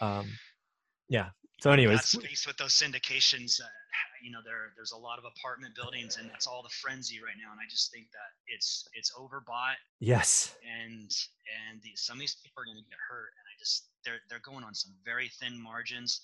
Um, 0.00 0.26
yeah. 1.08 1.28
So, 1.60 1.70
anyways, 1.70 2.00
faced 2.00 2.46
with 2.46 2.56
those 2.56 2.72
syndications, 2.72 3.60
uh, 3.60 3.66
you 4.22 4.30
know 4.30 4.40
there 4.44 4.72
there's 4.76 4.92
a 4.92 4.96
lot 4.96 5.18
of 5.18 5.24
apartment 5.24 5.74
buildings 5.74 6.16
and 6.18 6.30
it's 6.34 6.46
all 6.46 6.62
the 6.62 6.74
frenzy 6.80 7.18
right 7.24 7.36
now 7.40 7.50
and 7.52 7.60
i 7.60 7.66
just 7.68 7.90
think 7.92 8.06
that 8.12 8.30
it's 8.46 8.86
it's 8.94 9.12
overbought 9.16 9.80
yes 9.98 10.56
and 10.64 11.10
and 11.48 11.80
the, 11.82 11.90
some 11.96 12.16
of 12.16 12.20
these 12.20 12.36
people 12.44 12.62
are 12.62 12.68
going 12.68 12.76
to 12.76 12.88
get 12.88 13.00
hurt 13.00 13.32
and 13.36 13.44
i 13.48 13.54
just 13.58 13.88
they're 14.04 14.20
they're 14.28 14.44
going 14.44 14.64
on 14.64 14.74
some 14.74 14.92
very 15.04 15.30
thin 15.40 15.56
margins 15.60 16.20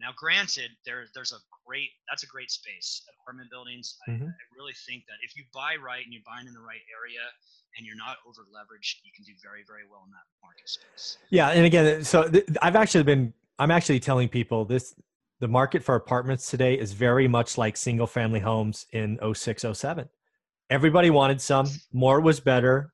Now, 0.00 0.10
granted, 0.16 0.70
there 0.84 1.06
there's 1.14 1.32
a 1.32 1.40
great 1.66 1.90
that's 2.08 2.24
a 2.24 2.26
great 2.26 2.50
space. 2.50 3.02
Apartment 3.20 3.50
buildings. 3.50 3.96
Mm-hmm. 4.08 4.24
I, 4.24 4.28
I 4.28 4.46
really 4.56 4.74
think 4.86 5.04
that 5.06 5.16
if 5.22 5.36
you 5.36 5.44
buy 5.52 5.76
right 5.76 6.04
and 6.04 6.12
you're 6.12 6.26
buying 6.26 6.46
in 6.46 6.54
the 6.54 6.60
right 6.60 6.82
area 6.90 7.22
and 7.76 7.86
you're 7.86 7.96
not 7.96 8.16
over 8.26 8.42
leveraged, 8.50 9.02
you 9.04 9.12
can 9.14 9.24
do 9.24 9.32
very 9.42 9.62
very 9.66 9.84
well 9.90 10.02
in 10.04 10.12
that 10.12 10.26
market 10.42 10.68
space. 10.68 11.18
Yeah, 11.30 11.50
and 11.50 11.64
again, 11.64 12.04
so 12.04 12.28
th- 12.28 12.44
I've 12.62 12.76
actually 12.76 13.04
been 13.04 13.32
I'm 13.58 13.70
actually 13.70 14.00
telling 14.00 14.28
people 14.28 14.64
this 14.64 14.94
the 15.40 15.48
market 15.48 15.82
for 15.82 15.94
apartments 15.94 16.50
today 16.50 16.74
is 16.74 16.92
very 16.92 17.28
much 17.28 17.58
like 17.58 17.76
single 17.76 18.06
family 18.06 18.40
homes 18.40 18.86
in 18.92 19.18
06 19.34 19.64
07 19.72 20.08
everybody 20.70 21.10
wanted 21.10 21.40
some 21.40 21.66
more 21.92 22.20
was 22.20 22.40
better 22.40 22.93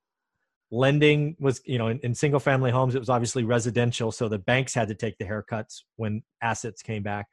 lending 0.71 1.37
was 1.41 1.61
you 1.65 1.79
know 1.79 1.89
in, 1.89 1.99
in, 2.01 2.15
single 2.15 2.39
family 2.41 2.71
homes 2.71 2.95
it 2.95 2.99
was 2.99 3.09
obviously 3.09 3.43
residential 3.43 4.13
so 4.13 4.29
the 4.29 4.39
banks 4.39 4.73
had 4.73 4.87
to 4.89 4.95
take 4.95 5.19
the 5.19 5.25
haircuts 5.25 5.81
when 5.97 6.23
assets 6.43 6.83
came 6.83 7.03
back. 7.03 7.27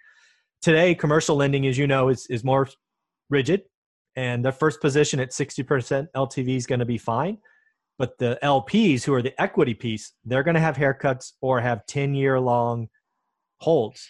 Today 0.61 0.95
commercial 0.95 1.35
lending 1.35 1.67
as 1.67 1.77
you 1.77 1.87
know 1.87 2.09
is, 2.09 2.25
is 2.29 2.43
more 2.43 2.67
rigid 3.29 3.63
and 4.15 4.43
the 4.43 4.51
first 4.51 4.81
position 4.81 5.19
at 5.19 5.29
60% 5.29 6.07
ltv 6.15 6.55
is 6.55 6.65
going 6.65 6.79
to 6.79 6.85
be 6.85 6.97
fine 6.97 7.37
but 7.99 8.17
the 8.17 8.39
lps 8.41 9.03
who 9.03 9.13
are 9.13 9.21
the 9.21 9.39
equity 9.39 9.73
piece 9.73 10.13
they're 10.25 10.43
going 10.43 10.55
to 10.55 10.61
have 10.61 10.75
haircuts 10.75 11.33
or 11.41 11.59
have 11.59 11.85
10 11.85 12.15
year 12.15 12.39
long 12.39 12.87
holds 13.59 14.09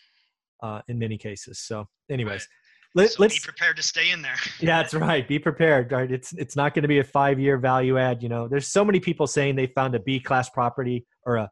uh, 0.61 0.81
in 0.87 0.99
many 0.99 1.17
cases. 1.17 1.59
So 1.59 1.87
anyways 2.09 2.47
let, 2.97 3.11
so 3.11 3.21
let's 3.21 3.35
be 3.35 3.43
prepared 3.43 3.77
to 3.77 3.83
stay 3.83 4.11
in 4.11 4.21
there. 4.21 4.35
yeah, 4.59 4.81
that's 4.81 4.93
right. 4.93 5.27
Be 5.27 5.39
prepared. 5.39 5.91
Right. 5.91 6.11
It's 6.11 6.33
it's 6.33 6.55
not 6.55 6.73
going 6.73 6.81
to 6.81 6.87
be 6.87 6.99
a 6.99 7.03
five 7.03 7.39
year 7.39 7.57
value 7.57 7.97
add. 7.97 8.23
You 8.23 8.29
know, 8.29 8.47
there's 8.47 8.67
so 8.67 8.83
many 8.83 8.99
people 8.99 9.27
saying 9.27 9.55
they 9.55 9.67
found 9.67 9.95
a 9.95 9.99
B 9.99 10.19
class 10.19 10.49
property 10.49 11.05
or 11.25 11.35
a 11.37 11.49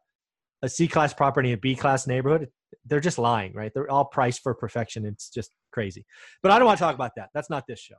a 0.62 0.68
C 0.68 0.88
class 0.88 1.14
property 1.14 1.50
in 1.50 1.54
a 1.54 1.58
B 1.58 1.76
class 1.76 2.06
neighborhood. 2.06 2.48
They're 2.84 3.00
just 3.00 3.18
lying, 3.18 3.52
right? 3.54 3.70
They're 3.72 3.90
all 3.90 4.06
priced 4.06 4.42
for 4.42 4.54
perfection. 4.54 5.06
It's 5.06 5.30
just 5.30 5.50
crazy. 5.72 6.04
But 6.42 6.50
I 6.52 6.58
don't 6.58 6.66
want 6.66 6.78
to 6.78 6.84
talk 6.84 6.94
about 6.94 7.12
that. 7.16 7.30
That's 7.34 7.50
not 7.50 7.64
this 7.68 7.80
show. 7.80 7.94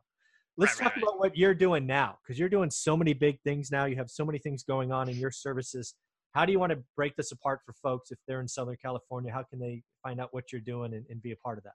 Let's 0.57 0.79
right, 0.79 0.86
talk 0.86 0.95
right, 0.95 1.03
about 1.03 1.19
what 1.19 1.38
you're 1.38 1.53
doing 1.53 1.86
now 1.86 2.17
because 2.23 2.39
you're 2.39 2.49
doing 2.49 2.69
so 2.69 2.97
many 2.97 3.13
big 3.13 3.39
things 3.43 3.71
now. 3.71 3.86
You 3.86 3.95
have 3.95 4.10
so 4.10 4.25
many 4.25 4.39
things 4.39 4.63
going 4.63 4.91
on 4.91 5.07
in 5.07 5.15
your 5.15 5.31
services. 5.31 5.93
How 6.33 6.45
do 6.45 6.51
you 6.51 6.60
want 6.60 6.71
to 6.71 6.79
break 6.95 7.15
this 7.15 7.31
apart 7.31 7.62
for 7.65 7.73
folks 7.81 8.12
if 8.12 8.17
they're 8.27 8.41
in 8.41 8.47
Southern 8.47 8.75
California? 8.81 9.31
How 9.31 9.43
can 9.43 9.60
they 9.60 9.83
find 10.03 10.19
out 10.19 10.29
what 10.31 10.51
you're 10.51 10.62
doing 10.62 10.93
and, 10.93 11.05
and 11.10 11.21
be 11.21 11.31
a 11.31 11.36
part 11.38 11.57
of 11.57 11.63
that? 11.63 11.73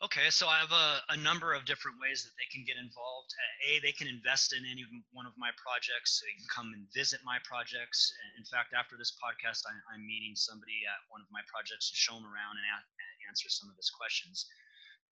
Okay, 0.00 0.32
so 0.32 0.48
I 0.48 0.56
have 0.64 0.72
a, 0.72 1.12
a, 1.12 1.18
number 1.20 1.52
of 1.52 1.68
different 1.68 2.00
ways 2.00 2.24
that 2.24 2.32
they 2.40 2.48
can 2.48 2.64
get 2.64 2.80
involved. 2.80 3.36
A, 3.68 3.84
they 3.84 3.92
can 3.92 4.08
invest 4.08 4.56
in 4.56 4.64
any 4.64 4.80
one 5.12 5.28
of 5.28 5.36
my 5.36 5.52
projects. 5.60 6.16
So 6.16 6.24
they 6.24 6.40
can 6.40 6.48
come 6.48 6.72
and 6.72 6.88
visit 6.96 7.20
my 7.20 7.36
projects. 7.44 8.08
In 8.40 8.48
fact, 8.48 8.72
after 8.72 8.96
this 8.96 9.12
podcast, 9.20 9.60
I, 9.68 9.76
am 9.92 10.08
meeting 10.08 10.32
somebody 10.32 10.88
at 10.88 11.04
one 11.12 11.20
of 11.20 11.28
my 11.28 11.44
projects 11.52 11.92
to 11.92 12.00
show 12.00 12.16
them 12.16 12.24
around 12.24 12.56
and, 12.56 12.64
and 12.64 13.16
answer 13.28 13.52
some 13.52 13.68
of 13.68 13.76
his 13.76 13.92
questions. 13.92 14.48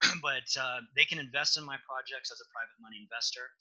but 0.24 0.48
uh, 0.56 0.80
they 0.96 1.04
can 1.04 1.20
invest 1.20 1.60
in 1.60 1.68
my 1.68 1.76
projects 1.84 2.32
as 2.32 2.40
a 2.40 2.48
private 2.48 2.80
money 2.80 3.04
investor. 3.04 3.52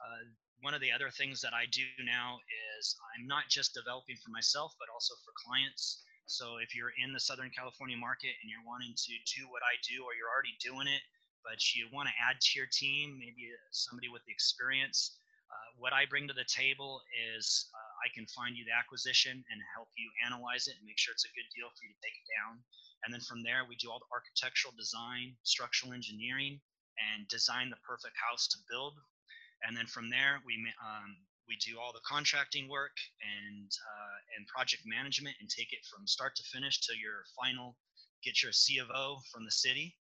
Uh, 0.00 0.32
one 0.64 0.72
of 0.72 0.80
the 0.80 0.96
other 0.96 1.12
things 1.12 1.44
that 1.44 1.52
I 1.52 1.68
do 1.68 1.84
now 2.08 2.40
is 2.80 2.96
I'm 3.12 3.28
not 3.28 3.52
just 3.52 3.76
developing 3.76 4.16
for 4.24 4.32
myself, 4.32 4.72
but 4.80 4.88
also 4.88 5.12
for 5.28 5.36
clients. 5.36 6.00
So 6.30 6.62
if 6.62 6.78
you're 6.78 6.94
in 6.94 7.10
the 7.10 7.18
Southern 7.18 7.50
California 7.50 7.98
market 7.98 8.38
and 8.38 8.46
you're 8.46 8.62
wanting 8.62 8.94
to 8.94 9.14
do 9.34 9.50
what 9.50 9.66
I 9.66 9.74
do, 9.82 10.06
or 10.06 10.14
you're 10.14 10.30
already 10.30 10.54
doing 10.62 10.86
it, 10.86 11.02
but 11.42 11.58
you 11.74 11.90
want 11.90 12.06
to 12.06 12.14
add 12.22 12.38
to 12.38 12.50
your 12.54 12.70
team, 12.70 13.18
maybe 13.18 13.50
somebody 13.74 14.06
with 14.06 14.22
the 14.30 14.30
experience, 14.30 15.18
uh, 15.50 15.68
what 15.74 15.90
I 15.90 16.06
bring 16.06 16.30
to 16.30 16.36
the 16.38 16.46
table 16.46 17.02
is 17.34 17.66
uh, 17.74 17.92
I 18.06 18.14
can 18.14 18.30
find 18.30 18.54
you 18.54 18.62
the 18.62 18.78
acquisition 18.78 19.42
and 19.42 19.58
help 19.74 19.90
you 19.98 20.06
analyze 20.22 20.70
it 20.70 20.78
and 20.78 20.86
make 20.86 21.02
sure 21.02 21.10
it's 21.10 21.26
a 21.26 21.34
good 21.34 21.50
deal 21.50 21.66
for 21.74 21.82
you 21.82 21.90
to 21.90 21.98
take 21.98 22.14
it 22.14 22.30
down. 22.30 22.62
And 23.02 23.10
then 23.10 23.26
from 23.26 23.42
there, 23.42 23.66
we 23.66 23.74
do 23.82 23.90
all 23.90 23.98
the 23.98 24.14
architectural 24.14 24.70
design, 24.78 25.34
structural 25.42 25.90
engineering, 25.90 26.62
and 27.10 27.26
design 27.26 27.74
the 27.74 27.82
perfect 27.82 28.14
house 28.14 28.46
to 28.54 28.58
build. 28.70 28.94
And 29.66 29.74
then 29.74 29.90
from 29.90 30.06
there, 30.06 30.38
we 30.46 30.54
um, 30.78 31.18
we 31.50 31.58
do 31.58 31.82
all 31.82 31.90
the 31.90 32.06
contracting 32.06 32.70
work 32.70 32.94
and 33.18 33.66
uh, 33.66 34.18
and 34.38 34.46
project 34.46 34.86
management 34.86 35.34
and 35.42 35.50
take 35.50 35.74
it 35.74 35.82
from 35.90 36.06
start 36.06 36.38
to 36.38 36.44
finish 36.46 36.78
to 36.86 36.94
your 36.94 37.26
final 37.34 37.74
get 38.22 38.38
your 38.38 38.54
C 38.54 38.78
of 38.78 38.88
O 38.94 39.18
from 39.32 39.44
the 39.44 39.50
city, 39.50 39.96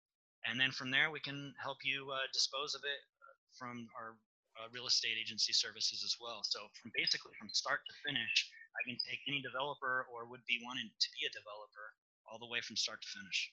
and 0.49 0.57
then 0.59 0.71
from 0.71 0.89
there 0.89 1.13
we 1.13 1.21
can 1.21 1.53
help 1.61 1.77
you 1.85 2.09
uh, 2.09 2.25
dispose 2.33 2.73
of 2.73 2.81
it 2.81 3.01
uh, 3.21 3.35
from 3.53 3.85
our 3.93 4.17
uh, 4.57 4.67
real 4.73 4.87
estate 4.87 5.21
agency 5.21 5.53
services 5.53 6.01
as 6.01 6.15
well. 6.19 6.41
So 6.43 6.59
from 6.81 6.91
basically 6.95 7.37
from 7.37 7.49
start 7.53 7.81
to 7.85 7.93
finish, 8.01 8.49
I 8.73 8.81
can 8.89 8.97
take 9.05 9.19
any 9.27 9.41
developer 9.41 10.07
or 10.09 10.25
would 10.25 10.45
be 10.47 10.59
wanting 10.65 10.89
to 10.89 11.09
be 11.13 11.27
a 11.27 11.31
developer 11.31 11.93
all 12.25 12.39
the 12.39 12.47
way 12.47 12.61
from 12.61 12.75
start 12.75 13.01
to 13.01 13.07
finish. 13.07 13.51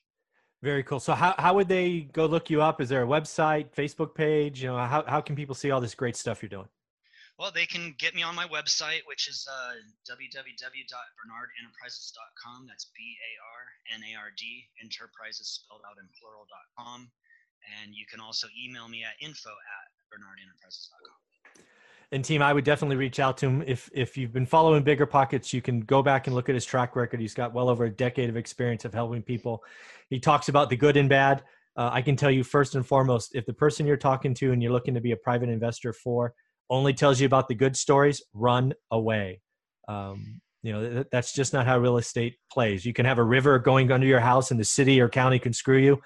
Very 0.62 0.84
cool. 0.84 1.00
So 1.00 1.14
how, 1.14 1.34
how 1.38 1.54
would 1.54 1.66
they 1.66 2.06
go 2.12 2.26
look 2.26 2.48
you 2.48 2.62
up? 2.62 2.80
Is 2.80 2.88
there 2.88 3.02
a 3.02 3.06
website, 3.06 3.74
Facebook 3.74 4.14
page? 4.14 4.62
You 4.62 4.68
know, 4.68 4.76
how, 4.78 5.02
how 5.06 5.20
can 5.20 5.34
people 5.34 5.56
see 5.56 5.72
all 5.72 5.80
this 5.80 5.94
great 5.94 6.14
stuff 6.14 6.40
you're 6.40 6.48
doing? 6.48 6.68
Well, 7.42 7.50
they 7.50 7.66
can 7.66 7.98
get 7.98 8.14
me 8.14 8.22
on 8.22 8.36
my 8.36 8.46
website, 8.46 9.00
which 9.04 9.26
is 9.26 9.48
uh, 9.50 9.72
www.barnardenterprises.com. 10.08 12.66
That's 12.68 12.84
B 12.96 13.16
A 13.18 13.34
R 13.42 13.98
N 13.98 14.04
A 14.06 14.14
R 14.16 14.30
D, 14.38 14.68
enterprises 14.80 15.48
spelled 15.48 15.82
out 15.90 15.98
in 15.98 16.06
plural.com. 16.20 17.10
And 17.82 17.96
you 17.96 18.06
can 18.08 18.20
also 18.20 18.46
email 18.64 18.88
me 18.88 19.02
at 19.02 19.14
info 19.20 19.50
at 19.50 19.90
barnardenterprises.com. 20.14 21.64
And 22.12 22.24
team, 22.24 22.42
I 22.42 22.52
would 22.52 22.62
definitely 22.62 22.94
reach 22.94 23.18
out 23.18 23.36
to 23.38 23.46
him. 23.46 23.64
If 23.66 23.90
if 23.92 24.16
you've 24.16 24.32
been 24.32 24.46
following 24.46 24.84
Bigger 24.84 25.06
Pockets, 25.06 25.52
you 25.52 25.60
can 25.60 25.80
go 25.80 26.00
back 26.00 26.28
and 26.28 26.36
look 26.36 26.48
at 26.48 26.54
his 26.54 26.64
track 26.64 26.94
record. 26.94 27.18
He's 27.18 27.34
got 27.34 27.52
well 27.52 27.68
over 27.68 27.86
a 27.86 27.90
decade 27.90 28.30
of 28.30 28.36
experience 28.36 28.84
of 28.84 28.94
helping 28.94 29.20
people. 29.20 29.64
He 30.10 30.20
talks 30.20 30.48
about 30.48 30.70
the 30.70 30.76
good 30.76 30.96
and 30.96 31.08
bad. 31.08 31.42
Uh, 31.76 31.90
I 31.92 32.02
can 32.02 32.14
tell 32.14 32.30
you 32.30 32.44
first 32.44 32.76
and 32.76 32.86
foremost, 32.86 33.34
if 33.34 33.46
the 33.46 33.52
person 33.52 33.84
you're 33.84 33.96
talking 33.96 34.32
to 34.34 34.52
and 34.52 34.62
you're 34.62 34.70
looking 34.70 34.94
to 34.94 35.00
be 35.00 35.10
a 35.10 35.16
private 35.16 35.48
investor 35.48 35.92
for 35.92 36.34
only 36.72 36.94
tells 36.94 37.20
you 37.20 37.26
about 37.26 37.48
the 37.48 37.54
good 37.54 37.76
stories, 37.76 38.22
run 38.32 38.72
away. 38.90 39.42
Um, 39.88 40.40
you 40.62 40.72
know, 40.72 41.04
that's 41.12 41.32
just 41.32 41.52
not 41.52 41.66
how 41.66 41.78
real 41.78 41.98
estate 41.98 42.36
plays. 42.50 42.86
You 42.86 42.94
can 42.94 43.04
have 43.04 43.18
a 43.18 43.22
river 43.22 43.58
going 43.58 43.92
under 43.92 44.06
your 44.06 44.20
house 44.20 44.50
and 44.50 44.58
the 44.58 44.64
city 44.64 45.00
or 45.00 45.08
county 45.08 45.38
can 45.38 45.52
screw 45.52 45.78
you. 45.78 46.00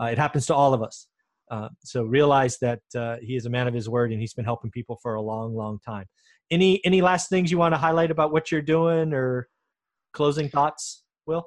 Uh, 0.00 0.06
it 0.06 0.18
happens 0.18 0.46
to 0.46 0.54
all 0.54 0.74
of 0.74 0.82
us. 0.82 1.08
Uh, 1.50 1.68
so 1.82 2.04
realize 2.04 2.56
that 2.60 2.80
uh, 2.96 3.16
he 3.20 3.34
is 3.34 3.46
a 3.46 3.50
man 3.50 3.66
of 3.66 3.74
his 3.74 3.88
word 3.88 4.12
and 4.12 4.20
he's 4.20 4.32
been 4.32 4.44
helping 4.44 4.70
people 4.70 4.96
for 5.02 5.14
a 5.14 5.20
long, 5.20 5.56
long 5.56 5.80
time. 5.84 6.06
Any 6.50 6.84
any 6.84 7.00
last 7.02 7.28
things 7.28 7.50
you 7.50 7.58
want 7.58 7.74
to 7.74 7.78
highlight 7.78 8.10
about 8.10 8.32
what 8.32 8.52
you're 8.52 8.62
doing 8.62 9.12
or 9.12 9.48
closing 10.12 10.48
thoughts, 10.48 11.02
Will? 11.26 11.46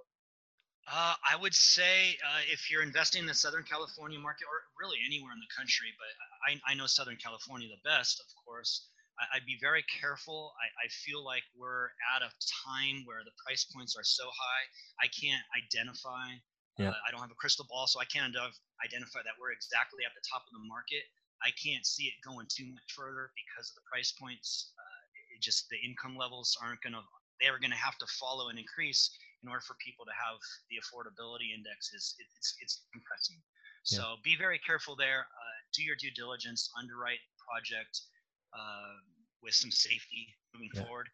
Uh, 0.85 1.17
I 1.25 1.35
would 1.35 1.53
say 1.53 2.13
uh, 2.21 2.45
if 2.53 2.69
you're 2.69 2.85
investing 2.85 3.25
in 3.25 3.27
the 3.27 3.33
Southern 3.33 3.65
California 3.65 4.19
market, 4.21 4.45
or 4.45 4.61
really 4.77 5.01
anywhere 5.01 5.33
in 5.33 5.41
the 5.41 5.49
country, 5.49 5.89
but 5.97 6.13
I, 6.45 6.61
I 6.69 6.77
know 6.77 6.85
Southern 6.85 7.17
California 7.17 7.65
the 7.67 7.81
best, 7.81 8.21
of 8.21 8.29
course. 8.45 8.85
I, 9.17 9.39
would 9.39 9.47
be 9.47 9.57
very 9.63 9.81
careful. 9.87 10.51
I, 10.59 10.67
I, 10.85 10.87
feel 10.91 11.23
like 11.23 11.47
we're 11.55 11.87
at 12.11 12.19
a 12.19 12.29
time 12.67 13.07
where 13.07 13.23
the 13.23 13.31
price 13.47 13.63
points 13.63 13.95
are 13.95 14.03
so 14.03 14.27
high, 14.27 14.65
I 14.99 15.07
can't 15.07 15.41
identify. 15.55 16.35
Yeah. 16.75 16.91
Uh, 16.91 16.99
I 17.07 17.11
don't 17.15 17.23
have 17.23 17.31
a 17.31 17.39
crystal 17.39 17.65
ball, 17.71 17.87
so 17.87 18.03
I 18.03 18.05
can't 18.05 18.27
identify 18.27 19.23
that 19.23 19.39
we're 19.39 19.55
exactly 19.55 20.03
at 20.03 20.11
the 20.11 20.25
top 20.27 20.43
of 20.43 20.53
the 20.53 20.67
market. 20.67 21.07
I 21.39 21.55
can't 21.55 21.87
see 21.87 22.11
it 22.11 22.19
going 22.27 22.45
too 22.51 22.67
much 22.67 22.91
further 22.91 23.31
because 23.31 23.71
of 23.71 23.79
the 23.79 23.87
price 23.87 24.11
points. 24.11 24.75
Uh, 24.75 25.35
it 25.35 25.41
just 25.41 25.71
the 25.71 25.79
income 25.79 26.19
levels 26.19 26.51
aren't 26.59 26.83
going 26.83 26.93
to. 26.93 27.03
They're 27.39 27.59
going 27.59 27.75
to 27.75 27.79
have 27.79 27.97
to 27.99 28.07
follow 28.19 28.51
and 28.51 28.59
increase 28.59 29.11
in 29.45 29.49
order 29.53 29.61
for 29.61 29.77
people 29.77 30.09
to 30.09 30.15
have 30.17 30.41
the 30.73 30.81
affordability 30.81 31.53
index 31.53 31.93
is 31.93 32.17
it's 32.17 32.57
it's 32.57 32.89
compressing. 32.89 33.37
So 33.85 34.17
be 34.25 34.33
very 34.33 34.57
careful 34.65 34.97
there. 34.97 35.29
Uh, 35.29 35.57
do 35.77 35.83
your 35.85 35.95
due 35.95 36.09
diligence, 36.17 36.73
underwrite 36.73 37.21
project 37.37 38.01
uh, 38.49 38.97
with 39.43 39.53
some 39.53 39.69
safety 39.69 40.25
moving 40.55 40.73
yeah. 40.73 40.81
forward, 40.81 41.05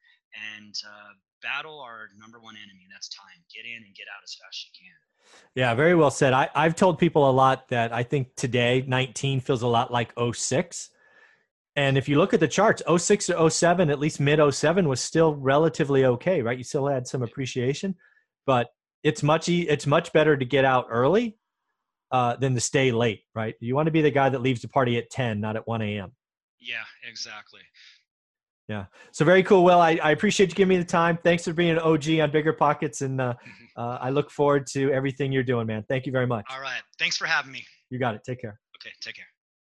and 0.55 0.73
uh, 0.87 1.11
battle 1.43 1.81
our 1.81 2.07
number 2.17 2.39
one 2.39 2.55
enemy. 2.55 2.87
That's 2.89 3.09
time. 3.09 3.43
Get 3.53 3.67
in 3.67 3.83
and 3.83 3.93
get 3.93 4.07
out 4.07 4.23
as 4.23 4.39
fast 4.39 4.55
as 4.55 4.65
you 4.71 4.87
can. 4.87 4.97
Yeah, 5.53 5.75
very 5.75 5.95
well 5.95 6.11
said. 6.11 6.31
I, 6.31 6.47
I've 6.55 6.75
told 6.75 6.97
people 6.97 7.29
a 7.29 7.35
lot 7.35 7.67
that 7.67 7.91
I 7.91 8.03
think 8.03 8.35
today 8.37 8.85
19 8.87 9.41
feels 9.41 9.63
a 9.63 9.67
lot 9.67 9.91
like 9.91 10.13
06. 10.17 10.89
And 11.75 11.97
if 11.97 12.07
you 12.07 12.17
look 12.17 12.33
at 12.33 12.39
the 12.39 12.47
charts, 12.47 12.81
06 12.97 13.27
to 13.27 13.49
07, 13.49 13.89
at 13.89 13.99
least 13.99 14.19
mid 14.19 14.39
07 14.53 14.87
was 14.87 15.01
still 15.01 15.35
relatively 15.35 16.05
okay, 16.05 16.41
right? 16.41 16.57
You 16.57 16.63
still 16.63 16.87
had 16.87 17.05
some 17.07 17.21
appreciation 17.21 17.95
but 18.45 18.69
it's 19.03 19.23
much 19.23 19.49
it's 19.49 19.87
much 19.87 20.13
better 20.13 20.37
to 20.37 20.45
get 20.45 20.65
out 20.65 20.87
early 20.89 21.37
uh, 22.11 22.35
than 22.35 22.53
to 22.55 22.61
stay 22.61 22.91
late, 22.91 23.21
right? 23.33 23.55
You 23.59 23.75
want 23.75 23.87
to 23.87 23.91
be 23.91 24.01
the 24.01 24.11
guy 24.11 24.29
that 24.29 24.41
leaves 24.41 24.61
the 24.61 24.67
party 24.67 24.97
at 24.97 25.09
10, 25.09 25.39
not 25.39 25.55
at 25.55 25.67
1 25.67 25.81
a.m. 25.81 26.11
Yeah, 26.59 26.83
exactly. 27.09 27.61
Yeah. 28.67 28.85
So 29.11 29.25
very 29.25 29.43
cool. 29.43 29.63
Well, 29.63 29.81
I, 29.81 29.99
I 30.01 30.11
appreciate 30.11 30.49
you 30.49 30.55
giving 30.55 30.69
me 30.69 30.77
the 30.77 30.89
time. 30.89 31.17
Thanks 31.23 31.43
for 31.43 31.53
being 31.53 31.71
an 31.71 31.79
OG 31.79 32.19
on 32.21 32.31
Bigger 32.31 32.53
Pockets. 32.53 33.01
And 33.01 33.19
uh, 33.19 33.33
uh, 33.77 33.97
I 33.99 34.11
look 34.11 34.29
forward 34.29 34.67
to 34.73 34.91
everything 34.91 35.31
you're 35.31 35.43
doing, 35.43 35.67
man. 35.67 35.83
Thank 35.89 36.05
you 36.05 36.11
very 36.11 36.27
much. 36.27 36.45
All 36.49 36.61
right. 36.61 36.81
Thanks 36.99 37.17
for 37.17 37.25
having 37.25 37.51
me. 37.51 37.65
You 37.89 37.99
got 37.99 38.15
it. 38.15 38.21
Take 38.25 38.41
care. 38.41 38.59
Okay. 38.77 38.93
Take 39.01 39.15
care. 39.15 39.30